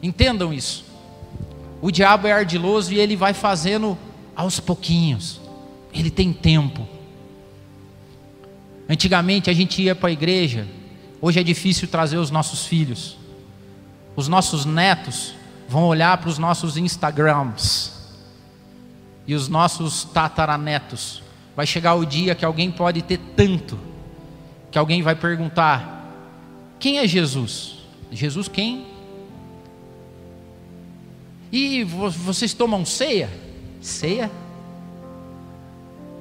entendam 0.00 0.54
isso. 0.54 0.84
O 1.82 1.90
diabo 1.90 2.28
é 2.28 2.32
ardiloso 2.32 2.92
e 2.92 3.00
ele 3.00 3.16
vai 3.16 3.34
fazendo 3.34 3.98
aos 4.34 4.60
pouquinhos. 4.60 5.40
Ele 5.92 6.10
tem 6.10 6.32
tempo. 6.32 6.86
Antigamente 8.88 9.50
a 9.50 9.52
gente 9.52 9.82
ia 9.82 9.94
para 9.94 10.08
a 10.08 10.12
igreja, 10.12 10.66
hoje 11.20 11.38
é 11.38 11.42
difícil 11.42 11.86
trazer 11.86 12.16
os 12.16 12.30
nossos 12.30 12.66
filhos. 12.66 13.16
Os 14.16 14.26
nossos 14.26 14.64
netos 14.64 15.34
vão 15.68 15.84
olhar 15.84 16.18
para 16.18 16.28
os 16.28 16.38
nossos 16.38 16.76
Instagrams 16.76 17.92
e 19.26 19.34
os 19.34 19.48
nossos 19.48 20.02
tataranetos. 20.02 21.22
Vai 21.54 21.66
chegar 21.66 21.94
o 21.94 22.04
dia 22.04 22.34
que 22.34 22.44
alguém 22.44 22.70
pode 22.70 23.02
ter 23.02 23.18
tanto, 23.36 23.78
que 24.70 24.78
alguém 24.78 25.02
vai 25.02 25.14
perguntar: 25.14 26.12
quem 26.80 26.98
é 26.98 27.06
Jesus? 27.06 27.76
Jesus 28.10 28.48
quem? 28.48 28.86
E 31.52 31.84
vocês 31.84 32.52
tomam 32.52 32.84
ceia? 32.84 33.30
Ceia? 33.80 34.30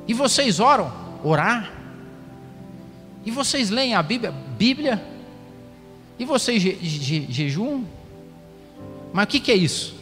E 0.08 0.14
vocês 0.14 0.60
oram? 0.60 0.92
Orar? 1.24 1.72
E 3.26 3.32
vocês 3.32 3.70
leem 3.70 3.94
a 3.94 4.02
Bíblia? 4.02 4.32
Bíblia? 4.32 5.04
E 6.18 6.26
vocês 6.26 6.62
je, 6.62 6.78
je, 6.82 7.26
jejum? 7.30 7.84
Mas 9.14 9.26
o 9.26 9.28
que, 9.28 9.40
que 9.40 9.52
é 9.52 9.56
isso? 9.56 9.96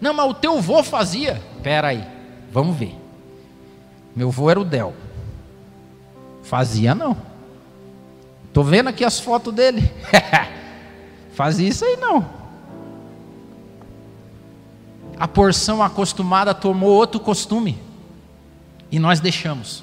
Não, 0.00 0.12
mas 0.12 0.28
o 0.30 0.34
teu 0.34 0.60
vô 0.60 0.82
fazia. 0.82 1.42
Espera 1.56 1.88
aí, 1.88 2.04
vamos 2.50 2.76
ver. 2.76 2.94
Meu 4.14 4.30
vô 4.30 4.50
era 4.50 4.60
o 4.60 4.64
Del. 4.64 4.94
Fazia 6.42 6.94
não. 6.94 7.16
Estou 8.46 8.62
vendo 8.62 8.88
aqui 8.88 9.04
as 9.04 9.18
fotos 9.18 9.52
dele. 9.52 9.90
Fazia 11.34 11.68
isso 11.68 11.84
aí 11.84 11.96
não. 11.96 12.43
A 15.18 15.28
porção 15.28 15.82
acostumada 15.82 16.54
tomou 16.54 16.90
outro 16.90 17.20
costume. 17.20 17.78
E 18.90 18.98
nós 18.98 19.20
deixamos. 19.20 19.82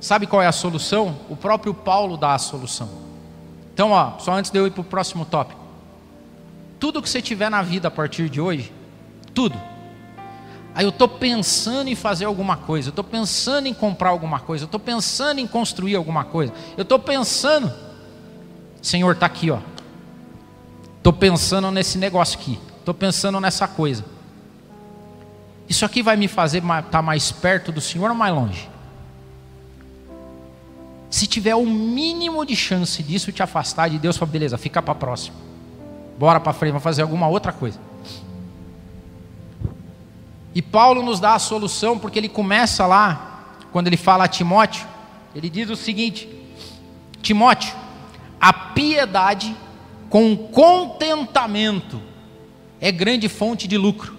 Sabe 0.00 0.26
qual 0.26 0.42
é 0.42 0.46
a 0.46 0.52
solução? 0.52 1.16
O 1.28 1.36
próprio 1.36 1.72
Paulo 1.72 2.16
dá 2.16 2.34
a 2.34 2.38
solução. 2.38 2.88
Então, 3.72 3.92
ó, 3.92 4.18
só 4.18 4.32
antes 4.32 4.50
de 4.50 4.58
eu 4.58 4.66
ir 4.66 4.70
para 4.70 4.80
o 4.80 4.84
próximo 4.84 5.24
tópico. 5.24 5.60
Tudo 6.78 7.00
que 7.00 7.08
você 7.08 7.22
tiver 7.22 7.48
na 7.48 7.62
vida 7.62 7.88
a 7.88 7.90
partir 7.90 8.28
de 8.28 8.40
hoje, 8.40 8.72
tudo. 9.32 9.56
Aí 10.74 10.84
eu 10.84 10.90
estou 10.90 11.06
pensando 11.06 11.88
em 11.88 11.94
fazer 11.94 12.24
alguma 12.24 12.56
coisa, 12.56 12.88
eu 12.88 12.90
estou 12.90 13.04
pensando 13.04 13.66
em 13.66 13.74
comprar 13.74 14.10
alguma 14.10 14.40
coisa, 14.40 14.64
eu 14.64 14.66
estou 14.66 14.80
pensando 14.80 15.38
em 15.38 15.46
construir 15.46 15.94
alguma 15.94 16.24
coisa, 16.24 16.52
eu 16.76 16.82
estou 16.82 16.98
pensando, 16.98 17.72
Senhor, 18.80 19.12
está 19.12 19.26
aqui, 19.26 19.50
ó. 19.50 19.58
Estou 20.96 21.12
pensando 21.12 21.70
nesse 21.70 21.98
negócio 21.98 22.38
aqui. 22.38 22.58
Estou 22.82 22.92
pensando 22.92 23.40
nessa 23.40 23.68
coisa. 23.68 24.04
Isso 25.68 25.84
aqui 25.84 26.02
vai 26.02 26.16
me 26.16 26.26
fazer 26.26 26.58
estar 26.58 26.82
tá 26.82 27.00
mais 27.00 27.30
perto 27.30 27.70
do 27.70 27.80
Senhor 27.80 28.10
ou 28.10 28.16
mais 28.16 28.34
longe? 28.34 28.68
Se 31.08 31.28
tiver 31.28 31.54
o 31.54 31.64
mínimo 31.64 32.44
de 32.44 32.56
chance 32.56 33.00
disso 33.00 33.30
te 33.30 33.40
afastar 33.40 33.88
de 33.88 34.00
Deus, 34.00 34.16
fala, 34.16 34.32
beleza, 34.32 34.58
fica 34.58 34.82
para 34.82 34.96
próximo. 34.96 35.36
Bora 36.18 36.40
para 36.40 36.52
frente, 36.52 36.72
vamos 36.72 36.82
fazer 36.82 37.02
alguma 37.02 37.28
outra 37.28 37.52
coisa. 37.52 37.78
E 40.52 40.60
Paulo 40.60 41.04
nos 41.04 41.20
dá 41.20 41.34
a 41.34 41.38
solução, 41.38 42.00
porque 42.00 42.18
ele 42.18 42.28
começa 42.28 42.84
lá, 42.84 43.54
quando 43.70 43.86
ele 43.86 43.96
fala 43.96 44.24
a 44.24 44.28
Timóteo, 44.28 44.84
ele 45.36 45.48
diz 45.48 45.70
o 45.70 45.76
seguinte: 45.76 46.28
Timóteo, 47.22 47.76
a 48.40 48.52
piedade 48.52 49.56
com 50.10 50.36
contentamento 50.36 52.10
é 52.82 52.90
grande 52.90 53.28
fonte 53.28 53.68
de 53.68 53.78
lucro. 53.78 54.18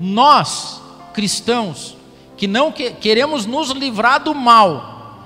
Nós, 0.00 0.80
cristãos, 1.12 1.94
que 2.38 2.48
não 2.48 2.72
que, 2.72 2.90
queremos 2.90 3.44
nos 3.44 3.70
livrar 3.70 4.24
do 4.24 4.34
mal, 4.34 5.20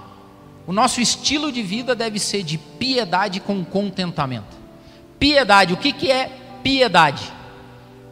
o 0.67 0.73
nosso 0.73 1.01
estilo 1.01 1.53
de 1.53 1.63
vida 1.63 1.95
deve 1.95 2.19
ser 2.19 2.43
de 2.43 2.59
piedade 2.59 3.39
com 3.39 3.65
contentamento. 3.65 4.57
Piedade, 5.17 5.73
o 5.73 5.77
que, 5.77 5.93
que 5.93 6.11
é 6.11 6.29
piedade? 6.63 7.33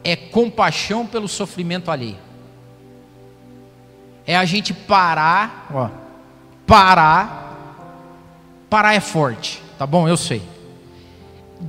É 0.01 0.15
compaixão 0.15 1.05
pelo 1.05 1.27
sofrimento 1.27 1.91
alheio. 1.91 2.17
É 4.25 4.37
a 4.37 4.45
gente 4.45 4.73
parar, 4.73 5.67
ó, 5.71 5.89
parar, 6.65 7.91
parar 8.69 8.93
é 8.95 9.01
forte, 9.01 9.61
tá 9.77 9.85
bom? 9.85 10.07
Eu 10.07 10.17
sei 10.17 10.41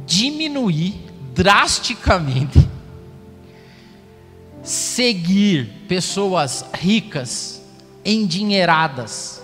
diminuir 0.04 1.06
drasticamente, 1.34 2.65
seguir 4.66 5.84
pessoas 5.86 6.64
ricas 6.74 7.62
endinheiradas, 8.04 9.40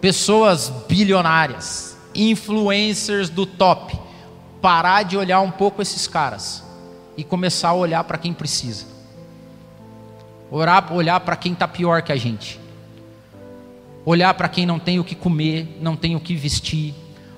pessoas 0.00 0.72
bilionárias, 0.88 1.98
influencers 2.14 3.28
do 3.28 3.44
top, 3.44 3.94
parar 4.62 5.02
de 5.02 5.18
olhar 5.18 5.40
um 5.40 5.50
pouco 5.50 5.82
esses 5.82 6.06
caras 6.06 6.64
e 7.14 7.22
começar 7.22 7.68
a 7.68 7.74
olhar 7.74 8.02
para 8.04 8.16
quem 8.16 8.32
precisa. 8.32 8.86
Orar, 10.50 10.90
olhar 10.94 11.20
para 11.20 11.36
quem 11.36 11.52
está 11.52 11.68
pior 11.68 12.00
que 12.00 12.12
a 12.12 12.16
gente. 12.16 12.58
Olhar 14.06 14.32
para 14.32 14.48
quem 14.48 14.64
não 14.64 14.78
tem 14.78 14.98
o 14.98 15.04
que 15.04 15.14
comer, 15.14 15.78
não 15.78 15.94
tem 15.94 16.16
o 16.16 16.20
que 16.20 16.34
vestir. 16.34 16.94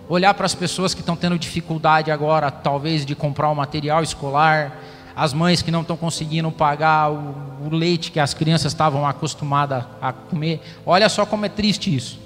Olhar 0.08 0.32
para 0.34 0.46
as 0.46 0.54
pessoas 0.54 0.94
que 0.94 1.00
estão 1.00 1.16
tendo 1.16 1.36
dificuldade 1.36 2.12
agora, 2.12 2.52
talvez, 2.52 3.04
de 3.04 3.16
comprar 3.16 3.50
o 3.50 3.54
material 3.54 4.02
escolar. 4.02 4.80
As 5.16 5.32
mães 5.32 5.62
que 5.62 5.70
não 5.70 5.80
estão 5.80 5.96
conseguindo 5.96 6.52
pagar 6.52 7.10
o, 7.10 7.34
o 7.64 7.68
leite 7.70 8.12
que 8.12 8.20
as 8.20 8.34
crianças 8.34 8.72
estavam 8.72 9.06
acostumadas 9.06 9.84
a 10.00 10.12
comer. 10.12 10.60
Olha 10.84 11.08
só 11.08 11.24
como 11.24 11.46
é 11.46 11.48
triste 11.48 11.94
isso. 11.94 12.20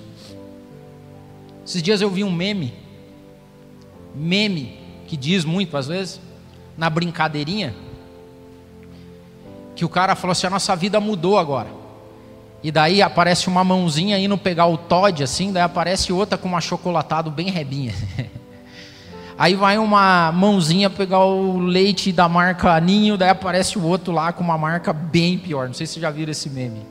Esses 1.64 1.80
dias 1.80 2.00
eu 2.00 2.10
vi 2.10 2.24
um 2.24 2.32
meme. 2.32 2.74
Meme 4.12 4.76
que 5.06 5.16
diz 5.16 5.44
muito 5.44 5.76
às 5.76 5.86
vezes, 5.86 6.20
na 6.76 6.90
brincadeirinha 6.90 7.74
que 9.80 9.84
o 9.84 9.88
cara 9.88 10.14
falou 10.14 10.32
assim: 10.32 10.46
a 10.46 10.50
nossa 10.50 10.76
vida 10.76 11.00
mudou 11.00 11.38
agora. 11.38 11.68
E 12.62 12.70
daí 12.70 13.00
aparece 13.00 13.48
uma 13.48 13.64
mãozinha 13.64 14.18
indo 14.18 14.36
pegar 14.36 14.66
o 14.66 14.76
Todd, 14.76 15.22
assim, 15.22 15.50
daí 15.50 15.62
aparece 15.62 16.12
outra 16.12 16.36
com 16.36 16.50
um 16.50 16.56
achocolatado 16.56 17.30
bem 17.30 17.48
rebinha. 17.50 17.94
Aí 19.40 19.54
vai 19.54 19.78
uma 19.78 20.30
mãozinha 20.32 20.90
pegar 20.90 21.24
o 21.24 21.58
leite 21.58 22.12
da 22.12 22.28
marca 22.28 22.78
Ninho, 22.78 23.16
daí 23.16 23.30
aparece 23.30 23.78
o 23.78 23.82
outro 23.82 24.12
lá 24.12 24.34
com 24.34 24.44
uma 24.44 24.58
marca 24.58 24.92
bem 24.92 25.38
pior. 25.38 25.66
Não 25.66 25.72
sei 25.72 25.86
se 25.86 25.94
vocês 25.94 26.02
já 26.02 26.10
viram 26.10 26.30
esse 26.30 26.50
meme. 26.50 26.86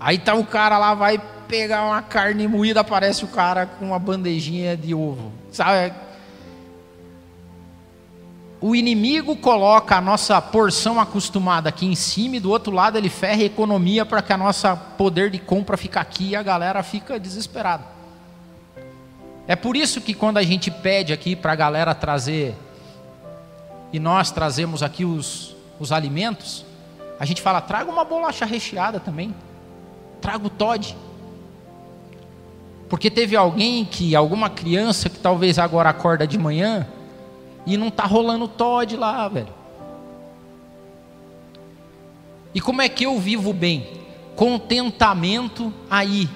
Aí 0.00 0.18
tá 0.18 0.34
o 0.34 0.44
cara 0.44 0.76
lá, 0.78 0.94
vai 0.94 1.16
pegar 1.46 1.84
uma 1.84 2.02
carne 2.02 2.48
moída, 2.48 2.80
aparece 2.80 3.24
o 3.24 3.28
cara 3.28 3.66
com 3.66 3.84
uma 3.84 4.00
bandejinha 4.00 4.76
de 4.76 4.96
ovo. 4.96 5.30
Sabe? 5.52 5.94
o 8.60 8.74
inimigo 8.74 9.36
coloca 9.36 9.94
a 9.94 10.00
nossa 10.00 10.42
porção 10.42 10.98
acostumada 10.98 11.68
aqui 11.68 11.86
em 11.86 11.94
cima 11.94 12.36
e 12.36 12.40
do 12.40 12.50
outro 12.50 12.72
lado 12.72 12.98
ele 12.98 13.10
ferra 13.10 13.42
a 13.42 13.44
economia 13.44 14.04
para 14.04 14.22
que 14.22 14.32
a 14.32 14.36
nossa 14.38 14.74
poder 14.74 15.30
de 15.30 15.38
compra 15.38 15.76
fique 15.76 15.98
aqui 15.98 16.30
e 16.30 16.36
a 16.36 16.42
galera 16.42 16.82
fica 16.82 17.20
desesperada. 17.20 17.93
É 19.46 19.54
por 19.54 19.76
isso 19.76 20.00
que 20.00 20.14
quando 20.14 20.38
a 20.38 20.42
gente 20.42 20.70
pede 20.70 21.12
aqui 21.12 21.36
para 21.36 21.52
a 21.52 21.56
galera 21.56 21.94
trazer 21.94 22.54
e 23.92 23.98
nós 23.98 24.30
trazemos 24.30 24.82
aqui 24.82 25.04
os, 25.04 25.54
os 25.78 25.92
alimentos, 25.92 26.64
a 27.18 27.24
gente 27.24 27.42
fala, 27.42 27.60
traga 27.60 27.90
uma 27.90 28.04
bolacha 28.04 28.44
recheada 28.44 28.98
também, 28.98 29.34
traga 30.20 30.46
o 30.46 30.50
Todd. 30.50 30.96
Porque 32.88 33.10
teve 33.10 33.36
alguém 33.36 33.84
que, 33.84 34.16
alguma 34.16 34.48
criança 34.48 35.08
que 35.08 35.18
talvez 35.18 35.58
agora 35.58 35.90
acorda 35.90 36.26
de 36.26 36.38
manhã, 36.38 36.86
e 37.66 37.76
não 37.76 37.88
está 37.88 38.04
rolando 38.04 38.48
Todd 38.48 38.96
lá, 38.96 39.28
velho. 39.28 39.48
E 42.54 42.60
como 42.60 42.82
é 42.82 42.88
que 42.88 43.04
eu 43.04 43.18
vivo 43.18 43.52
bem? 43.52 43.86
Contentamento 44.36 45.72
aí. 45.90 46.28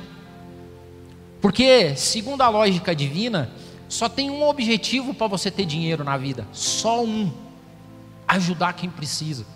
Porque, 1.41 1.95
segundo 1.97 2.43
a 2.43 2.49
lógica 2.49 2.95
divina, 2.95 3.51
só 3.89 4.09
tem 4.09 4.31
um 4.31 4.47
objetivo 4.47 5.15
para 5.15 5.27
você 5.27 5.51
ter 5.51 5.65
dinheiro 5.65 6.05
na 6.05 6.17
vida: 6.17 6.47
só 6.53 7.03
um. 7.03 7.31
Ajudar 8.27 8.75
quem 8.75 8.91
precisa. 8.91 9.47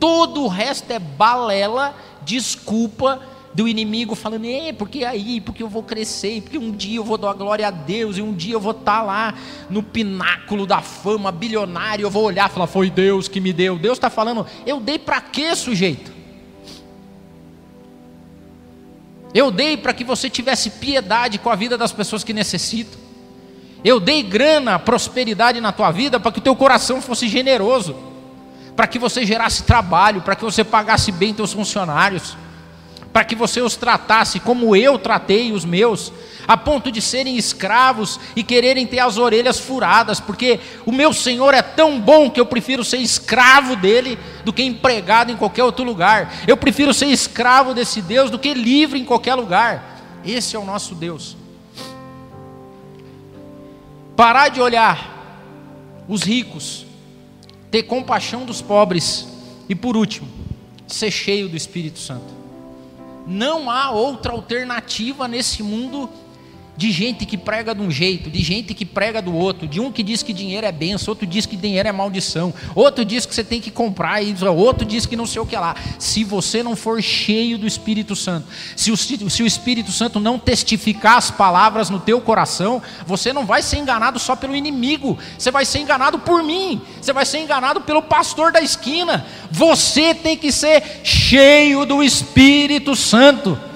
Todo 0.00 0.42
o 0.42 0.48
resto 0.48 0.90
é 0.90 0.98
balela, 0.98 1.94
desculpa 2.22 3.20
do 3.52 3.66
inimigo 3.68 4.14
falando, 4.14 4.46
é, 4.46 4.72
porque 4.72 5.04
aí, 5.04 5.40
porque 5.40 5.62
eu 5.62 5.68
vou 5.68 5.82
crescer, 5.82 6.40
porque 6.40 6.56
um 6.56 6.70
dia 6.70 6.96
eu 6.96 7.04
vou 7.04 7.18
dar 7.18 7.32
glória 7.32 7.66
a 7.66 7.70
Deus, 7.70 8.16
e 8.16 8.22
um 8.22 8.32
dia 8.32 8.54
eu 8.54 8.60
vou 8.60 8.72
estar 8.72 9.00
tá 9.00 9.02
lá 9.02 9.34
no 9.68 9.82
pináculo 9.82 10.66
da 10.66 10.80
fama, 10.80 11.32
bilionário, 11.32 12.04
eu 12.04 12.10
vou 12.10 12.24
olhar 12.24 12.48
e 12.48 12.52
falar, 12.52 12.66
foi 12.66 12.90
Deus 12.90 13.28
que 13.28 13.40
me 13.40 13.52
deu. 13.52 13.78
Deus 13.78 13.98
está 13.98 14.08
falando, 14.08 14.46
eu 14.64 14.80
dei 14.80 14.98
para 14.98 15.20
quê, 15.20 15.54
sujeito? 15.54 16.19
Eu 19.32 19.50
dei 19.50 19.76
para 19.76 19.92
que 19.92 20.04
você 20.04 20.28
tivesse 20.28 20.70
piedade 20.70 21.38
com 21.38 21.50
a 21.50 21.54
vida 21.54 21.78
das 21.78 21.92
pessoas 21.92 22.24
que 22.24 22.32
necessitam. 22.32 22.98
Eu 23.84 24.00
dei 24.00 24.22
grana, 24.22 24.78
prosperidade 24.78 25.60
na 25.60 25.72
tua 25.72 25.90
vida 25.90 26.20
para 26.20 26.32
que 26.32 26.38
o 26.38 26.42
teu 26.42 26.54
coração 26.54 27.00
fosse 27.00 27.28
generoso, 27.28 27.96
para 28.76 28.86
que 28.86 28.98
você 28.98 29.24
gerasse 29.24 29.62
trabalho, 29.62 30.20
para 30.20 30.36
que 30.36 30.44
você 30.44 30.64
pagasse 30.64 31.10
bem 31.12 31.32
teus 31.32 31.52
funcionários 31.52 32.36
para 33.12 33.24
que 33.24 33.34
você 33.34 33.60
os 33.60 33.76
tratasse 33.76 34.38
como 34.38 34.76
eu 34.76 34.98
tratei 34.98 35.52
os 35.52 35.64
meus, 35.64 36.12
a 36.46 36.56
ponto 36.56 36.90
de 36.90 37.00
serem 37.02 37.36
escravos 37.36 38.20
e 38.36 38.42
quererem 38.42 38.86
ter 38.86 39.00
as 39.00 39.18
orelhas 39.18 39.58
furadas, 39.58 40.20
porque 40.20 40.60
o 40.86 40.92
meu 40.92 41.12
Senhor 41.12 41.54
é 41.54 41.62
tão 41.62 42.00
bom 42.00 42.30
que 42.30 42.40
eu 42.40 42.46
prefiro 42.46 42.84
ser 42.84 42.98
escravo 42.98 43.76
dele 43.76 44.18
do 44.44 44.52
que 44.52 44.62
empregado 44.62 45.30
em 45.32 45.36
qualquer 45.36 45.64
outro 45.64 45.84
lugar. 45.84 46.32
Eu 46.46 46.56
prefiro 46.56 46.94
ser 46.94 47.06
escravo 47.06 47.74
desse 47.74 48.00
Deus 48.00 48.30
do 48.30 48.38
que 48.38 48.54
livre 48.54 48.98
em 48.98 49.04
qualquer 49.04 49.34
lugar. 49.34 50.20
Esse 50.24 50.54
é 50.54 50.58
o 50.58 50.64
nosso 50.64 50.94
Deus. 50.94 51.36
Parar 54.16 54.48
de 54.48 54.60
olhar 54.60 55.18
os 56.08 56.22
ricos, 56.22 56.84
ter 57.70 57.84
compaixão 57.84 58.44
dos 58.44 58.60
pobres 58.60 59.26
e 59.68 59.74
por 59.74 59.96
último, 59.96 60.28
ser 60.86 61.10
cheio 61.10 61.48
do 61.48 61.56
Espírito 61.56 61.98
Santo. 61.98 62.39
Não 63.30 63.70
há 63.70 63.92
outra 63.92 64.32
alternativa 64.32 65.28
nesse 65.28 65.62
mundo 65.62 66.10
de 66.80 66.90
gente 66.90 67.26
que 67.26 67.36
prega 67.36 67.74
de 67.74 67.82
um 67.82 67.90
jeito, 67.90 68.30
de 68.30 68.42
gente 68.42 68.72
que 68.72 68.86
prega 68.86 69.20
do 69.20 69.34
outro, 69.34 69.68
de 69.68 69.78
um 69.78 69.92
que 69.92 70.02
diz 70.02 70.22
que 70.22 70.32
dinheiro 70.32 70.66
é 70.66 70.72
benção, 70.72 71.12
outro 71.12 71.26
diz 71.26 71.44
que 71.44 71.54
dinheiro 71.54 71.86
é 71.86 71.92
maldição, 71.92 72.54
outro 72.74 73.04
diz 73.04 73.26
que 73.26 73.34
você 73.34 73.44
tem 73.44 73.60
que 73.60 73.70
comprar, 73.70 74.22
outro 74.56 74.86
diz 74.86 75.04
que 75.04 75.14
não 75.14 75.26
sei 75.26 75.42
o 75.42 75.46
que 75.46 75.54
lá. 75.56 75.76
Se 75.98 76.24
você 76.24 76.62
não 76.62 76.74
for 76.74 77.02
cheio 77.02 77.58
do 77.58 77.66
Espírito 77.66 78.16
Santo, 78.16 78.48
se 78.74 78.90
o, 78.90 78.96
se 78.96 79.42
o 79.42 79.46
Espírito 79.46 79.92
Santo 79.92 80.18
não 80.18 80.38
testificar 80.38 81.18
as 81.18 81.30
palavras 81.30 81.90
no 81.90 82.00
teu 82.00 82.18
coração, 82.18 82.80
você 83.06 83.30
não 83.30 83.44
vai 83.44 83.60
ser 83.60 83.76
enganado 83.76 84.18
só 84.18 84.34
pelo 84.34 84.56
inimigo, 84.56 85.18
você 85.36 85.50
vai 85.50 85.66
ser 85.66 85.80
enganado 85.80 86.18
por 86.20 86.42
mim, 86.42 86.80
você 86.98 87.12
vai 87.12 87.26
ser 87.26 87.40
enganado 87.40 87.82
pelo 87.82 88.00
pastor 88.00 88.52
da 88.52 88.62
esquina. 88.62 89.26
Você 89.50 90.14
tem 90.14 90.34
que 90.34 90.50
ser 90.50 91.02
cheio 91.04 91.84
do 91.84 92.02
Espírito 92.02 92.96
Santo. 92.96 93.68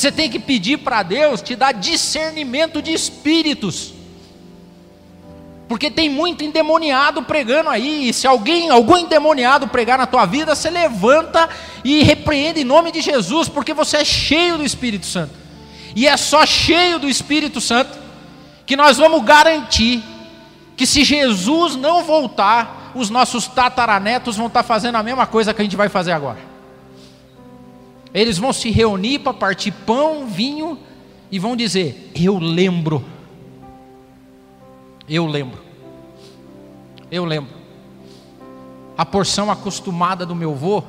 Você 0.00 0.10
tem 0.10 0.30
que 0.30 0.38
pedir 0.38 0.78
para 0.78 1.02
Deus 1.02 1.42
te 1.42 1.54
dar 1.54 1.72
discernimento 1.72 2.80
de 2.80 2.90
espíritos. 2.90 3.92
Porque 5.68 5.90
tem 5.90 6.08
muito 6.08 6.42
endemoniado 6.42 7.22
pregando 7.22 7.68
aí. 7.68 8.08
E 8.08 8.14
se 8.14 8.26
alguém, 8.26 8.70
algum 8.70 8.96
endemoniado 8.96 9.68
pregar 9.68 9.98
na 9.98 10.06
tua 10.06 10.24
vida, 10.24 10.54
você 10.54 10.70
levanta 10.70 11.50
e 11.84 12.02
repreende 12.02 12.62
em 12.62 12.64
nome 12.64 12.90
de 12.90 13.02
Jesus, 13.02 13.46
porque 13.46 13.74
você 13.74 13.98
é 13.98 14.04
cheio 14.04 14.56
do 14.56 14.64
Espírito 14.64 15.04
Santo. 15.04 15.34
E 15.94 16.08
é 16.08 16.16
só 16.16 16.46
cheio 16.46 16.98
do 16.98 17.06
Espírito 17.06 17.60
Santo 17.60 17.98
que 18.64 18.76
nós 18.76 18.96
vamos 18.96 19.22
garantir 19.22 20.02
que 20.78 20.86
se 20.86 21.04
Jesus 21.04 21.76
não 21.76 22.04
voltar, 22.04 22.90
os 22.94 23.10
nossos 23.10 23.46
tataranetos 23.48 24.38
vão 24.38 24.46
estar 24.46 24.62
fazendo 24.62 24.94
a 24.94 25.02
mesma 25.02 25.26
coisa 25.26 25.52
que 25.52 25.60
a 25.60 25.64
gente 25.64 25.76
vai 25.76 25.90
fazer 25.90 26.12
agora. 26.12 26.49
Eles 28.12 28.38
vão 28.38 28.52
se 28.52 28.70
reunir 28.70 29.20
para 29.20 29.32
partir 29.32 29.70
pão, 29.70 30.26
vinho 30.26 30.78
e 31.30 31.38
vão 31.38 31.56
dizer: 31.56 32.10
Eu 32.14 32.38
lembro. 32.38 33.04
Eu 35.08 35.26
lembro. 35.26 35.60
Eu 37.10 37.24
lembro. 37.24 37.50
A 38.96 39.04
porção 39.04 39.50
acostumada 39.50 40.26
do 40.26 40.36
meu 40.36 40.52
avô 40.52 40.84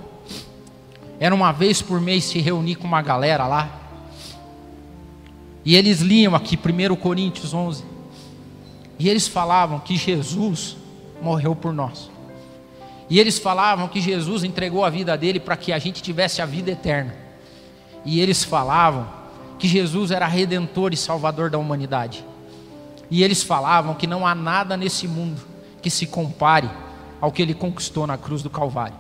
era 1.20 1.34
uma 1.34 1.52
vez 1.52 1.82
por 1.82 2.02
mês 2.02 2.26
se 2.26 2.40
reunir 2.40 2.76
com 2.76 2.88
uma 2.88 3.02
galera 3.02 3.48
lá. 3.48 3.80
E 5.64 5.76
eles 5.76 6.02
liam 6.02 6.36
aqui 6.36 6.58
1 6.58 6.96
Coríntios 6.98 7.54
11. 7.54 7.84
E 9.00 9.10
eles 9.10 9.28
falavam 9.28 9.80
que 9.80 9.96
Jesus 9.96 10.78
morreu 11.22 11.56
por 11.56 11.74
nós. 11.74 12.11
E 13.12 13.20
eles 13.20 13.38
falavam 13.38 13.90
que 13.90 14.00
Jesus 14.00 14.42
entregou 14.42 14.86
a 14.86 14.90
vida 14.90 15.18
dele 15.18 15.38
para 15.38 15.58
que 15.58 15.74
a 15.74 15.78
gente 15.78 16.02
tivesse 16.02 16.42
a 16.42 16.46
vida 16.46 16.72
eterna. 16.72 17.14
E 18.06 18.22
eles 18.22 18.42
falavam 18.42 19.06
que 19.60 19.68
Jesus 19.68 20.12
era 20.12 20.26
redentor 20.26 20.94
e 20.94 20.98
salvador 20.98 21.50
da 21.50 21.58
humanidade. 21.58 22.24
E 23.10 23.22
eles 23.22 23.44
falavam 23.44 23.96
que 23.96 24.08
não 24.08 24.26
há 24.26 24.34
nada 24.34 24.78
nesse 24.78 25.10
mundo 25.10 25.42
que 25.82 25.90
se 25.90 26.08
compare 26.08 26.70
ao 27.20 27.34
que 27.34 27.42
ele 27.42 27.54
conquistou 27.54 28.08
na 28.08 28.18
cruz 28.18 28.42
do 28.42 28.50
Calvário. 28.50 28.96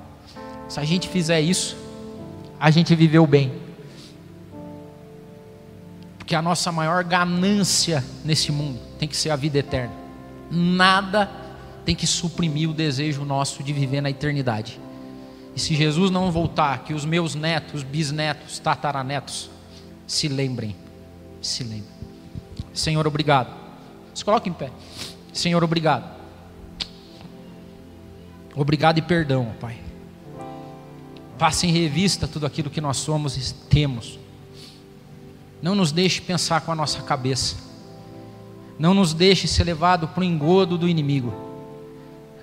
Se 0.68 0.78
a 0.78 0.84
gente 0.84 1.07
fizer 1.07 1.39
isso, 1.39 1.78
a 2.59 2.70
gente 2.70 2.93
viveu 2.93 3.26
bem. 3.26 3.53
Porque 6.18 6.36
a 6.36 6.41
nossa 6.41 6.70
maior 6.70 7.01
ganância 7.05 8.03
nesse 8.26 8.51
mundo 8.51 8.78
tem 8.99 9.07
que 9.07 9.16
ser 9.16 9.30
a 9.30 9.38
vida 9.38 9.59
eterna. 9.59 9.93
Nada 10.51 11.32
tem 11.86 11.95
que 11.95 12.05
suprimir 12.05 12.69
o 12.69 12.73
desejo 12.73 13.25
nosso 13.25 13.63
de 13.63 13.73
viver 13.73 14.01
na 14.01 14.09
eternidade. 14.09 14.79
E 15.55 15.59
se 15.59 15.75
Jesus 15.75 16.09
não 16.09 16.32
voltar, 16.32 16.84
que 16.84 16.93
os 16.93 17.03
meus 17.03 17.36
netos, 17.36 17.84
bisnetos, 17.84 18.59
tataranetos 18.59 19.49
se 20.07 20.27
lembrem. 20.27 20.75
Se 21.41 21.63
lembrem. 21.63 21.84
Senhor, 22.73 23.05
obrigado. 23.05 23.53
Se 24.13 24.23
coloque 24.23 24.49
em 24.49 24.53
pé. 24.53 24.69
Senhor, 25.34 25.63
obrigado. 25.63 26.09
Obrigado 28.55 28.97
e 28.97 29.01
perdão, 29.01 29.53
Pai. 29.59 29.77
Passe 31.38 31.65
em 31.65 31.71
revista 31.71 32.27
tudo 32.27 32.45
aquilo 32.45 32.69
que 32.69 32.82
nós 32.82 32.97
somos 32.97 33.36
e 33.36 33.53
temos. 33.69 34.19
Não 35.61 35.75
nos 35.75 35.91
deixe 35.91 36.21
pensar 36.21 36.61
com 36.61 36.71
a 36.71 36.75
nossa 36.75 37.01
cabeça. 37.01 37.55
Não 38.77 38.93
nos 38.93 39.13
deixe 39.13 39.47
ser 39.47 39.63
levado 39.63 40.07
para 40.07 40.21
o 40.21 40.23
engodo 40.23 40.77
do 40.77 40.88
inimigo. 40.88 41.50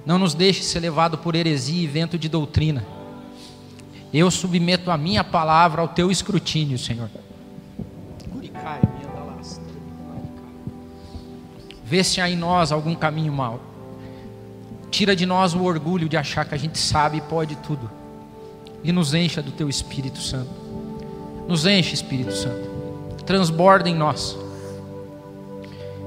Não 0.08 0.18
nos 0.18 0.32
deixe 0.32 0.62
ser 0.62 0.80
levado 0.80 1.18
por 1.18 1.34
heresia 1.34 1.84
e 1.84 1.86
vento 1.86 2.18
de 2.18 2.30
doutrina. 2.30 2.82
Eu 4.10 4.30
submeto 4.30 4.90
a 4.90 4.96
minha 4.96 5.22
palavra 5.22 5.82
ao 5.82 5.88
teu 5.88 6.10
escrutínio, 6.10 6.78
Senhor. 6.78 7.10
Vê 11.84 12.02
se 12.02 12.22
há 12.22 12.30
em 12.30 12.36
nós 12.36 12.72
algum 12.72 12.94
caminho 12.94 13.34
mau. 13.34 13.60
Tira 14.90 15.14
de 15.14 15.26
nós 15.26 15.52
o 15.52 15.62
orgulho 15.62 16.08
de 16.08 16.16
achar 16.16 16.46
que 16.46 16.54
a 16.54 16.58
gente 16.58 16.78
sabe 16.78 17.18
e 17.18 17.20
pode 17.20 17.54
tudo. 17.56 17.90
E 18.82 18.90
nos 18.90 19.12
encha 19.12 19.42
do 19.42 19.52
teu 19.52 19.68
Espírito 19.68 20.22
Santo. 20.22 20.50
Nos 21.46 21.66
enche, 21.66 21.92
Espírito 21.92 22.32
Santo. 22.32 22.66
Transborda 23.26 23.90
em 23.90 23.94
nós. 23.94 24.38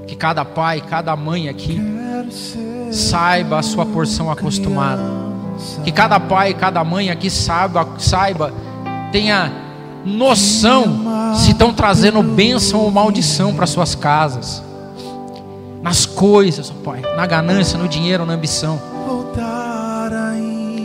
Que 0.08 0.16
cada 0.16 0.44
pai, 0.44 0.80
cada 0.80 1.14
mãe 1.14 1.48
aqui 1.48 2.01
saiba 2.90 3.58
a 3.58 3.62
sua 3.62 3.86
porção 3.86 4.30
acostumada. 4.30 5.02
Que 5.84 5.92
cada 5.92 6.18
pai, 6.18 6.54
cada 6.54 6.82
mãe 6.82 7.10
aqui 7.10 7.30
saiba, 7.30 7.86
saiba 7.98 8.52
tenha 9.12 9.52
noção 10.04 11.34
se 11.36 11.52
estão 11.52 11.72
trazendo 11.72 12.22
bênção 12.22 12.80
ou 12.80 12.90
maldição 12.90 13.54
para 13.54 13.66
suas 13.66 13.94
casas. 13.94 14.62
Nas 15.82 16.06
coisas, 16.06 16.70
oh 16.70 16.82
Pai, 16.82 17.02
na 17.16 17.26
ganância, 17.26 17.78
no 17.78 17.88
dinheiro, 17.88 18.24
na 18.24 18.34
ambição. 18.34 18.80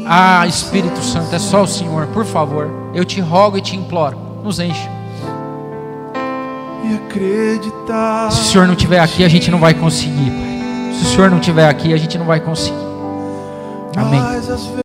Ah, 0.10 0.46
Espírito 0.48 1.02
Santo, 1.04 1.36
é 1.36 1.40
só 1.40 1.64
o 1.64 1.68
Senhor, 1.68 2.08
por 2.08 2.26
favor. 2.26 2.70
Eu 2.94 3.06
te 3.06 3.20
rogo 3.20 3.58
e 3.58 3.62
te 3.62 3.76
imploro, 3.76 4.18
nos 4.44 4.60
enche. 4.60 4.90
Se 8.32 8.42
o 8.42 8.44
Senhor 8.44 8.66
não 8.66 8.74
estiver 8.74 9.00
aqui, 9.00 9.24
a 9.24 9.30
gente 9.30 9.52
não 9.52 9.60
vai 9.60 9.74
conseguir, 9.74 10.32
Pai. 10.32 10.57
Se 10.98 11.04
o 11.04 11.08
Senhor 11.08 11.30
não 11.30 11.40
estiver 11.40 11.68
aqui, 11.70 11.94
a 11.94 11.98
gente 11.98 12.18
não 12.18 12.26
vai 12.26 12.40
conseguir. 12.40 12.78
Amém. 13.96 14.20